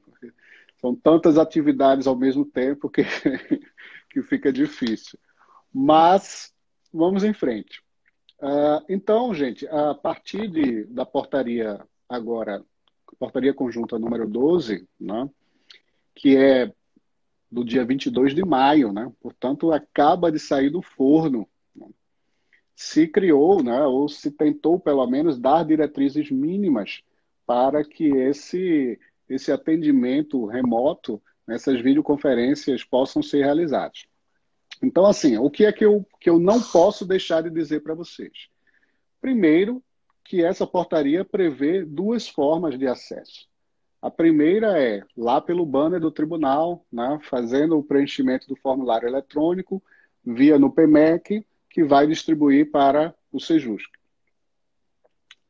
São 0.79 0.95
tantas 0.95 1.37
atividades 1.37 2.07
ao 2.07 2.15
mesmo 2.15 2.45
tempo 2.45 2.89
que 2.89 3.03
que 4.09 4.21
fica 4.23 4.51
difícil. 4.53 5.19
Mas 5.73 6.53
vamos 6.93 7.23
em 7.23 7.33
frente. 7.33 7.83
Uh, 8.39 8.83
então, 8.89 9.33
gente, 9.33 9.67
a 9.67 9.93
partir 9.93 10.47
de, 10.49 10.83
da 10.85 11.05
portaria 11.05 11.79
agora, 12.07 12.63
portaria 13.17 13.53
conjunta 13.53 13.97
número 13.97 14.27
12, 14.27 14.87
né, 14.99 15.29
que 16.13 16.35
é 16.35 16.71
do 17.49 17.63
dia 17.63 17.85
22 17.85 18.35
de 18.35 18.43
maio, 18.43 18.91
né? 18.91 19.11
Portanto, 19.21 19.71
acaba 19.71 20.31
de 20.31 20.39
sair 20.39 20.69
do 20.69 20.81
forno. 20.81 21.47
Se 22.75 23.07
criou, 23.07 23.63
né, 23.63 23.83
ou 23.83 24.09
se 24.09 24.29
tentou 24.29 24.77
pelo 24.77 25.07
menos 25.07 25.39
dar 25.39 25.63
diretrizes 25.63 26.29
mínimas 26.29 27.01
para 27.45 27.83
que 27.83 28.07
esse 28.07 28.99
esse 29.27 29.51
atendimento 29.51 30.45
remoto, 30.45 31.19
essas 31.47 31.81
videoconferências 31.81 32.83
possam 32.83 33.23
ser 33.23 33.43
realizadas. 33.43 34.05
Então, 34.81 35.05
assim, 35.05 35.37
o 35.37 35.49
que 35.49 35.65
é 35.65 35.71
que 35.71 35.85
eu, 35.85 36.05
que 36.19 36.29
eu 36.29 36.39
não 36.39 36.61
posso 36.61 37.05
deixar 37.05 37.41
de 37.41 37.49
dizer 37.49 37.81
para 37.81 37.93
vocês? 37.93 38.49
Primeiro, 39.21 39.83
que 40.23 40.43
essa 40.43 40.65
portaria 40.65 41.23
prevê 41.23 41.85
duas 41.85 42.27
formas 42.27 42.77
de 42.77 42.87
acesso. 42.87 43.47
A 44.01 44.11
primeira 44.11 44.79
é 44.79 45.03
lá 45.15 45.39
pelo 45.39 45.65
banner 45.65 45.99
do 45.99 46.11
tribunal, 46.11 46.85
né, 46.91 47.19
fazendo 47.23 47.77
o 47.77 47.83
preenchimento 47.83 48.47
do 48.47 48.55
formulário 48.55 49.07
eletrônico 49.07 49.81
via 50.23 50.59
no 50.59 50.71
PMEC, 50.71 51.45
que 51.69 51.83
vai 51.83 52.07
distribuir 52.07 52.71
para 52.71 53.15
o 53.31 53.39
Sejusc. 53.39 53.89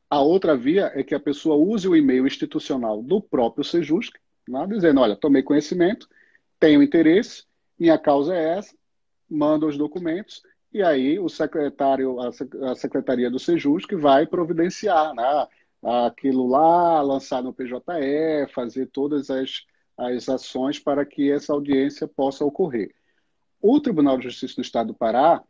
A 0.10 0.22
outra 0.22 0.56
via 0.56 0.92
é 0.94 1.04
que 1.04 1.16
a 1.16 1.20
pessoa 1.20 1.56
use 1.56 1.88
o 1.88 1.96
e-mail 1.96 2.26
institucional 2.26 3.02
do 3.02 3.22
próprio 3.22 3.64
Sejusc, 3.64 4.14
né, 4.48 4.66
dizendo, 4.68 5.02
olha, 5.02 5.16
tomei 5.16 5.44
conhecimento, 5.44 6.08
tenho 6.60 6.84
interesse, 6.84 7.44
minha 7.78 7.98
causa 7.98 8.36
é 8.36 8.58
essa, 8.58 8.76
manda 9.36 9.66
os 9.66 9.78
documentos 9.78 10.42
e 10.74 10.84
aí 10.84 11.18
o 11.20 11.30
secretário, 11.30 12.18
a 12.20 12.76
secretaria 12.76 13.30
do 13.30 13.40
Sejusc 13.40 13.94
vai 13.96 14.26
providenciar, 14.28 15.14
né? 15.14 15.48
aquilo 15.82 16.48
lá, 16.48 17.02
lançar 17.02 17.44
no 17.44 17.54
PJE, 17.54 18.52
fazer 18.54 18.88
todas 18.88 19.30
as, 19.30 19.66
as 19.98 20.28
ações 20.28 20.80
para 20.80 21.06
que 21.06 21.32
essa 21.32 21.54
audiência 21.54 22.08
possa 22.08 22.44
ocorrer. 22.44 22.94
O 23.62 23.80
Tribunal 23.80 24.18
de 24.18 24.26
Justiça 24.26 24.56
do 24.56 24.62
Estado 24.62 24.88
do 24.88 24.94
Pará 24.94 25.42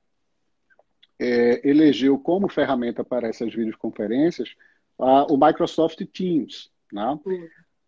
é, 1.17 1.67
elegeu 1.67 2.19
como 2.19 2.47
ferramenta 2.47 3.03
para 3.03 3.27
essas 3.27 3.53
videoconferências 3.53 4.55
a, 4.99 5.25
o 5.31 5.37
Microsoft 5.37 5.99
Teams. 6.13 6.69
Né? 6.91 7.19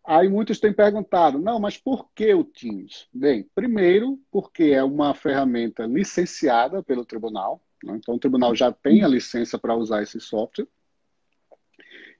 Aí 0.08 0.30
muitos 0.30 0.58
têm 0.58 0.72
perguntado, 0.72 1.38
não, 1.38 1.60
mas 1.60 1.78
por 1.78 2.10
que 2.16 2.34
o 2.34 2.42
Teams? 2.42 3.10
Bem, 3.14 3.44
primeiro, 3.54 4.18
porque 4.32 4.64
é 4.64 4.82
uma 4.82 5.14
ferramenta 5.14 5.86
licenciada 5.86 6.82
pelo 6.82 7.04
tribunal, 7.04 7.62
né? 7.84 7.98
então 7.98 8.16
o 8.16 8.20
tribunal 8.20 8.56
já 8.56 8.72
tem 8.72 9.04
a 9.04 9.08
licença 9.08 9.60
para 9.60 9.76
usar 9.76 10.02
esse 10.02 10.18
software. 10.22 10.66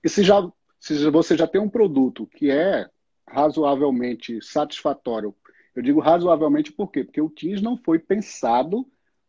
E 0.04 0.10
se, 0.10 0.22
já, 0.22 0.46
se 0.78 1.10
você 1.10 1.38
já 1.38 1.48
tem 1.48 1.62
um 1.62 1.70
produto 1.70 2.28
que 2.28 2.52
é 2.52 2.90
razoavelmente 3.26 4.44
satisfatório, 4.44 5.34
eu 5.74 5.82
digo 5.82 6.02
razoavelmente 6.02 6.74
por 6.74 6.92
quê? 6.92 7.06
Porque 7.06 7.22
o 7.22 7.30
Teams 7.30 7.62
não 7.62 7.78
foi 7.78 8.00
pensado 8.00 8.86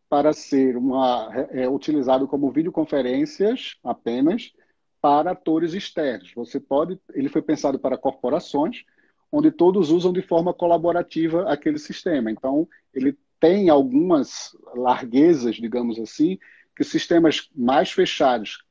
para 0.08 0.32
ser 0.32 0.76
uma, 0.76 1.30
é, 1.52 1.68
utilizado 1.68 2.26
como 2.26 2.50
videoconferências 2.50 3.76
apenas 3.84 4.52
para 5.00 5.32
atores 5.32 5.74
externos. 5.74 6.32
Você 6.34 6.58
pode, 6.58 6.98
ele 7.14 7.28
foi 7.28 7.42
pensado 7.42 7.78
para 7.78 7.98
corporações, 7.98 8.84
onde 9.30 9.50
todos 9.50 9.90
usam 9.90 10.12
de 10.12 10.22
forma 10.22 10.52
colaborativa 10.54 11.50
aquele 11.50 11.78
sistema. 11.78 12.30
Então, 12.30 12.68
ele 12.92 13.16
tem 13.38 13.68
algumas 13.68 14.56
larguezas, 14.74 15.56
digamos 15.56 15.98
assim, 15.98 16.38
que 16.74 16.82
sistemas 16.82 17.48
mais 17.54 17.90
fechados, 17.90 18.64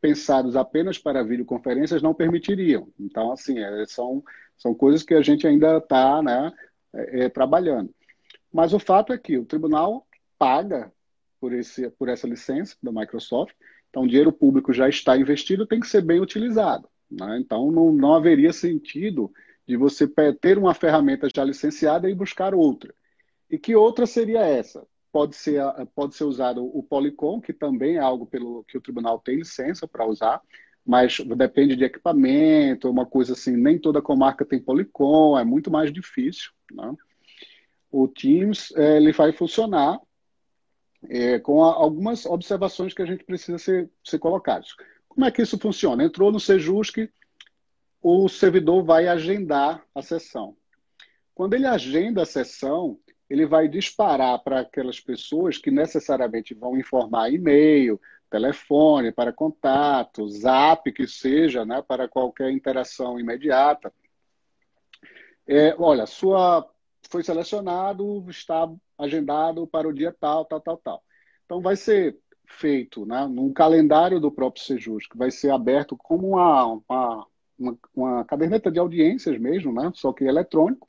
pensados 0.00 0.56
apenas 0.56 0.98
para 0.98 1.22
videoconferências, 1.22 2.02
não 2.02 2.14
permitiriam. 2.14 2.88
Então, 2.98 3.32
assim, 3.32 3.58
é, 3.58 3.84
são, 3.86 4.22
são 4.56 4.74
coisas 4.74 5.02
que 5.02 5.14
a 5.14 5.22
gente 5.22 5.46
ainda 5.46 5.78
está 5.78 6.22
né, 6.22 6.52
é, 6.92 7.24
é, 7.24 7.28
trabalhando. 7.28 7.92
Mas 8.52 8.72
o 8.72 8.78
fato 8.78 9.12
é 9.12 9.18
que 9.18 9.38
o 9.38 9.46
tribunal 9.46 10.06
paga 10.38 10.92
por, 11.40 11.52
esse, 11.52 11.88
por 11.90 12.08
essa 12.08 12.26
licença 12.26 12.76
da 12.82 12.92
Microsoft, 12.92 13.54
então 13.92 14.04
o 14.04 14.08
dinheiro 14.08 14.32
público 14.32 14.72
já 14.72 14.88
está 14.88 15.18
investido, 15.18 15.66
tem 15.66 15.78
que 15.78 15.86
ser 15.86 16.00
bem 16.00 16.18
utilizado. 16.18 16.88
Né? 17.10 17.38
Então, 17.38 17.70
não, 17.70 17.92
não 17.92 18.14
haveria 18.14 18.50
sentido 18.50 19.30
de 19.68 19.76
você 19.76 20.08
ter 20.40 20.56
uma 20.56 20.72
ferramenta 20.72 21.28
já 21.32 21.44
licenciada 21.44 22.08
e 22.08 22.14
buscar 22.14 22.54
outra. 22.54 22.94
E 23.50 23.58
que 23.58 23.76
outra 23.76 24.06
seria 24.06 24.40
essa? 24.40 24.86
Pode 25.12 25.36
ser, 25.36 25.62
pode 25.94 26.14
ser 26.14 26.24
usado 26.24 26.64
o 26.64 26.82
Polycom, 26.82 27.38
que 27.38 27.52
também 27.52 27.96
é 27.96 28.00
algo 28.00 28.24
pelo 28.24 28.64
que 28.64 28.78
o 28.78 28.80
tribunal 28.80 29.18
tem 29.18 29.36
licença 29.36 29.86
para 29.86 30.06
usar, 30.06 30.40
mas 30.86 31.18
depende 31.36 31.76
de 31.76 31.84
equipamento, 31.84 32.88
uma 32.88 33.04
coisa 33.04 33.34
assim, 33.34 33.54
nem 33.54 33.78
toda 33.78 34.00
comarca 34.00 34.42
tem 34.42 34.58
Polycom, 34.58 35.38
é 35.38 35.44
muito 35.44 35.70
mais 35.70 35.92
difícil. 35.92 36.50
Né? 36.72 36.94
O 37.90 38.08
Teams 38.08 38.72
é, 38.74 38.96
ele 38.96 39.12
vai 39.12 39.32
funcionar 39.32 40.00
é, 41.08 41.38
com 41.38 41.64
a, 41.64 41.74
algumas 41.74 42.26
observações 42.26 42.94
que 42.94 43.02
a 43.02 43.06
gente 43.06 43.24
precisa 43.24 43.58
ser, 43.58 43.90
ser. 44.02 44.18
Como 44.18 45.26
é 45.26 45.30
que 45.30 45.42
isso 45.42 45.58
funciona? 45.58 46.04
Entrou 46.04 46.32
no 46.32 46.40
Sejusc, 46.40 47.08
o 48.00 48.28
servidor 48.28 48.82
vai 48.82 49.06
agendar 49.06 49.84
a 49.94 50.02
sessão. 50.02 50.56
Quando 51.34 51.54
ele 51.54 51.66
agenda 51.66 52.22
a 52.22 52.26
sessão, 52.26 52.98
ele 53.28 53.46
vai 53.46 53.68
disparar 53.68 54.38
para 54.42 54.60
aquelas 54.60 55.00
pessoas 55.00 55.56
que 55.56 55.70
necessariamente 55.70 56.54
vão 56.54 56.76
informar 56.76 57.32
e-mail, 57.32 58.00
telefone 58.30 59.12
para 59.12 59.32
contato, 59.32 60.28
zap 60.28 60.90
que 60.92 61.06
seja, 61.06 61.64
né, 61.64 61.82
para 61.82 62.08
qualquer 62.08 62.50
interação 62.50 63.20
imediata. 63.20 63.92
É, 65.46 65.74
olha, 65.78 66.06
sua 66.06 66.68
foi 67.10 67.22
selecionado, 67.22 68.24
está 68.28 68.70
agendado 68.98 69.66
para 69.66 69.88
o 69.88 69.92
dia 69.92 70.14
tal, 70.18 70.44
tal, 70.44 70.60
tal, 70.60 70.76
tal. 70.78 71.04
Então 71.44 71.60
vai 71.60 71.76
ser 71.76 72.18
feito 72.46 73.06
né, 73.06 73.26
num 73.26 73.52
calendário 73.52 74.20
do 74.20 74.30
próprio 74.30 74.62
Sejus, 74.62 75.06
que 75.06 75.16
vai 75.16 75.30
ser 75.30 75.50
aberto 75.50 75.96
como 75.96 76.28
uma, 76.28 76.66
uma, 76.66 77.26
uma, 77.58 77.78
uma 77.94 78.24
caderneta 78.24 78.70
de 78.70 78.78
audiências 78.78 79.38
mesmo, 79.38 79.72
né, 79.72 79.90
só 79.94 80.12
que 80.12 80.24
eletrônico, 80.24 80.88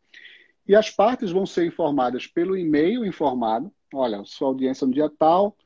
e 0.68 0.76
as 0.76 0.90
partes 0.90 1.32
vão 1.32 1.46
ser 1.46 1.66
informadas 1.66 2.26
pelo 2.26 2.58
e-mail 2.58 3.06
informado. 3.06 3.72
Olha, 3.94 4.24
sua 4.24 4.48
audiência 4.48 4.88
no 4.88 4.94
dia 4.94 5.10
tal, 5.10 5.58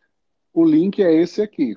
o 0.53 0.65
link 0.65 1.03
é 1.03 1.13
esse 1.13 1.41
aqui. 1.41 1.75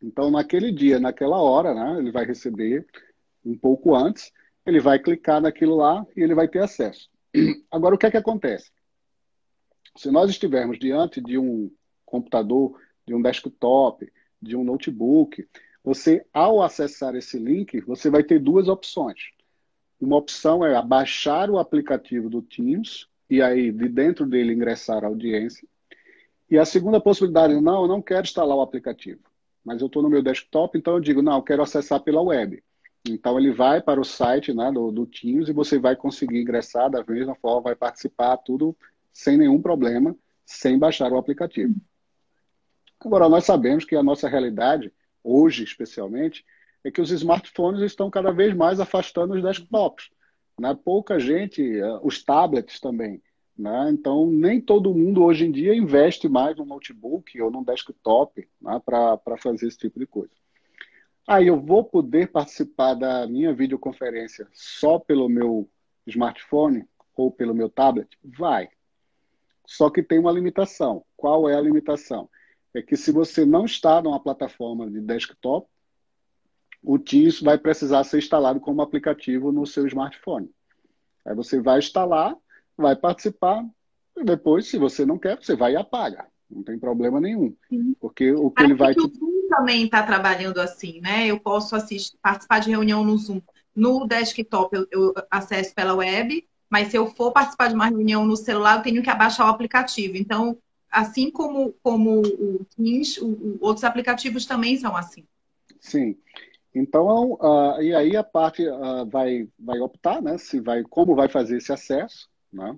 Então, 0.00 0.30
naquele 0.30 0.72
dia, 0.72 0.98
naquela 0.98 1.40
hora, 1.42 1.74
né, 1.74 1.98
ele 1.98 2.10
vai 2.10 2.24
receber 2.24 2.86
um 3.44 3.56
pouco 3.56 3.94
antes, 3.94 4.32
ele 4.64 4.80
vai 4.80 4.98
clicar 4.98 5.40
naquilo 5.40 5.76
lá 5.76 6.06
e 6.16 6.22
ele 6.22 6.34
vai 6.34 6.48
ter 6.48 6.62
acesso. 6.62 7.10
Agora, 7.70 7.94
o 7.94 7.98
que 7.98 8.06
é 8.06 8.10
que 8.10 8.16
acontece? 8.16 8.70
Se 9.96 10.10
nós 10.10 10.30
estivermos 10.30 10.78
diante 10.78 11.20
de 11.20 11.38
um 11.38 11.70
computador, 12.04 12.80
de 13.06 13.14
um 13.14 13.22
desktop, 13.22 14.10
de 14.40 14.56
um 14.56 14.64
notebook, 14.64 15.48
você, 15.82 16.24
ao 16.32 16.62
acessar 16.62 17.14
esse 17.14 17.38
link, 17.38 17.80
você 17.82 18.10
vai 18.10 18.22
ter 18.22 18.38
duas 18.38 18.68
opções. 18.68 19.30
Uma 20.00 20.16
opção 20.16 20.64
é 20.64 20.80
baixar 20.82 21.50
o 21.50 21.58
aplicativo 21.58 22.28
do 22.28 22.42
Teams 22.42 23.06
e 23.28 23.42
aí 23.42 23.70
de 23.70 23.88
dentro 23.88 24.26
dele 24.26 24.52
ingressar 24.52 25.04
a 25.04 25.08
audiência. 25.08 25.66
E 26.50 26.58
a 26.58 26.64
segunda 26.64 27.00
possibilidade, 27.00 27.60
não, 27.60 27.82
eu 27.82 27.88
não 27.88 28.02
quero 28.02 28.22
instalar 28.22 28.56
o 28.56 28.60
aplicativo, 28.60 29.20
mas 29.64 29.80
eu 29.80 29.86
estou 29.86 30.02
no 30.02 30.10
meu 30.10 30.22
desktop, 30.22 30.76
então 30.76 30.94
eu 30.94 31.00
digo, 31.00 31.22
não, 31.22 31.36
eu 31.36 31.42
quero 31.42 31.62
acessar 31.62 32.00
pela 32.00 32.20
web. 32.20 32.62
Então 33.08 33.38
ele 33.38 33.52
vai 33.52 33.80
para 33.80 34.00
o 34.00 34.04
site 34.04 34.52
né, 34.52 34.70
do, 34.70 34.90
do 34.90 35.06
Teams 35.06 35.48
e 35.48 35.52
você 35.52 35.78
vai 35.78 35.96
conseguir 35.96 36.40
ingressar 36.40 36.90
da 36.90 37.02
mesma 37.04 37.34
forma, 37.34 37.62
vai 37.62 37.74
participar, 37.74 38.36
tudo 38.38 38.76
sem 39.12 39.36
nenhum 39.36 39.60
problema, 39.60 40.14
sem 40.44 40.78
baixar 40.78 41.12
o 41.12 41.18
aplicativo. 41.18 41.74
Agora, 43.00 43.28
nós 43.28 43.44
sabemos 43.44 43.84
que 43.84 43.96
a 43.96 44.02
nossa 44.02 44.28
realidade, 44.28 44.92
hoje 45.24 45.64
especialmente, 45.64 46.44
é 46.84 46.90
que 46.90 47.00
os 47.00 47.10
smartphones 47.10 47.80
estão 47.80 48.10
cada 48.10 48.30
vez 48.30 48.54
mais 48.54 48.78
afastando 48.78 49.34
os 49.34 49.42
desktops. 49.42 50.10
Né? 50.58 50.78
Pouca 50.84 51.18
gente, 51.18 51.62
eh, 51.62 52.00
os 52.02 52.22
tablets 52.22 52.78
também. 52.78 53.22
Né? 53.56 53.90
Então, 53.90 54.30
nem 54.30 54.60
todo 54.60 54.94
mundo 54.94 55.22
hoje 55.22 55.46
em 55.46 55.52
dia 55.52 55.74
investe 55.74 56.28
mais 56.28 56.56
no 56.56 56.64
notebook 56.64 57.40
ou 57.40 57.50
no 57.50 57.64
desktop 57.64 58.46
né? 58.60 58.80
para 58.84 59.36
fazer 59.38 59.66
esse 59.66 59.78
tipo 59.78 59.98
de 59.98 60.06
coisa. 60.06 60.32
Aí 61.30 61.46
eu 61.46 61.60
vou 61.60 61.84
poder 61.84 62.32
participar 62.32 62.94
da 62.94 63.24
minha 63.24 63.54
videoconferência 63.54 64.48
só 64.52 64.98
pelo 64.98 65.28
meu 65.28 65.70
smartphone 66.04 66.84
ou 67.16 67.30
pelo 67.30 67.54
meu 67.54 67.70
tablet? 67.70 68.18
Vai. 68.20 68.68
Só 69.64 69.88
que 69.90 70.02
tem 70.02 70.18
uma 70.18 70.32
limitação. 70.32 71.04
Qual 71.16 71.48
é 71.48 71.54
a 71.54 71.60
limitação? 71.60 72.28
É 72.74 72.82
que 72.82 72.96
se 72.96 73.12
você 73.12 73.46
não 73.46 73.64
está 73.64 74.02
numa 74.02 74.18
plataforma 74.18 74.90
de 74.90 75.00
desktop, 75.00 75.68
o 76.82 76.98
Teams 76.98 77.40
vai 77.40 77.56
precisar 77.56 78.02
ser 78.02 78.18
instalado 78.18 78.58
como 78.58 78.82
aplicativo 78.82 79.52
no 79.52 79.64
seu 79.64 79.86
smartphone. 79.86 80.50
Aí 81.24 81.32
você 81.36 81.60
vai 81.60 81.78
instalar, 81.78 82.36
vai 82.76 82.96
participar, 82.96 83.64
e 84.16 84.24
depois, 84.24 84.66
se 84.66 84.76
você 84.78 85.06
não 85.06 85.16
quer, 85.16 85.40
você 85.40 85.54
vai 85.54 85.74
e 85.74 85.76
apaga. 85.76 86.26
Não 86.50 86.64
tem 86.64 86.76
problema 86.76 87.20
nenhum. 87.20 87.54
Porque 88.00 88.32
o 88.32 88.50
que 88.50 88.64
ele 88.64 88.74
vai. 88.74 88.94
Te... 88.94 89.00
Também 89.50 89.84
está 89.84 90.02
trabalhando 90.04 90.60
assim, 90.60 91.00
né? 91.00 91.26
Eu 91.26 91.40
posso 91.40 91.74
assistir, 91.74 92.16
participar 92.22 92.60
de 92.60 92.70
reunião 92.70 93.04
no 93.04 93.18
Zoom. 93.18 93.42
No 93.74 94.06
desktop 94.06 94.76
eu, 94.76 94.86
eu 94.90 95.14
acesso 95.28 95.74
pela 95.74 95.94
web, 95.94 96.46
mas 96.68 96.88
se 96.88 96.96
eu 96.96 97.08
for 97.08 97.32
participar 97.32 97.68
de 97.68 97.74
uma 97.74 97.86
reunião 97.86 98.24
no 98.24 98.36
celular, 98.36 98.76
eu 98.76 98.82
tenho 98.82 99.02
que 99.02 99.10
abaixar 99.10 99.46
o 99.46 99.50
aplicativo. 99.50 100.16
Então, 100.16 100.56
assim 100.88 101.32
como, 101.32 101.74
como 101.82 102.20
o 102.20 102.64
Teams, 102.76 103.18
outros 103.60 103.82
aplicativos 103.82 104.46
também 104.46 104.76
são 104.76 104.96
assim. 104.96 105.26
Sim. 105.80 106.16
Então, 106.72 107.32
uh, 107.40 107.82
e 107.82 107.92
aí 107.92 108.16
a 108.16 108.22
parte 108.22 108.64
uh, 108.68 109.04
vai, 109.06 109.48
vai 109.58 109.80
optar, 109.80 110.22
né? 110.22 110.38
Se 110.38 110.60
vai, 110.60 110.84
como 110.84 111.16
vai 111.16 111.28
fazer 111.28 111.56
esse 111.56 111.72
acesso, 111.72 112.28
né? 112.52 112.76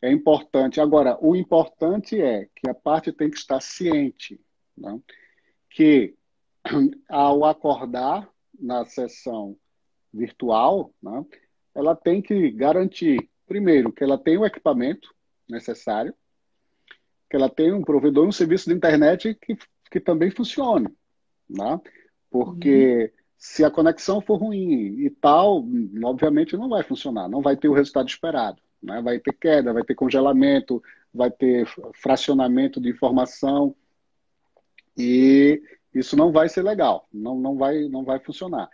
É 0.00 0.10
importante. 0.10 0.80
Agora, 0.80 1.18
o 1.20 1.34
importante 1.34 2.20
é 2.20 2.48
que 2.54 2.68
a 2.70 2.74
parte 2.74 3.12
tem 3.12 3.30
que 3.30 3.38
estar 3.38 3.60
ciente, 3.60 4.40
né? 4.76 5.00
Que 5.74 6.14
ao 7.08 7.44
acordar 7.44 8.28
na 8.58 8.84
sessão 8.84 9.56
virtual, 10.12 10.92
né? 11.02 11.24
ela 11.74 11.96
tem 11.96 12.20
que 12.20 12.50
garantir, 12.50 13.28
primeiro, 13.46 13.92
que 13.92 14.04
ela 14.04 14.18
tem 14.18 14.36
o 14.36 14.44
equipamento 14.44 15.14
necessário, 15.48 16.14
que 17.28 17.36
ela 17.36 17.48
tem 17.48 17.72
um 17.72 17.82
provedor, 17.82 18.26
um 18.26 18.32
serviço 18.32 18.68
de 18.68 18.76
internet 18.76 19.34
que, 19.34 19.56
que 19.90 19.98
também 19.98 20.30
funcione, 20.30 20.88
né? 21.48 21.80
Porque 22.30 23.12
uhum 23.14 23.22
se 23.42 23.64
a 23.64 23.70
conexão 23.72 24.20
for 24.20 24.36
ruim 24.36 25.00
e 25.00 25.10
tal, 25.10 25.66
obviamente 26.04 26.56
não 26.56 26.68
vai 26.68 26.84
funcionar, 26.84 27.28
não 27.28 27.42
vai 27.42 27.56
ter 27.56 27.66
o 27.66 27.72
resultado 27.72 28.08
esperado. 28.08 28.62
Né? 28.80 29.02
Vai 29.02 29.18
ter 29.18 29.32
queda, 29.32 29.72
vai 29.72 29.82
ter 29.82 29.96
congelamento, 29.96 30.80
vai 31.12 31.28
ter 31.28 31.66
fracionamento 31.92 32.80
de 32.80 32.88
informação 32.88 33.74
e 34.96 35.62
isso 35.94 36.16
não 36.16 36.32
vai 36.32 36.48
ser 36.48 36.62
legal, 36.62 37.08
não, 37.12 37.38
não, 37.38 37.56
vai, 37.56 37.88
não 37.88 38.04
vai 38.04 38.18
funcionar. 38.18 38.68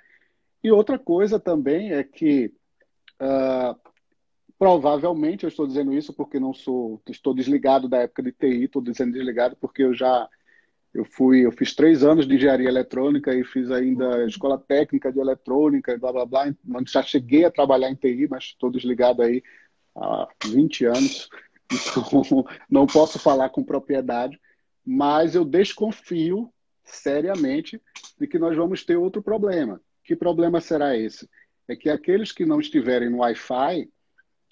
E 0.63 0.71
outra 0.71 0.99
coisa 0.99 1.39
também 1.39 1.93
é 1.93 2.03
que 2.03 2.53
uh, 3.21 3.79
provavelmente 4.59 5.45
eu 5.45 5.49
estou 5.49 5.67
dizendo 5.67 5.93
isso 5.93 6.13
porque 6.13 6.41
não 6.41 6.53
sou, 6.53 7.01
estou 7.09 7.33
desligado 7.33 7.89
da 7.89 7.99
época 7.99 8.23
de 8.23 8.33
TI, 8.33 8.65
estou 8.65 8.83
dizendo 8.83 9.13
desligado 9.13 9.57
porque 9.61 9.83
eu 9.83 9.95
já 9.95 10.29
eu 10.93 11.05
fui, 11.05 11.45
eu 11.45 11.53
fiz 11.53 11.75
três 11.75 12.03
anos 12.03 12.27
de 12.27 12.35
engenharia 12.35 12.69
eletrônica 12.69 13.33
e 13.35 13.45
fiz 13.45 13.71
ainda 13.71 14.25
escola 14.25 14.59
técnica 14.59 15.13
de 15.13 15.21
eletrônica 15.21 15.93
e 15.93 15.99
blá 15.99 16.13
blá 16.13 16.27
blá. 16.27 16.55
Já 16.87 17.03
cheguei 17.03 17.45
a 17.45 17.51
trabalhar 17.51 17.91
em 17.91 17.95
TI, 17.95 18.27
mas 18.29 18.45
estou 18.45 18.71
desligado 18.71 19.23
aí 19.23 19.43
há 19.95 20.29
20 20.47 20.87
anos, 20.87 21.29
então 21.71 22.45
não 22.71 22.87
posso 22.87 23.19
falar 23.19 23.51
com 23.51 23.63
propriedade. 23.63 24.41
Mas 24.91 25.35
eu 25.35 25.45
desconfio 25.45 26.51
seriamente 26.83 27.79
de 28.19 28.27
que 28.27 28.39
nós 28.39 28.57
vamos 28.57 28.83
ter 28.83 28.97
outro 28.97 29.23
problema. 29.23 29.79
Que 30.03 30.17
problema 30.17 30.63
será 30.63 30.97
esse? 30.97 31.29
É 31.69 31.77
que 31.77 31.91
aqueles 31.91 32.33
que 32.33 32.47
não 32.47 32.59
estiverem 32.59 33.11
no 33.11 33.19
Wi-Fi, 33.19 33.87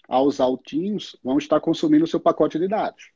ao 0.06 0.26
usar 0.26 0.44
o 0.44 0.58
Teams, 0.58 1.16
vão 1.24 1.38
estar 1.38 1.58
consumindo 1.58 2.04
o 2.04 2.06
seu 2.06 2.20
pacote 2.20 2.58
de 2.58 2.68
dados. 2.68 3.12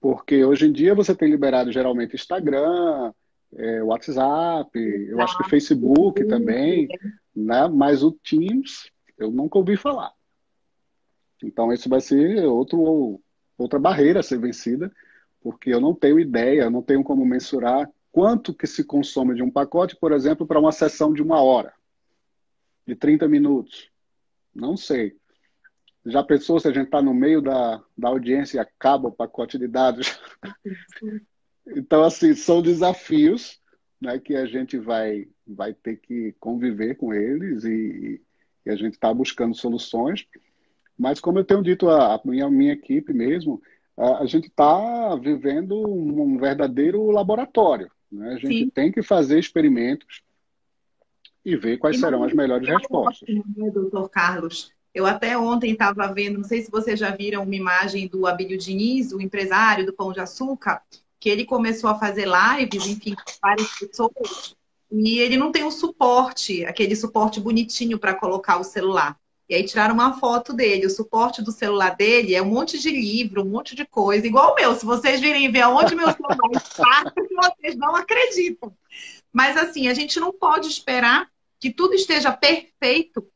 Porque 0.00 0.42
hoje 0.42 0.66
em 0.66 0.72
dia 0.72 0.94
você 0.94 1.14
tem 1.14 1.30
liberado 1.30 1.70
geralmente 1.70 2.14
Instagram, 2.14 3.12
é, 3.54 3.82
WhatsApp, 3.82 4.70
eu 4.78 5.20
acho 5.20 5.36
que 5.36 5.50
Facebook 5.50 6.26
também, 6.26 6.88
né? 7.36 7.68
Mas 7.68 8.02
o 8.02 8.12
Teams 8.12 8.90
eu 9.18 9.30
nunca 9.30 9.58
ouvi 9.58 9.76
falar. 9.76 10.10
Então, 11.42 11.70
isso 11.70 11.86
vai 11.86 12.00
ser 12.00 12.46
outro, 12.46 13.20
outra 13.58 13.78
barreira 13.78 14.20
a 14.20 14.22
ser 14.22 14.38
vencida, 14.38 14.90
porque 15.44 15.68
eu 15.68 15.78
não 15.78 15.94
tenho 15.94 16.18
ideia, 16.18 16.70
não 16.70 16.80
tenho 16.80 17.04
como 17.04 17.22
mensurar 17.26 17.86
quanto 18.10 18.54
que 18.54 18.66
se 18.66 18.82
consome 18.82 19.34
de 19.34 19.42
um 19.42 19.50
pacote, 19.50 19.94
por 19.94 20.10
exemplo, 20.10 20.46
para 20.46 20.58
uma 20.58 20.72
sessão 20.72 21.12
de 21.12 21.20
uma 21.20 21.42
hora, 21.42 21.74
de 22.86 22.96
30 22.96 23.28
minutos. 23.28 23.90
Não 24.54 24.74
sei. 24.74 25.18
Já 26.06 26.22
pensou 26.22 26.58
se 26.58 26.66
a 26.66 26.72
gente 26.72 26.86
está 26.86 27.02
no 27.02 27.12
meio 27.12 27.42
da, 27.42 27.82
da 27.96 28.08
audiência 28.08 28.56
e 28.56 28.60
acaba 28.60 29.08
o 29.08 29.12
pacote 29.12 29.58
de 29.58 29.68
dados? 29.68 30.18
então, 31.76 32.02
assim, 32.04 32.34
são 32.34 32.62
desafios 32.62 33.60
né, 34.00 34.18
que 34.18 34.34
a 34.34 34.46
gente 34.46 34.78
vai, 34.78 35.28
vai 35.46 35.74
ter 35.74 35.96
que 35.96 36.34
conviver 36.40 36.94
com 36.94 37.12
eles 37.12 37.64
e, 37.64 38.22
e 38.64 38.70
a 38.70 38.76
gente 38.76 38.94
está 38.94 39.12
buscando 39.12 39.54
soluções. 39.54 40.26
Mas, 40.96 41.20
como 41.20 41.38
eu 41.38 41.44
tenho 41.44 41.62
dito 41.62 41.90
à 41.90 42.18
minha, 42.24 42.48
minha 42.48 42.72
equipe 42.72 43.12
mesmo, 43.12 43.60
a, 43.96 44.18
a 44.22 44.26
gente 44.26 44.48
está 44.48 45.16
vivendo 45.16 45.76
um, 45.88 46.36
verdadeiro 46.38 47.10
laboratório. 47.10 47.90
Né? 48.10 48.34
A 48.34 48.36
gente 48.36 48.64
Sim. 48.64 48.70
tem 48.70 48.92
que 48.92 49.02
fazer 49.02 49.38
experimentos 49.38 50.22
e 51.44 51.56
ver 51.56 51.78
quais 51.78 51.96
e 51.96 52.00
serão 52.00 52.24
as 52.24 52.32
melhores 52.32 52.66
respostas. 52.66 53.28
Né, 53.28 53.70
doutor 53.70 54.08
Carlos? 54.08 54.72
Eu 54.94 55.06
até 55.06 55.36
ontem 55.36 55.72
estava 55.72 56.12
vendo, 56.12 56.38
não 56.38 56.44
sei 56.44 56.62
se 56.62 56.70
vocês 56.70 56.98
já 56.98 57.10
viram 57.10 57.42
uma 57.42 57.56
imagem 57.56 58.06
do 58.06 58.26
Abílio 58.26 58.56
Diniz, 58.56 59.12
o 59.12 59.20
empresário 59.20 59.84
do 59.84 59.92
Pão 59.92 60.12
de 60.12 60.20
Açúcar, 60.20 60.82
que 61.18 61.28
ele 61.28 61.44
começou 61.44 61.90
a 61.90 61.98
fazer 61.98 62.26
lives, 62.26 62.86
enfim, 62.86 63.14
com 63.14 63.32
várias 63.42 63.76
pessoas, 63.76 64.54
e 64.92 65.18
ele 65.18 65.36
não 65.36 65.50
tem 65.50 65.64
o 65.64 65.70
suporte, 65.70 66.64
aquele 66.64 66.94
suporte 66.94 67.40
bonitinho 67.40 67.98
para 67.98 68.14
colocar 68.14 68.58
o 68.58 68.64
celular. 68.64 69.18
E 69.48 69.54
aí 69.54 69.64
tiraram 69.64 69.94
uma 69.94 70.18
foto 70.18 70.52
dele. 70.52 70.86
O 70.86 70.90
suporte 70.90 71.42
do 71.42 71.52
celular 71.52 71.94
dele 71.96 72.34
é 72.34 72.42
um 72.42 72.46
monte 72.46 72.78
de 72.78 72.90
livro, 72.90 73.42
um 73.42 73.50
monte 73.50 73.74
de 73.74 73.84
coisa, 73.84 74.26
igual 74.26 74.52
o 74.52 74.54
meu. 74.54 74.74
Se 74.74 74.86
vocês 74.86 75.20
virem 75.20 75.50
ver 75.50 75.66
onde 75.66 75.94
meu 75.94 76.10
celular 76.10 76.38
está, 76.52 77.12
vocês 77.36 77.76
não 77.76 77.94
acreditam. 77.94 78.74
Mas 79.32 79.56
assim, 79.56 79.88
a 79.88 79.94
gente 79.94 80.18
não 80.18 80.32
pode 80.32 80.68
esperar 80.68 81.28
que 81.60 81.70
tudo 81.70 81.94
esteja 81.94 82.32
perfeito 82.32 83.26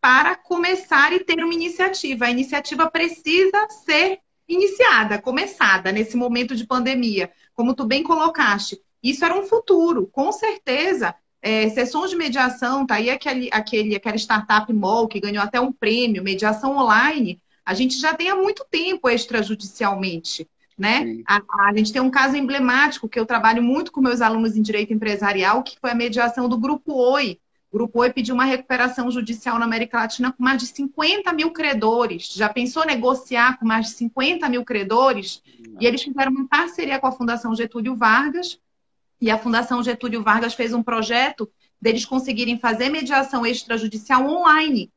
para 0.00 0.34
começar 0.34 1.12
e 1.12 1.20
ter 1.20 1.44
uma 1.44 1.52
iniciativa. 1.52 2.24
A 2.24 2.30
iniciativa 2.30 2.90
precisa 2.90 3.68
ser 3.84 4.20
iniciada, 4.48 5.20
começada 5.20 5.92
nesse 5.92 6.16
momento 6.16 6.56
de 6.56 6.66
pandemia. 6.66 7.30
Como 7.54 7.74
tu 7.74 7.84
bem 7.84 8.02
colocaste, 8.02 8.80
isso 9.02 9.24
era 9.24 9.38
um 9.38 9.46
futuro, 9.46 10.06
com 10.06 10.32
certeza. 10.32 11.14
É, 11.42 11.68
sessões 11.70 12.10
de 12.10 12.16
mediação, 12.16 12.86
tá 12.86 12.96
aí 12.96 13.08
aquele, 13.08 13.48
aquele, 13.52 13.96
aquela 13.96 14.16
startup 14.16 14.70
MOL 14.72 15.08
que 15.08 15.20
ganhou 15.20 15.42
até 15.42 15.60
um 15.60 15.72
prêmio, 15.72 16.22
mediação 16.22 16.76
online, 16.76 17.40
a 17.64 17.72
gente 17.72 17.98
já 17.98 18.14
tem 18.14 18.28
há 18.28 18.36
muito 18.36 18.66
tempo 18.70 19.08
extrajudicialmente. 19.08 20.46
Né? 20.76 21.22
A, 21.26 21.42
a, 21.68 21.76
gente 21.76 21.92
tem 21.92 22.00
um 22.00 22.10
caso 22.10 22.36
emblemático 22.36 23.08
que 23.08 23.20
eu 23.20 23.26
trabalho 23.26 23.62
muito 23.62 23.92
com 23.92 24.00
meus 24.00 24.22
alunos 24.22 24.56
em 24.56 24.62
direito 24.62 24.94
empresarial, 24.94 25.62
que 25.62 25.78
foi 25.78 25.90
a 25.90 25.94
mediação 25.94 26.48
do 26.48 26.58
Grupo 26.58 26.94
Oi, 26.94 27.38
o 27.70 27.76
Grupo 27.76 28.00
Oi 28.00 28.12
pediu 28.12 28.34
uma 28.34 28.44
recuperação 28.44 29.08
judicial 29.12 29.56
na 29.56 29.64
América 29.64 29.98
Latina 29.98 30.32
com 30.32 30.42
mais 30.42 30.60
de 30.60 30.66
50 30.66 31.32
mil 31.32 31.52
credores. 31.52 32.32
Já 32.34 32.48
pensou 32.48 32.84
negociar 32.84 33.58
com 33.58 33.64
mais 33.64 33.86
de 33.86 33.92
50 33.92 34.48
mil 34.48 34.64
credores? 34.64 35.40
E 35.80 35.86
eles 35.86 36.02
fizeram 36.02 36.32
uma 36.32 36.48
parceria 36.48 36.98
com 36.98 37.06
a 37.06 37.12
Fundação 37.12 37.54
Getúlio 37.54 37.94
Vargas. 37.94 38.58
E 39.20 39.30
a 39.30 39.38
Fundação 39.38 39.82
Getúlio 39.82 40.22
Vargas 40.22 40.54
fez 40.54 40.72
um 40.72 40.82
projeto 40.82 41.50
deles 41.80 42.04
conseguirem 42.04 42.58
fazer 42.58 42.88
mediação 42.88 43.46
extrajudicial 43.46 44.26
online. 44.26 44.90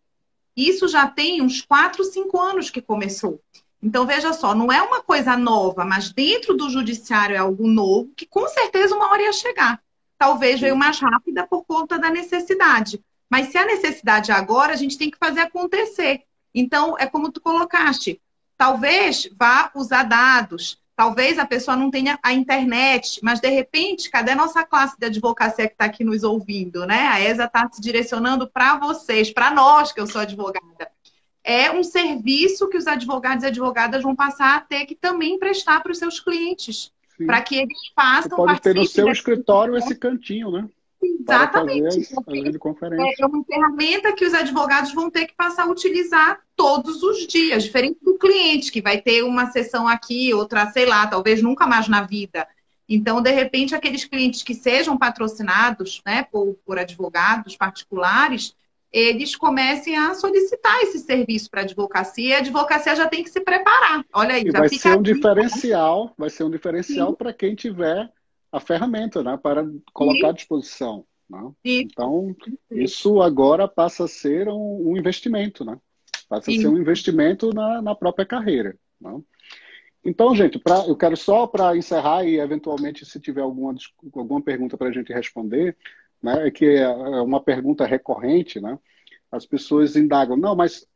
Isso 0.56 0.88
já 0.88 1.08
tem 1.08 1.42
uns 1.42 1.62
4, 1.62 2.04
5 2.04 2.40
anos 2.40 2.70
que 2.70 2.82
começou. 2.82 3.42
Então, 3.82 4.06
veja 4.06 4.32
só, 4.32 4.56
não 4.56 4.72
é 4.72 4.82
uma 4.82 5.02
coisa 5.02 5.36
nova, 5.36 5.84
mas 5.84 6.12
dentro 6.12 6.56
do 6.56 6.70
judiciário 6.70 7.36
é 7.36 7.40
algo 7.40 7.68
novo 7.68 8.12
que 8.16 8.26
com 8.26 8.48
certeza 8.48 8.96
uma 8.96 9.10
hora 9.12 9.24
ia 9.24 9.34
chegar 9.34 9.84
talvez 10.24 10.62
veio 10.62 10.78
mais 10.78 11.00
rápida 11.00 11.46
por 11.46 11.66
conta 11.66 12.00
da 12.00 12.10
necessidade. 12.10 13.04
Mas 13.30 13.48
se 13.48 13.58
a 13.58 13.66
necessidade 13.66 14.32
é 14.32 14.34
agora, 14.34 14.72
a 14.72 14.76
gente 14.78 14.98
tem 14.98 15.12
que 15.12 15.18
fazer 15.18 15.42
acontecer. 15.42 16.24
Então, 16.56 16.96
é 16.98 17.06
como 17.06 17.30
tu 17.30 17.42
colocaste, 17.42 18.22
talvez 18.58 19.28
vá 19.38 19.70
usar 19.76 20.04
dados, 20.04 20.80
talvez 20.96 21.40
a 21.40 21.46
pessoa 21.46 21.76
não 21.76 21.90
tenha 21.90 22.20
a 22.22 22.34
internet, 22.34 23.20
mas 23.24 23.40
de 23.40 23.50
repente, 23.50 24.10
cadê 24.10 24.32
a 24.32 24.36
nossa 24.36 24.64
classe 24.64 24.96
de 24.98 25.06
advocacia 25.06 25.68
que 25.68 25.74
está 25.74 25.86
aqui 25.86 26.04
nos 26.04 26.24
ouvindo, 26.24 26.86
né? 26.86 27.08
A 27.08 27.22
ESA 27.22 27.46
está 27.46 27.70
se 27.72 27.82
direcionando 27.82 28.48
para 28.48 28.78
vocês, 28.78 29.32
para 29.32 29.52
nós, 29.52 29.92
que 29.92 30.00
eu 30.00 30.08
sou 30.08 30.22
advogada. 30.22 30.90
É 31.44 31.72
um 31.72 31.84
serviço 31.84 32.70
que 32.70 32.78
os 32.78 32.88
advogados 32.88 33.44
e 33.44 33.48
advogadas 33.48 34.02
vão 34.02 34.16
passar 34.16 34.56
a 34.56 34.62
ter 34.62 34.86
que 34.86 34.96
também 34.96 35.38
prestar 35.38 35.82
para 35.82 35.92
os 35.92 35.98
seus 35.98 36.20
clientes 36.20 36.92
para 37.26 37.42
que 37.42 37.56
eles 37.56 37.78
façam. 37.96 38.30
Você 38.30 38.36
pode 38.36 38.62
ter 38.62 38.76
no 38.76 38.86
seu 38.86 39.10
escritório 39.10 39.78
esse 39.78 39.96
cantinho, 39.96 40.52
né? 40.52 40.70
Exatamente. 41.04 42.14
é 43.20 43.26
uma 43.26 43.44
ferramenta 43.44 44.14
que 44.14 44.26
os 44.26 44.34
advogados 44.34 44.94
vão 44.94 45.10
ter 45.10 45.26
que 45.26 45.36
passar 45.36 45.64
a 45.64 45.72
utilizar 45.72 46.40
todos 46.56 47.04
os 47.04 47.28
dias, 47.28 47.64
diferente 47.64 48.00
do 48.02 48.18
cliente, 48.18 48.72
que 48.72 48.82
vai 48.82 49.02
ter 49.02 49.24
uma 49.24 49.52
sessão 49.52 49.88
aqui, 49.88 50.34
outra, 50.34 50.70
sei 50.72 50.86
lá, 50.86 51.08
talvez 51.08 51.42
nunca 51.42 51.68
mais 51.68 51.88
na 51.88 52.02
vida. 52.02 52.48
Então, 52.88 53.22
de 53.22 53.32
repente, 53.32 53.74
aqueles 53.74 54.06
clientes 54.06 54.44
que 54.44 54.54
sejam 54.54 54.98
patrocinados 54.98 56.02
né, 56.06 56.24
por, 56.32 56.56
por 56.66 56.78
advogados 56.78 57.56
particulares, 57.56 58.56
eles 58.92 59.36
comecem 59.36 59.98
a 59.98 60.14
solicitar 60.14 60.82
esse 60.84 61.00
serviço 61.00 61.50
para 61.50 61.62
a 61.62 61.64
advocacia 61.64 62.30
e 62.30 62.34
a 62.34 62.38
advocacia 62.38 62.96
já 62.96 63.08
tem 63.08 63.24
que 63.24 63.30
se 63.30 63.42
preparar. 63.42 64.06
Olha 64.14 64.36
aí, 64.36 64.44
e 64.44 64.52
vai 64.52 64.70
ser 64.70 64.90
um 64.90 64.94
aqui, 64.94 65.14
diferencial, 65.14 66.06
né? 66.06 66.12
vai 66.18 66.30
ser 66.30 66.44
um 66.44 66.52
diferencial 66.52 67.14
para 67.14 67.34
quem 67.34 67.56
tiver 67.56 68.12
a 68.54 68.60
ferramenta, 68.60 69.24
né, 69.24 69.36
para 69.36 69.68
colocar 69.92 70.30
à 70.30 70.32
disposição. 70.32 71.04
Né? 71.28 71.52
Então, 71.82 72.36
isso 72.70 73.20
agora 73.20 73.68
passa 73.68 74.06
a 74.06 74.08
ser 74.08 74.48
um, 74.48 74.92
um 74.92 74.96
investimento, 74.96 75.66
né? 75.66 75.80
Passa 76.30 76.52
a 76.52 76.54
ser 76.54 76.68
um 76.68 76.78
investimento 76.78 77.52
na, 77.52 77.82
na 77.82 77.96
própria 77.96 78.28
carreira. 78.28 78.78
Né? 79.02 79.20
Então, 80.06 80.36
gente, 80.36 80.60
pra, 80.60 80.86
eu 80.88 80.96
quero 80.96 81.18
só 81.18 81.48
para 81.48 81.76
encerrar 81.76 82.26
e 82.26 82.40
eventualmente 82.40 83.06
se 83.06 83.20
tiver 83.20 83.42
alguma, 83.42 83.74
alguma 84.14 84.42
pergunta 84.42 84.78
para 84.78 84.90
a 84.90 84.92
gente 84.92 85.12
responder, 85.12 85.76
né, 86.22 86.52
que 86.52 86.66
é, 86.66 86.84
é 86.84 87.22
uma 87.22 87.42
pergunta 87.42 87.86
recorrente, 87.88 88.62
né? 88.62 88.78
As 89.32 89.48
pessoas 89.48 89.96
indagam, 89.96 90.38
não, 90.38 90.56
mas 90.56 90.88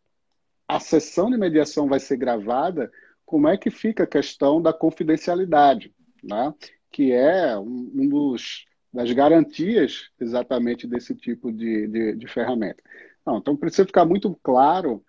a 0.68 0.80
sessão 0.80 1.32
de 1.32 1.38
mediação 1.38 1.88
vai 1.88 2.00
ser 2.00 2.18
gravada, 2.18 2.92
como 3.26 3.48
é 3.48 3.58
que 3.58 3.72
fica 3.72 4.04
a 4.04 4.08
questão 4.08 4.62
da 4.62 4.72
confidencialidade, 4.72 5.92
né? 6.24 6.54
Que 6.92 7.12
é 7.12 7.58
um, 7.58 8.08
dos 8.08 8.66
das 8.94 9.12
garantias 9.12 10.10
exatamente 10.20 10.88
desse 10.88 11.14
tipo 11.14 11.52
de, 11.52 11.88
de, 11.88 12.16
de 12.16 12.28
ferramenta. 12.28 12.82
Não, 13.26 13.38
então 13.38 13.56
precisa 13.56 13.86
ficar 13.86 14.06
muito 14.06 14.34
claro 14.42 15.04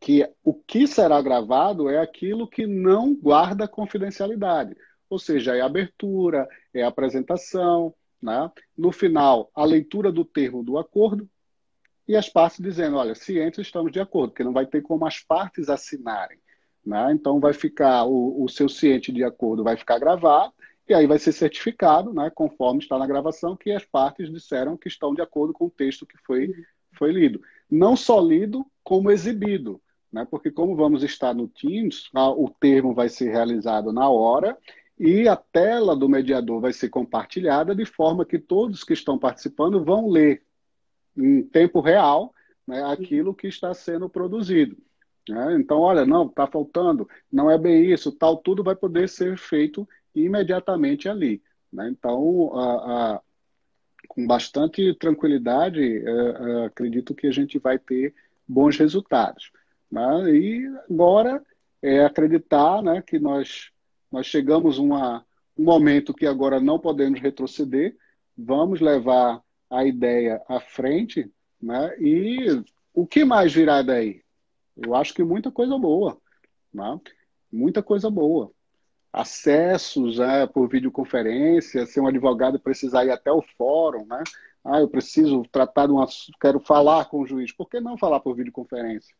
que 0.00 0.28
o 0.42 0.52
que 0.52 0.88
será 0.88 1.22
gravado 1.22 1.88
é 1.88 1.98
aquilo 1.98 2.48
que 2.48 2.66
não 2.66 3.14
guarda 3.14 3.68
confidencialidade, 3.68 4.74
ou 5.08 5.16
seja, 5.16 5.54
é 5.54 5.60
a 5.60 5.66
abertura, 5.66 6.48
é 6.74 6.82
a 6.82 6.88
apresentação, 6.88 7.94
né? 8.20 8.50
No 8.76 8.90
final, 8.90 9.48
a 9.54 9.64
leitura 9.64 10.10
do 10.10 10.24
termo 10.24 10.64
do 10.64 10.76
acordo 10.76 11.30
e 12.08 12.16
as 12.16 12.28
partes 12.28 12.60
dizendo, 12.60 12.96
olha, 12.96 13.14
cientes 13.14 13.60
estamos 13.60 13.92
de 13.92 14.00
acordo, 14.00 14.30
porque 14.30 14.42
não 14.42 14.52
vai 14.52 14.66
ter 14.66 14.82
como 14.82 15.06
as 15.06 15.20
partes 15.20 15.68
assinarem. 15.68 16.38
Né? 16.84 17.12
Então 17.12 17.38
vai 17.38 17.52
ficar 17.52 18.04
o, 18.04 18.42
o 18.42 18.48
seu 18.48 18.68
ciente 18.68 19.12
de 19.12 19.22
acordo 19.22 19.62
vai 19.62 19.76
ficar 19.76 19.98
gravado 19.98 20.52
e 20.88 20.94
aí 20.94 21.06
vai 21.06 21.18
ser 21.18 21.32
certificado, 21.32 22.12
né, 22.12 22.28
conforme 22.34 22.80
está 22.80 22.98
na 22.98 23.06
gravação, 23.06 23.56
que 23.56 23.70
as 23.70 23.84
partes 23.84 24.30
disseram 24.30 24.76
que 24.76 24.88
estão 24.88 25.14
de 25.14 25.22
acordo 25.22 25.52
com 25.52 25.66
o 25.66 25.70
texto 25.70 26.04
que 26.04 26.18
foi, 26.18 26.52
foi 26.92 27.12
lido. 27.12 27.40
Não 27.70 27.96
só 27.96 28.20
lido, 28.20 28.66
como 28.82 29.10
exibido. 29.10 29.80
Né? 30.12 30.26
Porque 30.30 30.50
como 30.50 30.76
vamos 30.76 31.02
estar 31.02 31.32
no 31.34 31.48
Teams, 31.48 32.10
o 32.36 32.50
termo 32.50 32.94
vai 32.94 33.08
ser 33.08 33.30
realizado 33.30 33.92
na 33.92 34.08
hora 34.10 34.58
e 34.98 35.26
a 35.26 35.36
tela 35.36 35.96
do 35.96 36.08
mediador 36.08 36.60
vai 36.60 36.72
ser 36.72 36.88
compartilhada 36.88 37.74
de 37.74 37.84
forma 37.84 38.26
que 38.26 38.38
todos 38.38 38.84
que 38.84 38.92
estão 38.92 39.18
participando 39.18 39.84
vão 39.84 40.08
ler 40.08 40.42
em 41.16 41.42
tempo 41.42 41.80
real 41.80 42.34
né, 42.66 42.84
aquilo 42.84 43.34
que 43.34 43.46
está 43.46 43.72
sendo 43.72 44.08
produzido. 44.08 44.76
Né? 45.28 45.56
Então, 45.58 45.78
olha, 45.78 46.04
não, 46.04 46.26
está 46.26 46.46
faltando, 46.46 47.08
não 47.30 47.50
é 47.50 47.56
bem 47.56 47.90
isso, 47.90 48.12
tal, 48.12 48.36
tudo 48.36 48.62
vai 48.62 48.74
poder 48.74 49.08
ser 49.08 49.38
feito 49.38 49.88
imediatamente 50.14 51.08
ali. 51.08 51.42
Né? 51.72 51.88
Então, 51.88 52.52
a, 52.54 53.14
a, 53.14 53.20
com 54.08 54.26
bastante 54.26 54.94
tranquilidade, 54.94 55.80
a, 55.80 56.10
é, 56.10 56.62
é, 56.62 56.66
acredito 56.66 57.14
que 57.14 57.26
a 57.26 57.32
gente 57.32 57.58
vai 57.58 57.78
ter 57.78 58.14
bons 58.46 58.76
resultados. 58.76 59.50
Né? 59.90 60.34
E 60.34 60.66
agora 60.90 61.42
é 61.80 62.04
acreditar 62.04 62.82
né, 62.82 63.02
que 63.02 63.18
nós 63.18 63.72
nós 64.12 64.26
chegamos 64.26 64.78
a 64.78 65.24
um 65.56 65.64
momento 65.64 66.12
que 66.12 66.26
agora 66.26 66.60
não 66.60 66.78
podemos 66.78 67.18
retroceder, 67.18 67.96
vamos 68.36 68.80
levar 68.80 69.42
a 69.70 69.84
ideia 69.86 70.42
à 70.46 70.60
frente, 70.60 71.30
né? 71.60 71.96
e 71.98 72.62
o 72.92 73.06
que 73.06 73.24
mais 73.24 73.54
virá 73.54 73.80
daí? 73.80 74.21
Eu 74.76 74.94
acho 74.94 75.14
que 75.14 75.22
muita 75.22 75.50
coisa 75.50 75.78
boa, 75.78 76.18
né? 76.72 77.00
muita 77.50 77.82
coisa 77.82 78.10
boa. 78.10 78.50
Acessos 79.12 80.18
né, 80.18 80.46
por 80.46 80.68
videoconferência, 80.68 81.84
se 81.84 82.00
um 82.00 82.06
advogado 82.06 82.58
precisar 82.58 83.04
ir 83.04 83.10
até 83.10 83.30
o 83.30 83.42
fórum, 83.58 84.06
né? 84.06 84.22
Ah, 84.64 84.80
eu 84.80 84.88
preciso 84.88 85.42
tratar 85.50 85.86
de 85.86 85.92
um 85.92 86.00
assunto, 86.00 86.38
quero 86.40 86.60
falar 86.60 87.06
com 87.06 87.20
o 87.20 87.26
juiz. 87.26 87.52
Por 87.52 87.68
que 87.68 87.80
não 87.80 87.98
falar 87.98 88.20
por 88.20 88.34
videoconferência? 88.34 89.14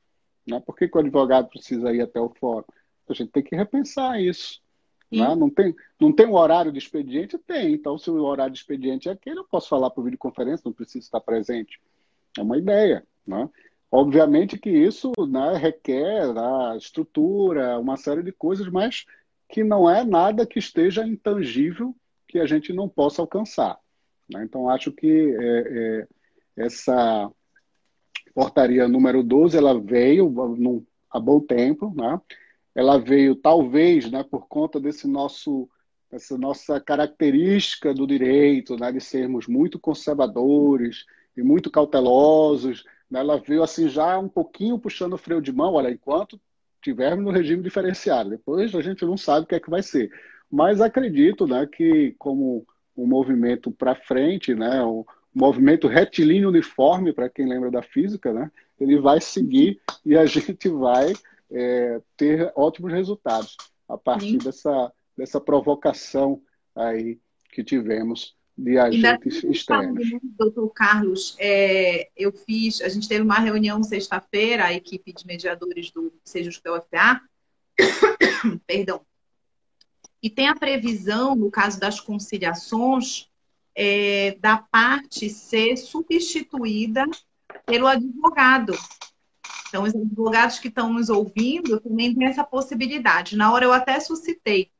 Né? 0.46 0.60
Por 0.60 0.76
que, 0.76 0.88
que 0.88 0.96
o 0.96 1.00
advogado 1.00 1.48
precisa 1.48 1.92
ir 1.92 2.00
até 2.00 2.20
o 2.20 2.28
fórum? 2.28 2.64
A 3.08 3.12
gente 3.12 3.32
tem 3.32 3.42
que 3.42 3.56
repensar 3.56 4.20
isso. 4.20 4.62
Né? 5.10 5.34
Não, 5.34 5.50
tem, 5.50 5.74
não 6.00 6.12
tem 6.12 6.26
um 6.26 6.34
horário 6.34 6.72
de 6.72 6.78
expediente? 6.78 7.36
Tem. 7.36 7.74
Então, 7.74 7.98
se 7.98 8.10
o 8.10 8.22
horário 8.22 8.52
de 8.52 8.60
expediente 8.60 9.08
é 9.08 9.12
aquele, 9.12 9.40
eu 9.40 9.44
posso 9.44 9.68
falar 9.68 9.90
por 9.90 10.04
videoconferência, 10.04 10.62
não 10.64 10.72
preciso 10.72 11.04
estar 11.04 11.20
presente. 11.20 11.78
É 12.38 12.42
uma 12.42 12.56
ideia. 12.56 13.06
Né? 13.26 13.48
Obviamente 13.94 14.58
que 14.58 14.70
isso 14.70 15.12
né, 15.28 15.54
requer 15.58 16.22
a 16.34 16.74
estrutura, 16.78 17.78
uma 17.78 17.98
série 17.98 18.22
de 18.22 18.32
coisas, 18.32 18.66
mas 18.68 19.04
que 19.50 19.62
não 19.62 19.88
é 19.88 20.02
nada 20.02 20.46
que 20.46 20.58
esteja 20.58 21.06
intangível 21.06 21.94
que 22.26 22.38
a 22.38 22.46
gente 22.46 22.72
não 22.72 22.88
possa 22.88 23.20
alcançar. 23.20 23.78
Né? 24.32 24.44
Então, 24.44 24.70
acho 24.70 24.90
que 24.92 25.36
é, 25.38 26.06
é, 26.56 26.64
essa 26.64 27.30
portaria 28.34 28.88
número 28.88 29.22
12 29.22 29.58
ela 29.58 29.78
veio 29.78 30.30
num, 30.30 30.82
há 31.10 31.20
bom 31.20 31.38
tempo, 31.38 31.92
né? 31.94 32.18
ela 32.74 32.98
veio 32.98 33.36
talvez 33.36 34.10
né, 34.10 34.24
por 34.24 34.48
conta 34.48 34.80
desse 34.80 35.06
nosso 35.06 35.68
essa 36.10 36.36
nossa 36.36 36.78
característica 36.78 37.94
do 37.94 38.06
direito, 38.06 38.76
né, 38.76 38.92
de 38.92 39.00
sermos 39.00 39.46
muito 39.46 39.78
conservadores 39.78 41.06
e 41.34 41.42
muito 41.42 41.70
cautelosos, 41.70 42.84
ela 43.20 43.38
veio 43.38 43.62
assim 43.62 43.88
já 43.88 44.18
um 44.18 44.28
pouquinho 44.28 44.78
puxando 44.78 45.14
o 45.14 45.18
freio 45.18 45.40
de 45.40 45.52
mão, 45.52 45.74
olha, 45.74 45.90
enquanto 45.90 46.40
tivermos 46.80 47.24
no 47.24 47.30
regime 47.30 47.62
diferenciado, 47.62 48.30
depois 48.30 48.74
a 48.74 48.82
gente 48.82 49.04
não 49.04 49.16
sabe 49.16 49.44
o 49.44 49.48
que 49.48 49.54
é 49.54 49.60
que 49.60 49.70
vai 49.70 49.82
ser. 49.82 50.10
Mas 50.50 50.80
acredito, 50.80 51.46
né, 51.46 51.66
que 51.66 52.14
como 52.18 52.66
um 52.96 53.06
movimento 53.06 53.70
para 53.70 53.94
frente, 53.94 54.54
né, 54.54 54.82
um 54.84 55.04
movimento 55.34 55.88
retilíneo 55.88 56.48
uniforme 56.48 57.12
para 57.12 57.28
quem 57.28 57.48
lembra 57.48 57.70
da 57.70 57.82
física, 57.82 58.32
né, 58.32 58.50
ele 58.78 59.00
vai 59.00 59.20
seguir 59.20 59.80
e 60.04 60.16
a 60.16 60.26
gente 60.26 60.68
vai 60.68 61.12
é, 61.50 62.00
ter 62.16 62.52
ótimos 62.54 62.92
resultados 62.92 63.56
a 63.88 63.96
partir 63.96 64.38
dessa, 64.38 64.92
dessa 65.16 65.40
provocação 65.40 66.40
aí 66.74 67.18
que 67.50 67.62
tivemos 67.62 68.34
de 68.56 68.78
agentes 68.78 69.42
externos. 69.44 70.08
Doutor 70.38 70.68
Carlos, 70.70 71.36
é, 71.38 72.10
eu 72.16 72.32
fiz, 72.32 72.80
a 72.80 72.88
gente 72.88 73.08
teve 73.08 73.22
uma 73.22 73.38
reunião 73.38 73.82
sexta-feira, 73.82 74.66
a 74.66 74.72
equipe 74.72 75.12
de 75.12 75.26
mediadores 75.26 75.90
do 75.90 76.12
Sejus 76.24 76.60
da 76.60 76.74
UFA, 76.74 77.20
perdão, 78.66 79.00
e 80.22 80.30
tem 80.30 80.46
a 80.48 80.54
previsão, 80.54 81.34
no 81.34 81.50
caso 81.50 81.80
das 81.80 81.98
conciliações, 81.98 83.28
é, 83.74 84.36
da 84.40 84.56
parte 84.56 85.28
ser 85.28 85.76
substituída 85.76 87.04
pelo 87.66 87.86
advogado. 87.86 88.72
Então, 89.68 89.84
os 89.84 89.94
advogados 89.94 90.58
que 90.58 90.68
estão 90.68 90.92
nos 90.92 91.08
ouvindo 91.08 91.80
também 91.80 92.14
têm 92.14 92.26
essa 92.26 92.44
possibilidade. 92.44 93.36
Na 93.36 93.52
hora 93.52 93.64
eu 93.64 93.72
até 93.72 93.98
suscitei. 93.98 94.70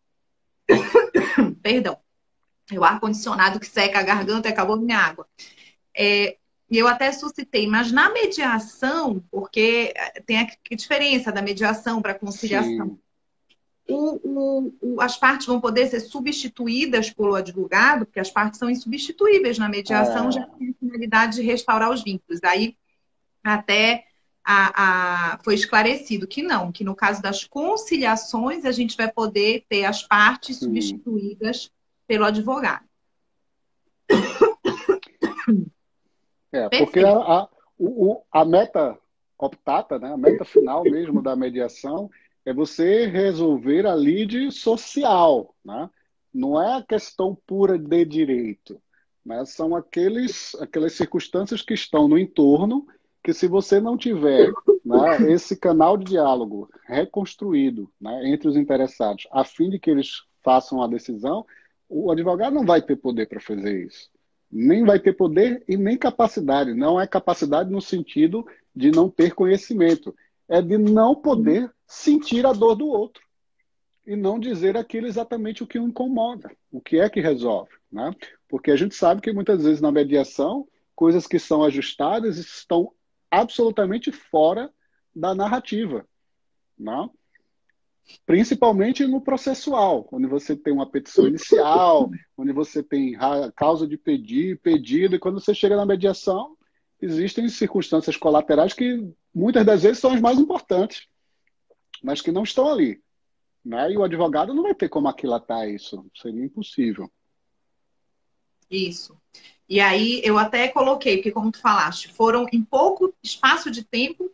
Perdão. 1.62 1.99
O 2.79 2.85
ar-condicionado 2.85 3.61
que 3.61 3.66
seca 3.66 3.99
a 3.99 4.03
garganta 4.03 4.49
e 4.49 4.53
acabou 4.53 4.77
minha 4.77 4.99
água. 4.99 5.27
É, 5.97 6.37
e 6.70 6.79
eu 6.79 6.89
até 6.89 7.12
suscitei, 7.12 7.66
mas 7.66 7.93
na 7.93 8.11
mediação, 8.11 9.23
porque 9.31 9.93
tem 10.25 10.39
a 10.39 10.47
diferença 10.75 11.31
da 11.31 11.43
mediação 11.43 12.01
para 12.01 12.14
conciliação. 12.14 12.99
O, 13.87 14.20
o, 14.25 14.75
o, 14.81 15.01
as 15.03 15.18
partes 15.18 15.47
vão 15.47 15.61
poder 15.61 15.89
ser 15.89 16.01
substituídas 16.01 17.11
pelo 17.11 17.35
advogado, 17.35 18.07
porque 18.07 18.20
as 18.20 18.31
partes 18.31 18.59
são 18.59 18.70
insubstituíveis 18.70 19.59
na 19.59 19.68
mediação, 19.68 20.29
é. 20.29 20.33
já 20.33 20.47
tem 20.47 20.70
a 20.70 20.75
finalidade 20.79 21.37
de 21.37 21.43
restaurar 21.43 21.91
os 21.91 22.03
vínculos. 22.03 22.41
Aí, 22.43 22.75
até 23.45 24.07
a, 24.43 25.35
a, 25.35 25.39
foi 25.45 25.55
esclarecido 25.55 26.27
que 26.27 26.43
não, 26.43 26.73
que 26.73 26.85
no 26.85 26.95
caso 26.95 27.20
das 27.20 27.45
conciliações 27.45 28.64
a 28.64 28.73
gente 28.73 28.97
vai 28.97 29.12
poder 29.12 29.66
ter 29.68 29.85
as 29.85 30.03
partes 30.03 30.57
Sim. 30.57 30.66
substituídas 30.66 31.70
pelo 32.07 32.25
advogado. 32.25 32.85
É, 36.53 36.69
porque 36.69 37.01
a, 37.01 37.13
a, 37.13 37.49
o, 37.79 38.23
a 38.31 38.45
meta 38.45 38.99
optata, 39.39 39.99
né, 39.99 40.13
a 40.13 40.17
meta 40.17 40.45
final 40.45 40.85
mesmo 40.85 41.23
da 41.23 41.35
mediação 41.35 42.11
é 42.45 42.53
você 42.53 43.07
resolver 43.07 43.87
a 43.87 43.95
lide 43.95 44.51
social, 44.51 45.55
né? 45.65 45.89
não 46.33 46.61
é 46.61 46.77
a 46.77 46.83
questão 46.83 47.37
pura 47.47 47.79
de 47.79 48.05
direito, 48.05 48.81
mas 49.25 49.51
são 49.51 49.77
aqueles, 49.77 50.55
aquelas 50.57 50.93
circunstâncias 50.93 51.63
que 51.63 51.75
estão 51.75 52.09
no 52.09 52.19
entorno 52.19 52.87
que 53.23 53.33
se 53.33 53.47
você 53.47 53.81
não 53.81 53.97
tiver 53.97 54.51
né, 54.85 55.31
esse 55.31 55.57
canal 55.57 55.97
de 55.97 56.07
diálogo 56.07 56.69
reconstruído 56.85 57.89
né, 58.01 58.29
entre 58.29 58.49
os 58.49 58.57
interessados, 58.57 59.29
a 59.31 59.45
fim 59.45 59.71
de 59.71 59.79
que 59.79 59.91
eles 59.91 60.23
façam 60.43 60.83
a 60.83 60.89
decisão, 60.89 61.47
o 61.93 62.11
advogado 62.11 62.55
não 62.55 62.64
vai 62.64 62.80
ter 62.80 62.97
poder 62.97 63.28
para 63.28 63.38
fazer 63.38 63.86
isso. 63.86 64.11
Nem 64.51 64.84
vai 64.84 64.99
ter 64.99 65.12
poder 65.12 65.62
e 65.68 65.76
nem 65.76 65.97
capacidade. 65.97 66.72
Não 66.72 66.99
é 66.99 67.07
capacidade 67.07 67.70
no 67.70 67.80
sentido 67.80 68.47
de 68.74 68.90
não 68.90 69.11
ter 69.11 69.34
conhecimento. 69.34 70.14
É 70.49 70.62
de 70.62 70.78
não 70.78 71.14
poder 71.14 71.70
sentir 71.86 72.47
a 72.47 72.53
dor 72.53 72.74
do 72.74 72.86
outro. 72.86 73.22
E 74.07 74.16
não 74.16 74.40
dizer 74.40 74.76
aquilo 74.76 75.07
exatamente 75.07 75.62
o 75.62 75.66
que 75.66 75.78
o 75.78 75.86
incomoda. 75.86 76.51
O 76.70 76.80
que 76.80 76.99
é 76.99 77.09
que 77.09 77.20
resolve. 77.20 77.70
Né? 77.90 78.11
Porque 78.49 78.70
a 78.70 78.76
gente 78.76 78.95
sabe 78.95 79.20
que 79.20 79.32
muitas 79.32 79.62
vezes 79.62 79.80
na 79.80 79.93
mediação, 79.93 80.66
coisas 80.95 81.26
que 81.26 81.38
são 81.38 81.62
ajustadas 81.62 82.38
estão 82.38 82.90
absolutamente 83.30 84.11
fora 84.11 84.72
da 85.14 85.34
narrativa. 85.34 86.07
Não? 86.78 87.11
Principalmente 88.27 89.07
no 89.07 89.21
processual, 89.21 90.09
onde 90.13 90.27
você 90.27 90.57
tem 90.57 90.73
uma 90.73 90.91
petição 90.91 91.27
inicial, 91.27 92.11
onde 92.37 92.53
você 92.53 92.83
tem 92.83 93.17
causa 93.55 93.87
de 93.87 93.97
pedir, 93.97 94.59
pedido, 94.61 95.17
e 95.17 95.19
quando 95.19 95.41
você 95.41 95.55
chega 95.55 95.77
na 95.77 95.87
mediação, 95.87 96.57
existem 97.01 97.49
circunstâncias 97.49 98.17
colaterais 98.17 98.73
que 98.73 99.09
muitas 99.35 99.65
das 99.65 99.83
vezes 99.83 99.99
são 99.99 100.13
as 100.13 100.21
mais 100.21 100.39
importantes, 100.39 101.07
mas 102.03 102.21
que 102.21 102.33
não 102.33 102.43
estão 102.43 102.69
ali. 102.69 103.01
Né? 103.65 103.93
E 103.93 103.97
o 103.97 104.03
advogado 104.03 104.53
não 104.53 104.65
vai 104.65 104.75
ter 104.75 104.89
como 104.89 105.09
aquilatar 105.09 105.69
isso, 105.69 106.05
seria 106.15 106.45
impossível. 106.45 107.11
Isso. 108.71 109.17
E 109.69 109.81
aí 109.81 110.21
eu 110.25 110.39
até 110.39 110.69
coloquei, 110.69 111.17
porque 111.17 111.31
como 111.31 111.53
tu 111.53 111.61
falaste, 111.61 112.13
foram 112.13 112.47
em 112.53 112.63
pouco 112.63 113.15
espaço 113.23 113.71
de 113.71 113.85
tempo 113.85 114.31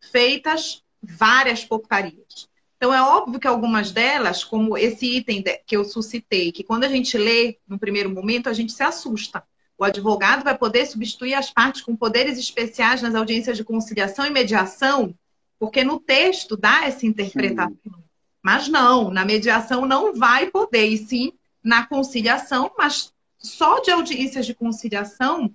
feitas 0.00 0.82
várias 1.02 1.64
portarias. 1.64 2.48
Então 2.78 2.94
é 2.94 3.02
óbvio 3.02 3.40
que 3.40 3.48
algumas 3.48 3.90
delas, 3.90 4.44
como 4.44 4.78
esse 4.78 5.04
item 5.16 5.42
que 5.66 5.76
eu 5.76 5.84
suscitei, 5.84 6.52
que 6.52 6.62
quando 6.62 6.84
a 6.84 6.88
gente 6.88 7.18
lê 7.18 7.58
no 7.66 7.76
primeiro 7.76 8.08
momento, 8.08 8.48
a 8.48 8.52
gente 8.52 8.72
se 8.72 8.84
assusta. 8.84 9.42
O 9.76 9.82
advogado 9.82 10.44
vai 10.44 10.56
poder 10.56 10.86
substituir 10.86 11.34
as 11.34 11.50
partes 11.50 11.82
com 11.82 11.96
poderes 11.96 12.38
especiais 12.38 13.02
nas 13.02 13.16
audiências 13.16 13.56
de 13.56 13.64
conciliação 13.64 14.24
e 14.24 14.30
mediação, 14.30 15.12
porque 15.58 15.82
no 15.82 15.98
texto 15.98 16.56
dá 16.56 16.84
essa 16.84 17.04
interpretação. 17.04 17.76
Sim. 17.82 18.04
Mas 18.40 18.68
não, 18.68 19.10
na 19.10 19.24
mediação 19.24 19.84
não 19.84 20.14
vai 20.14 20.46
poder, 20.46 20.86
e 20.86 20.98
sim 20.98 21.32
na 21.62 21.84
conciliação, 21.84 22.70
mas 22.78 23.12
só 23.38 23.80
de 23.80 23.90
audiências 23.90 24.46
de 24.46 24.54
conciliação, 24.54 25.52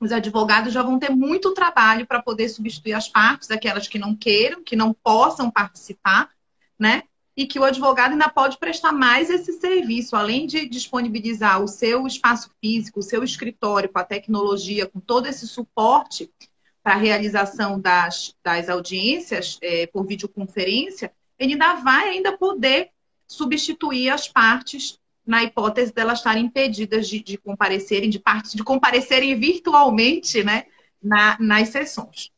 os 0.00 0.10
advogados 0.10 0.72
já 0.72 0.82
vão 0.82 0.98
ter 0.98 1.10
muito 1.10 1.52
trabalho 1.52 2.06
para 2.06 2.22
poder 2.22 2.48
substituir 2.48 2.94
as 2.94 3.08
partes, 3.08 3.50
aquelas 3.50 3.86
que 3.86 3.98
não 3.98 4.16
queiram, 4.16 4.62
que 4.64 4.74
não 4.74 4.94
possam 4.94 5.50
participar, 5.50 6.30
né? 6.78 7.02
E 7.36 7.46
que 7.46 7.58
o 7.58 7.64
advogado 7.64 8.12
ainda 8.12 8.28
pode 8.28 8.58
prestar 8.58 8.92
mais 8.92 9.28
esse 9.28 9.52
serviço, 9.54 10.16
além 10.16 10.46
de 10.46 10.66
disponibilizar 10.68 11.62
o 11.62 11.68
seu 11.68 12.06
espaço 12.06 12.50
físico, 12.60 13.00
o 13.00 13.02
seu 13.02 13.22
escritório 13.22 13.90
com 13.90 13.98
a 13.98 14.04
tecnologia, 14.04 14.86
com 14.86 15.00
todo 15.00 15.26
esse 15.26 15.46
suporte 15.46 16.30
para 16.82 16.94
a 16.94 16.98
realização 16.98 17.80
das, 17.80 18.34
das 18.42 18.68
audiências 18.68 19.58
é, 19.60 19.86
por 19.86 20.06
videoconferência, 20.06 21.12
ele 21.38 21.52
ainda 21.52 21.74
vai 21.74 22.10
ainda 22.10 22.38
poder 22.38 22.90
substituir 23.26 24.08
as 24.08 24.28
partes 24.28 24.98
na 25.26 25.42
hipótese 25.42 25.92
delas 25.92 26.18
estarem 26.18 26.44
impedidas 26.44 27.08
de, 27.08 27.20
de 27.20 27.36
comparecerem, 27.36 28.08
de, 28.08 28.20
parte, 28.20 28.56
de 28.56 28.62
comparecerem 28.62 29.38
virtualmente 29.38 30.44
né, 30.44 30.66
na, 31.02 31.36
nas 31.40 31.70
sessões. 31.70 32.30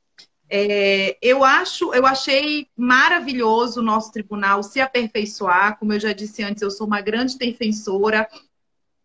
É, 0.51 1.19
eu 1.21 1.45
acho, 1.45 1.93
eu 1.93 2.07
achei 2.07 2.69
maravilhoso 2.77 3.81
o 3.81 3.85
nosso 3.85 4.11
tribunal 4.11 4.63
se 4.63 4.81
aperfeiçoar. 4.81 5.79
Como 5.79 5.93
eu 5.93 6.01
já 6.01 6.13
disse 6.13 6.43
antes, 6.43 6.63
eu 6.63 6.71
sou 6.71 6.87
uma 6.87 7.01
grande 7.01 7.37
defensora 7.37 8.29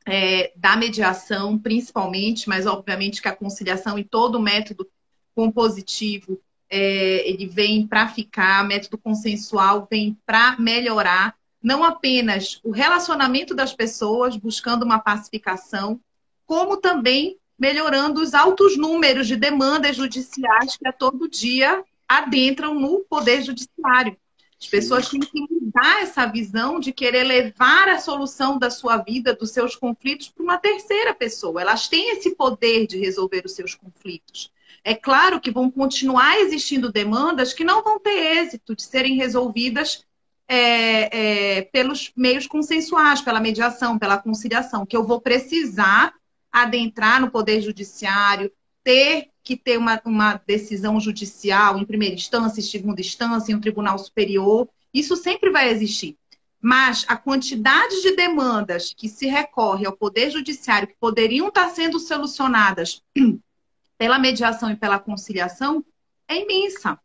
é, 0.05 0.51
da 0.55 0.75
mediação, 0.75 1.57
principalmente, 1.57 2.47
mas 2.47 2.65
obviamente 2.65 3.21
que 3.21 3.27
a 3.27 3.35
conciliação 3.35 3.97
e 3.99 4.03
todo 4.03 4.35
o 4.35 4.41
método 4.41 4.87
compositivo 5.35 6.41
é, 6.69 7.27
ele 7.29 7.45
vem 7.45 7.85
para 7.85 8.07
ficar, 8.07 8.65
método 8.65 8.97
consensual 8.97 9.87
vem 9.89 10.17
para 10.25 10.57
melhorar 10.59 11.35
não 11.61 11.83
apenas 11.83 12.59
o 12.61 12.71
relacionamento 12.71 13.55
das 13.55 13.73
pessoas, 13.73 14.35
buscando 14.35 14.83
uma 14.83 14.99
pacificação, 14.99 15.99
como 16.45 16.75
também 16.75 17.37
melhorando 17.58 18.22
os 18.22 18.34
altos 18.34 18.78
números 18.78 19.28
de 19.28 19.36
demandas 19.36 19.95
judiciais 19.95 20.78
que 20.78 20.88
a 20.88 20.91
todo 20.91 21.30
dia 21.30 21.84
adentram 22.08 22.74
no 22.74 22.99
Poder 23.01 23.41
Judiciário. 23.41 24.18
As 24.60 24.68
pessoas 24.68 25.10
têm 25.10 25.20
que 25.20 25.41
mudar 25.41 26.01
essa 26.01 26.26
visão 26.26 26.80
de 26.80 26.93
querer 26.93 27.24
levar 27.24 27.89
a 27.89 27.99
solução 27.99 28.58
da 28.58 28.70
sua 28.70 28.97
vida, 28.97 29.34
dos 29.34 29.51
seus 29.51 29.76
conflitos, 29.76 30.30
para 30.30 30.43
uma 30.43 30.58
terceira 30.58 31.14
pessoa. 31.14 31.62
Elas 31.62 31.89
têm 31.89 32.12
esse 32.12 32.34
poder 32.36 32.88
de 32.88 32.97
resolver 32.97 33.43
os 33.45 33.54
seus 33.54 33.76
conflitos. 33.76 34.51
É 34.84 34.95
claro 34.95 35.39
que 35.39 35.51
vão 35.51 35.70
continuar 35.70 36.39
existindo 36.39 36.91
demandas 36.91 37.54
que 37.54 37.64
não 37.64 37.84
vão 37.84 37.99
ter 37.99 38.38
êxito 38.38 38.76
de 38.76 38.84
serem 38.84 39.16
resolvidas 39.16 40.06
é, 40.47 41.58
é, 41.58 41.62
pelos 41.64 42.12
meios 42.16 42.47
consensuais, 42.47 43.22
pela 43.22 43.39
mediação, 43.39 43.97
pela 43.97 44.18
conciliação, 44.18 44.86
que 44.86 44.95
eu 44.95 45.06
vou 45.06 45.20
precisar 45.20 46.14
adentrar 46.54 47.20
no 47.20 47.32
Poder 47.32 47.60
Judiciário, 47.62 48.51
ter 48.84 49.30
que 49.43 49.58
ter 49.58 49.78
uma, 49.78 49.99
uma 50.06 50.41
decisão 50.45 50.99
judicial 50.99 51.78
em 51.78 51.86
primeira 51.86 52.16
instância, 52.16 52.60
em 52.60 52.64
segunda 52.64 53.01
instância, 53.01 53.51
em 53.51 53.56
um 53.56 53.60
tribunal 53.60 53.97
superior. 53.97 54.70
Isso 54.93 55.16
sempre 55.16 55.49
vai 55.49 55.70
existir. 55.70 56.18
Mas 56.62 57.04
a 57.10 57.18
quantidade 57.18 58.01
de 58.01 58.16
demandas 58.16 58.93
que 58.95 59.10
se 59.10 59.26
recorre 59.26 59.86
ao 59.86 59.97
Poder 59.97 60.30
Judiciário 60.30 60.88
que 60.88 60.95
poderiam 60.97 61.49
estar 61.49 61.70
sendo 61.70 61.99
solucionadas 61.99 63.01
pela 63.97 64.20
mediação 64.20 64.72
e 64.72 64.76
pela 64.76 64.99
conciliação 64.99 65.84
é 66.28 66.41
imensa. 66.41 66.97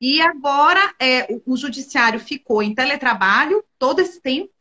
E 0.00 0.20
agora 0.22 0.94
é, 0.98 1.26
o, 1.30 1.52
o 1.52 1.56
judiciário 1.56 2.18
ficou 2.18 2.62
em 2.62 2.74
teletrabalho 2.74 3.62
todo 3.78 4.00
esse 4.00 4.20
tempo, 4.20 4.52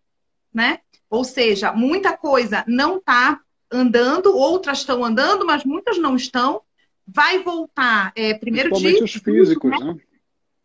né? 0.53 0.79
Ou 1.09 1.23
seja, 1.23 1.71
muita 1.71 2.15
coisa 2.17 2.65
não 2.67 2.97
está 2.97 3.39
andando, 3.71 4.35
outras 4.35 4.79
estão 4.79 5.03
andando, 5.03 5.45
mas 5.45 5.63
muitas 5.63 5.97
não 5.97 6.15
estão. 6.15 6.61
Vai 7.05 7.41
voltar 7.41 8.11
é, 8.15 8.33
primeiro 8.33 8.71
de 8.71 9.03
os 9.03 9.13
físicos, 9.13 9.71
né? 9.71 9.77
né? 9.79 9.97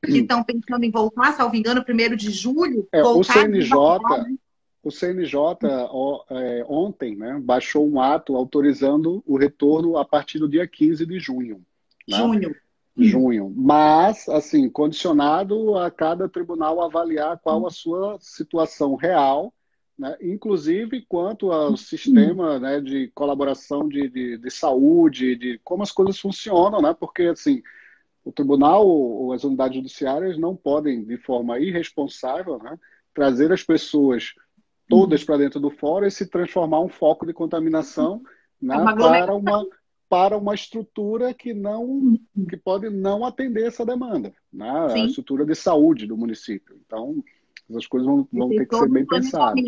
Que 0.04 0.18
estão 0.18 0.42
pensando 0.42 0.84
em 0.84 0.90
voltar, 0.90 1.32
salvo 1.32 1.54
engano, 1.54 1.84
primeiro 1.84 2.16
de 2.16 2.30
julho. 2.30 2.88
É, 2.90 3.02
o 3.02 3.22
CNJ, 3.22 3.78
o 4.82 4.90
CNJ 4.90 5.38
é, 6.30 6.64
ontem 6.68 7.14
né, 7.16 7.40
baixou 7.40 7.88
um 7.88 8.00
ato 8.00 8.34
autorizando 8.34 9.22
o 9.24 9.36
retorno 9.36 9.96
a 9.96 10.04
partir 10.04 10.40
do 10.40 10.48
dia 10.48 10.66
15 10.66 11.06
de 11.06 11.20
junho. 11.20 11.62
Né? 12.08 12.16
Junho 12.16 12.56
junho. 12.96 13.52
Mas, 13.56 14.28
assim, 14.28 14.68
condicionado 14.68 15.76
a 15.76 15.90
cada 15.90 16.28
tribunal 16.28 16.80
avaliar 16.82 17.38
qual 17.38 17.66
a 17.66 17.70
sua 17.70 18.18
situação 18.20 18.94
real, 18.94 19.52
né? 19.98 20.16
inclusive 20.20 21.04
quanto 21.08 21.52
ao 21.52 21.76
sistema 21.76 22.58
né, 22.58 22.80
de 22.80 23.08
colaboração 23.14 23.88
de, 23.88 24.08
de, 24.08 24.38
de, 24.38 24.50
saúde, 24.50 25.36
de 25.36 25.60
como 25.62 25.82
as 25.82 25.92
coisas 25.92 26.18
funcionam, 26.18 26.80
né? 26.80 26.94
Porque, 26.98 27.24
assim, 27.24 27.62
o 28.24 28.32
tribunal 28.32 28.86
ou 28.86 29.32
as 29.32 29.44
unidades 29.44 29.76
judiciárias 29.76 30.38
não 30.38 30.56
podem, 30.56 31.04
de 31.04 31.16
forma 31.16 31.58
irresponsável, 31.58 32.58
né, 32.58 32.78
trazer 33.14 33.52
as 33.52 33.62
pessoas 33.62 34.34
todas 34.88 35.24
para 35.24 35.38
dentro 35.38 35.60
do 35.60 35.70
fórum 35.70 36.06
e 36.06 36.10
se 36.10 36.26
transformar 36.26 36.80
um 36.80 36.88
foco 36.88 37.26
de 37.26 37.32
contaminação 37.32 38.22
né, 38.60 38.76
é 38.76 38.94
para 38.94 39.34
uma 39.34 39.66
para 40.08 40.36
uma 40.36 40.54
estrutura 40.54 41.32
que 41.32 41.54
não 41.54 42.18
que 42.46 42.54
pode 42.54 42.90
não 42.90 43.24
atender 43.24 43.66
essa 43.66 43.86
demanda, 43.86 44.34
né? 44.52 44.70
a 44.92 44.98
estrutura 45.06 45.46
de 45.46 45.54
saúde 45.54 46.06
do 46.06 46.18
município. 46.18 46.78
Então, 46.84 47.24
as 47.76 47.86
coisas 47.86 48.06
vão, 48.06 48.26
vão 48.32 48.48
ter 48.48 48.66
que 48.66 48.76
ser 48.76 48.88
bem 48.88 49.06
pensadas. 49.06 49.64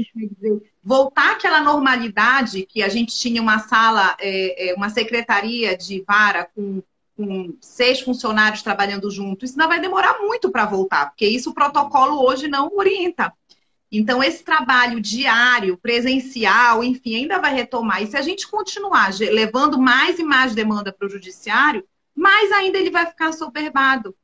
Voltar 0.83 1.33
àquela 1.33 1.61
normalidade 1.61 2.67
que 2.67 2.83
a 2.83 2.89
gente 2.89 3.15
tinha 3.17 3.41
uma 3.41 3.59
sala, 3.59 4.17
é, 4.21 4.71
é, 4.71 4.75
uma 4.75 4.91
secretaria 4.91 5.77
de 5.77 6.03
vara 6.07 6.49
com, 6.55 6.83
com 7.17 7.57
seis 7.61 8.01
funcionários 8.01 8.63
trabalhando 8.63 9.11
juntos, 9.11 9.51
isso 9.51 9.61
ainda 9.61 9.73
vai 9.73 9.81
demorar 9.81 10.19
muito 10.21 10.51
para 10.51 10.67
voltar, 10.67 11.11
porque 11.11 11.27
isso 11.27 11.51
o 11.51 11.55
protocolo 11.55 12.25
hoje 12.25 12.49
não 12.49 12.71
orienta. 12.77 13.33
Então, 13.91 14.23
esse 14.23 14.43
trabalho 14.43 15.01
diário, 15.01 15.79
presencial, 15.79 16.83
enfim, 16.83 17.15
ainda 17.15 17.39
vai 17.39 17.55
retomar. 17.55 18.03
E 18.03 18.09
se 18.09 18.17
a 18.17 18.23
gente 18.23 18.49
continuar 18.49 19.11
levando 19.21 19.79
mais 19.79 20.19
e 20.19 20.25
mais 20.25 20.53
demanda 20.53 20.93
para 20.93 21.07
o 21.07 21.11
judiciário, 21.11 21.85
mais 22.15 22.51
ainda 22.51 22.77
ele 22.77 22.91
vai 22.91 23.07
ficar 23.07 23.33
soberbado. 23.33 24.15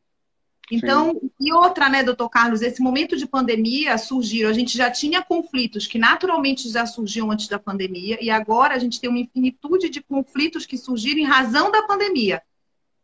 Então, 0.71 1.13
Sim. 1.13 1.31
e 1.41 1.53
outra, 1.53 1.89
né, 1.89 2.03
doutor 2.03 2.29
Carlos, 2.29 2.63
esse 2.63 2.81
momento 2.81 3.17
de 3.17 3.27
pandemia 3.27 3.99
surgiram, 3.99 4.49
a 4.49 4.53
gente 4.53 4.77
já 4.77 4.89
tinha 4.91 5.21
conflitos 5.21 5.87
que 5.87 5.99
naturalmente 5.99 6.69
já 6.71 6.87
surgiam 6.87 7.31
antes 7.31 7.49
da 7.49 7.59
pandemia, 7.59 8.19
e 8.21 8.31
agora 8.31 8.75
a 8.75 8.79
gente 8.79 9.01
tem 9.01 9.11
uma 9.11 9.19
infinitude 9.19 9.89
de 9.89 10.01
conflitos 10.01 10.65
que 10.65 10.79
surgiram 10.79 11.19
em 11.19 11.25
razão 11.25 11.73
da 11.73 11.83
pandemia. 11.83 12.41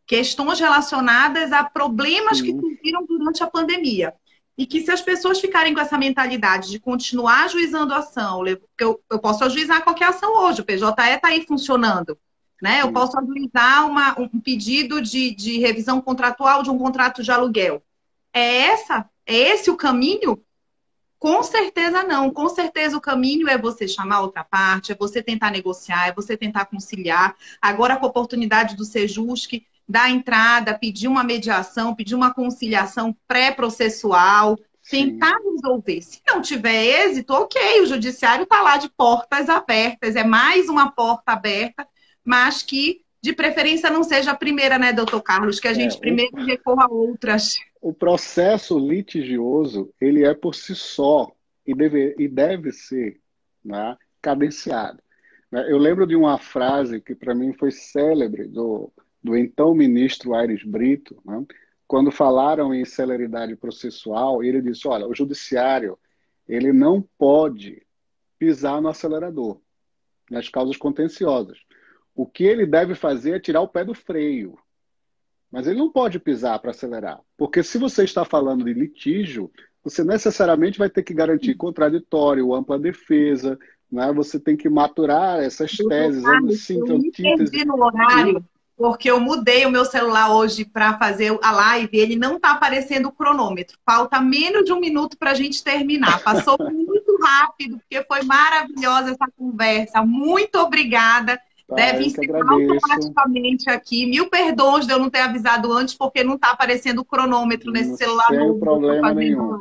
Questões 0.05 0.59
relacionadas 0.59 1.51
a 1.51 1.65
problemas 1.65 2.37
Sim. 2.37 2.45
que 2.45 2.51
surgiram 2.59 3.05
durante 3.05 3.43
a 3.43 3.47
pandemia. 3.47 4.13
E 4.57 4.65
que 4.65 4.81
se 4.81 4.89
as 4.89 5.01
pessoas 5.01 5.39
ficarem 5.39 5.73
com 5.73 5.81
essa 5.81 5.97
mentalidade 5.97 6.71
de 6.71 6.79
continuar 6.79 7.43
ajuizando 7.43 7.93
a 7.93 7.97
ação, 7.97 8.43
eu, 8.47 8.99
eu 9.11 9.19
posso 9.19 9.43
ajuizar 9.43 9.83
qualquer 9.83 10.07
ação 10.07 10.35
hoje, 10.35 10.61
o 10.61 10.65
PJE 10.65 10.85
está 10.85 11.27
aí 11.27 11.45
funcionando. 11.45 12.17
Né? 12.61 12.81
Eu 12.81 12.91
posso 12.91 13.17
ajuizar 13.19 13.87
uma, 13.87 14.19
um 14.19 14.39
pedido 14.39 15.01
de, 15.01 15.33
de 15.35 15.59
revisão 15.59 16.01
contratual 16.01 16.63
de 16.63 16.69
um 16.69 16.77
contrato 16.77 17.21
de 17.21 17.31
aluguel. 17.31 17.83
É 18.33 18.57
essa? 18.63 19.09
É 19.25 19.35
esse 19.35 19.69
o 19.69 19.77
caminho? 19.77 20.41
Com 21.19 21.41
certeza 21.43 22.03
não. 22.03 22.31
Com 22.31 22.49
certeza 22.49 22.97
o 22.97 23.01
caminho 23.01 23.47
é 23.47 23.57
você 23.57 23.87
chamar 23.87 24.21
outra 24.21 24.43
parte, 24.43 24.91
é 24.91 24.95
você 24.95 25.21
tentar 25.21 25.51
negociar, 25.51 26.07
é 26.07 26.13
você 26.13 26.37
tentar 26.37 26.65
conciliar. 26.65 27.35
Agora 27.61 27.97
com 27.97 28.05
a 28.05 28.09
oportunidade 28.09 28.75
do 28.75 28.85
Sejusc, 28.85 29.63
dar 29.87 30.09
entrada, 30.09 30.77
pedir 30.77 31.07
uma 31.07 31.23
mediação, 31.23 31.95
pedir 31.95 32.15
uma 32.15 32.33
conciliação 32.33 33.15
pré-processual, 33.27 34.57
tentar 34.89 35.35
resolver. 35.43 36.01
Se 36.01 36.21
não 36.27 36.41
tiver 36.41 37.07
êxito, 37.07 37.33
ok, 37.33 37.81
o 37.81 37.85
judiciário 37.85 38.43
está 38.43 38.61
lá 38.61 38.77
de 38.77 38.89
portas 38.89 39.49
abertas, 39.49 40.15
é 40.15 40.23
mais 40.23 40.69
uma 40.69 40.91
porta 40.91 41.31
aberta, 41.31 41.87
mas 42.27 42.61
que 42.61 43.01
de 43.21 43.33
preferência 43.33 43.89
não 43.89 44.03
seja 44.03 44.31
a 44.31 44.35
primeira, 44.35 44.77
né, 44.77 44.91
doutor 44.91 45.21
Carlos, 45.21 45.59
que 45.59 45.67
a 45.67 45.73
gente 45.73 45.95
é, 45.95 45.99
primeiro 45.99 46.35
o... 46.35 46.45
recorra 46.45 46.85
a 46.85 46.93
outras. 46.93 47.57
O 47.81 47.93
processo 47.93 48.77
litigioso, 48.77 49.93
ele 49.99 50.25
é 50.25 50.33
por 50.33 50.53
si 50.53 50.75
só 50.75 51.31
e 51.65 51.73
deve, 51.73 52.15
e 52.19 52.27
deve 52.27 52.71
ser 52.71 53.19
né, 53.63 53.97
cadenciado. 54.21 54.99
Eu 55.51 55.77
lembro 55.77 56.05
de 56.05 56.15
uma 56.15 56.37
frase 56.37 56.99
que 56.99 57.15
para 57.15 57.33
mim 57.33 57.53
foi 57.53 57.71
célebre 57.71 58.45
do 58.47 58.91
do 59.23 59.35
então 59.35 59.73
ministro 59.73 60.33
Aires 60.33 60.63
Brito, 60.63 61.19
né, 61.25 61.43
quando 61.85 62.11
falaram 62.11 62.73
em 62.73 62.85
celeridade 62.85 63.55
processual, 63.55 64.43
ele 64.43 64.61
disse: 64.61 64.87
olha, 64.87 65.07
o 65.07 65.15
judiciário 65.15 65.97
ele 66.47 66.71
não 66.71 67.01
pode 67.17 67.81
pisar 68.37 68.81
no 68.81 68.89
acelerador 68.89 69.59
nas 70.29 70.49
causas 70.49 70.77
contenciosas. 70.77 71.57
O 72.17 72.25
que 72.25 72.43
ele 72.43 72.65
deve 72.65 72.95
fazer 72.95 73.35
é 73.35 73.39
tirar 73.39 73.61
o 73.61 73.67
pé 73.67 73.85
do 73.85 73.93
freio. 73.93 74.57
Mas 75.51 75.67
ele 75.67 75.77
não 75.77 75.91
pode 75.91 76.19
pisar 76.19 76.57
para 76.57 76.71
acelerar. 76.71 77.21
Porque 77.37 77.61
se 77.61 77.77
você 77.77 78.03
está 78.03 78.25
falando 78.25 78.65
de 78.65 78.73
litígio, 78.73 79.51
você 79.83 80.03
necessariamente 80.03 80.79
vai 80.79 80.89
ter 80.89 81.03
que 81.03 81.13
garantir 81.13 81.53
contraditório, 81.53 82.55
ampla 82.55 82.79
defesa, 82.79 83.57
né? 83.89 84.11
você 84.11 84.39
tem 84.39 84.57
que 84.57 84.67
maturar 84.67 85.41
essas 85.41 85.77
teses, 85.77 86.23
síntese. 86.65 87.63
no 87.63 87.85
horário 87.85 88.43
porque 88.77 89.09
eu 89.09 89.19
mudei 89.19 89.65
o 89.65 89.71
meu 89.71 89.83
celular 89.83 90.31
hoje 90.31 90.63
para 90.63 90.99
fazer 90.99 91.35
a 91.41 91.51
live 91.51 91.89
e 91.91 91.99
ele 91.99 92.15
não 92.15 92.35
está 92.35 92.51
aparecendo 92.51 93.07
o 93.07 93.11
cronômetro. 93.11 93.75
Falta 93.83 94.21
menos 94.21 94.65
de 94.65 94.71
um 94.71 94.79
minuto 94.79 95.17
para 95.17 95.31
a 95.31 95.33
gente 95.33 95.63
terminar. 95.63 96.21
Passou 96.23 96.55
muito 96.71 97.17
rápido, 97.19 97.79
porque 97.79 98.05
foi 98.07 98.21
maravilhosa 98.21 99.11
essa 99.11 99.27
conversa. 99.35 100.03
Muito 100.03 100.59
obrigada. 100.59 101.41
Tá, 101.67 101.75
Deve 101.75 102.05
encerrar 102.05 102.49
automaticamente 102.49 103.69
aqui. 103.69 104.05
Mil 104.05 104.29
perdões 104.29 104.87
de 104.87 104.93
eu 104.93 104.99
não 104.99 105.09
ter 105.09 105.19
avisado 105.19 105.71
antes, 105.73 105.93
porque 105.93 106.23
não 106.23 106.35
está 106.35 106.51
aparecendo 106.51 106.99
o 106.99 107.05
cronômetro 107.05 107.71
nesse 107.71 107.89
não 107.89 107.97
celular 107.97 108.31
novo. 108.31 108.59
problema 108.59 109.13
nenhum. 109.13 109.59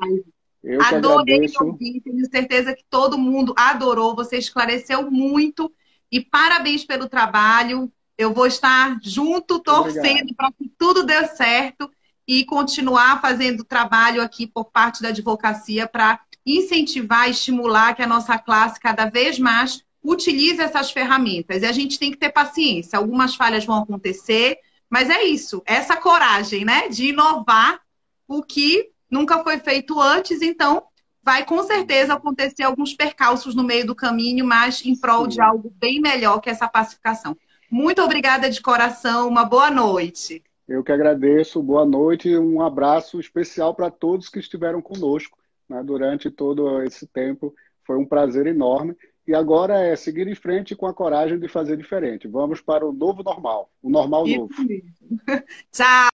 Eu 0.62 0.80
Adorei 0.82 1.50
ouvir, 1.60 2.00
tenho 2.00 2.30
certeza 2.30 2.74
que 2.74 2.84
todo 2.88 3.18
mundo 3.18 3.52
adorou. 3.56 4.14
Você 4.14 4.36
esclareceu 4.38 5.10
muito. 5.10 5.72
E 6.10 6.20
parabéns 6.20 6.84
pelo 6.84 7.08
trabalho. 7.08 7.90
Eu 8.16 8.32
vou 8.32 8.46
estar 8.46 8.98
junto, 9.02 9.58
torcendo 9.58 10.32
para 10.34 10.52
que 10.52 10.70
tudo 10.78 11.02
dê 11.02 11.26
certo 11.26 11.90
e 12.26 12.44
continuar 12.44 13.20
fazendo 13.20 13.64
trabalho 13.64 14.22
aqui 14.22 14.46
por 14.46 14.66
parte 14.66 15.02
da 15.02 15.08
advocacia 15.08 15.86
para 15.86 16.20
incentivar, 16.44 17.28
estimular 17.28 17.94
que 17.94 18.02
a 18.02 18.06
nossa 18.06 18.38
classe 18.38 18.80
cada 18.80 19.06
vez 19.06 19.38
mais 19.38 19.84
utilize 20.06 20.60
essas 20.60 20.90
ferramentas. 20.90 21.62
E 21.62 21.66
a 21.66 21.72
gente 21.72 21.98
tem 21.98 22.10
que 22.10 22.16
ter 22.16 22.30
paciência. 22.30 22.98
Algumas 22.98 23.34
falhas 23.34 23.64
vão 23.64 23.76
acontecer, 23.76 24.58
Mas 24.88 25.10
é 25.10 25.24
isso, 25.24 25.62
essa 25.66 25.96
coragem, 25.96 26.64
né, 26.64 26.88
de 26.88 27.08
inovar 27.08 27.80
o 28.28 28.40
que 28.40 28.90
nunca 29.10 29.42
foi 29.42 29.58
feito 29.58 30.00
antes, 30.00 30.40
então 30.42 30.84
vai 31.22 31.44
com 31.44 31.60
certeza 31.64 32.14
acontecer 32.14 32.62
alguns 32.62 32.94
percalços 32.94 33.52
no 33.52 33.64
meio 33.64 33.84
do 33.84 33.96
caminho, 33.96 34.46
mas 34.46 34.84
em 34.86 34.94
prol 34.94 35.24
Sim. 35.24 35.30
de 35.30 35.40
algo 35.40 35.72
bem 35.76 36.00
melhor 36.00 36.40
que 36.40 36.48
essa 36.48 36.68
pacificação. 36.68 37.36
Muito 37.68 38.00
obrigada 38.00 38.48
de 38.48 38.62
coração, 38.62 39.28
uma 39.28 39.44
boa 39.44 39.72
noite. 39.72 40.40
Eu 40.68 40.84
que 40.84 40.92
agradeço, 40.92 41.60
boa 41.60 41.84
noite 41.84 42.28
e 42.28 42.38
um 42.38 42.62
abraço 42.62 43.18
especial 43.18 43.74
para 43.74 43.90
todos 43.90 44.28
que 44.28 44.38
estiveram 44.38 44.80
conosco 44.80 45.36
né, 45.68 45.82
durante 45.82 46.30
todo 46.30 46.80
esse 46.82 47.06
tempo. 47.08 47.52
Foi 47.84 47.96
um 47.96 48.06
prazer 48.06 48.46
enorme. 48.46 48.96
E 49.26 49.34
agora 49.34 49.80
é 49.80 49.96
seguir 49.96 50.28
em 50.28 50.34
frente 50.34 50.76
com 50.76 50.86
a 50.86 50.94
coragem 50.94 51.38
de 51.38 51.48
fazer 51.48 51.76
diferente. 51.76 52.28
Vamos 52.28 52.60
para 52.60 52.86
o 52.86 52.92
novo 52.92 53.22
normal, 53.22 53.70
o 53.82 53.90
normal 53.90 54.26
Isso 54.26 54.38
novo. 54.38 54.54
Tchau! 55.72 56.15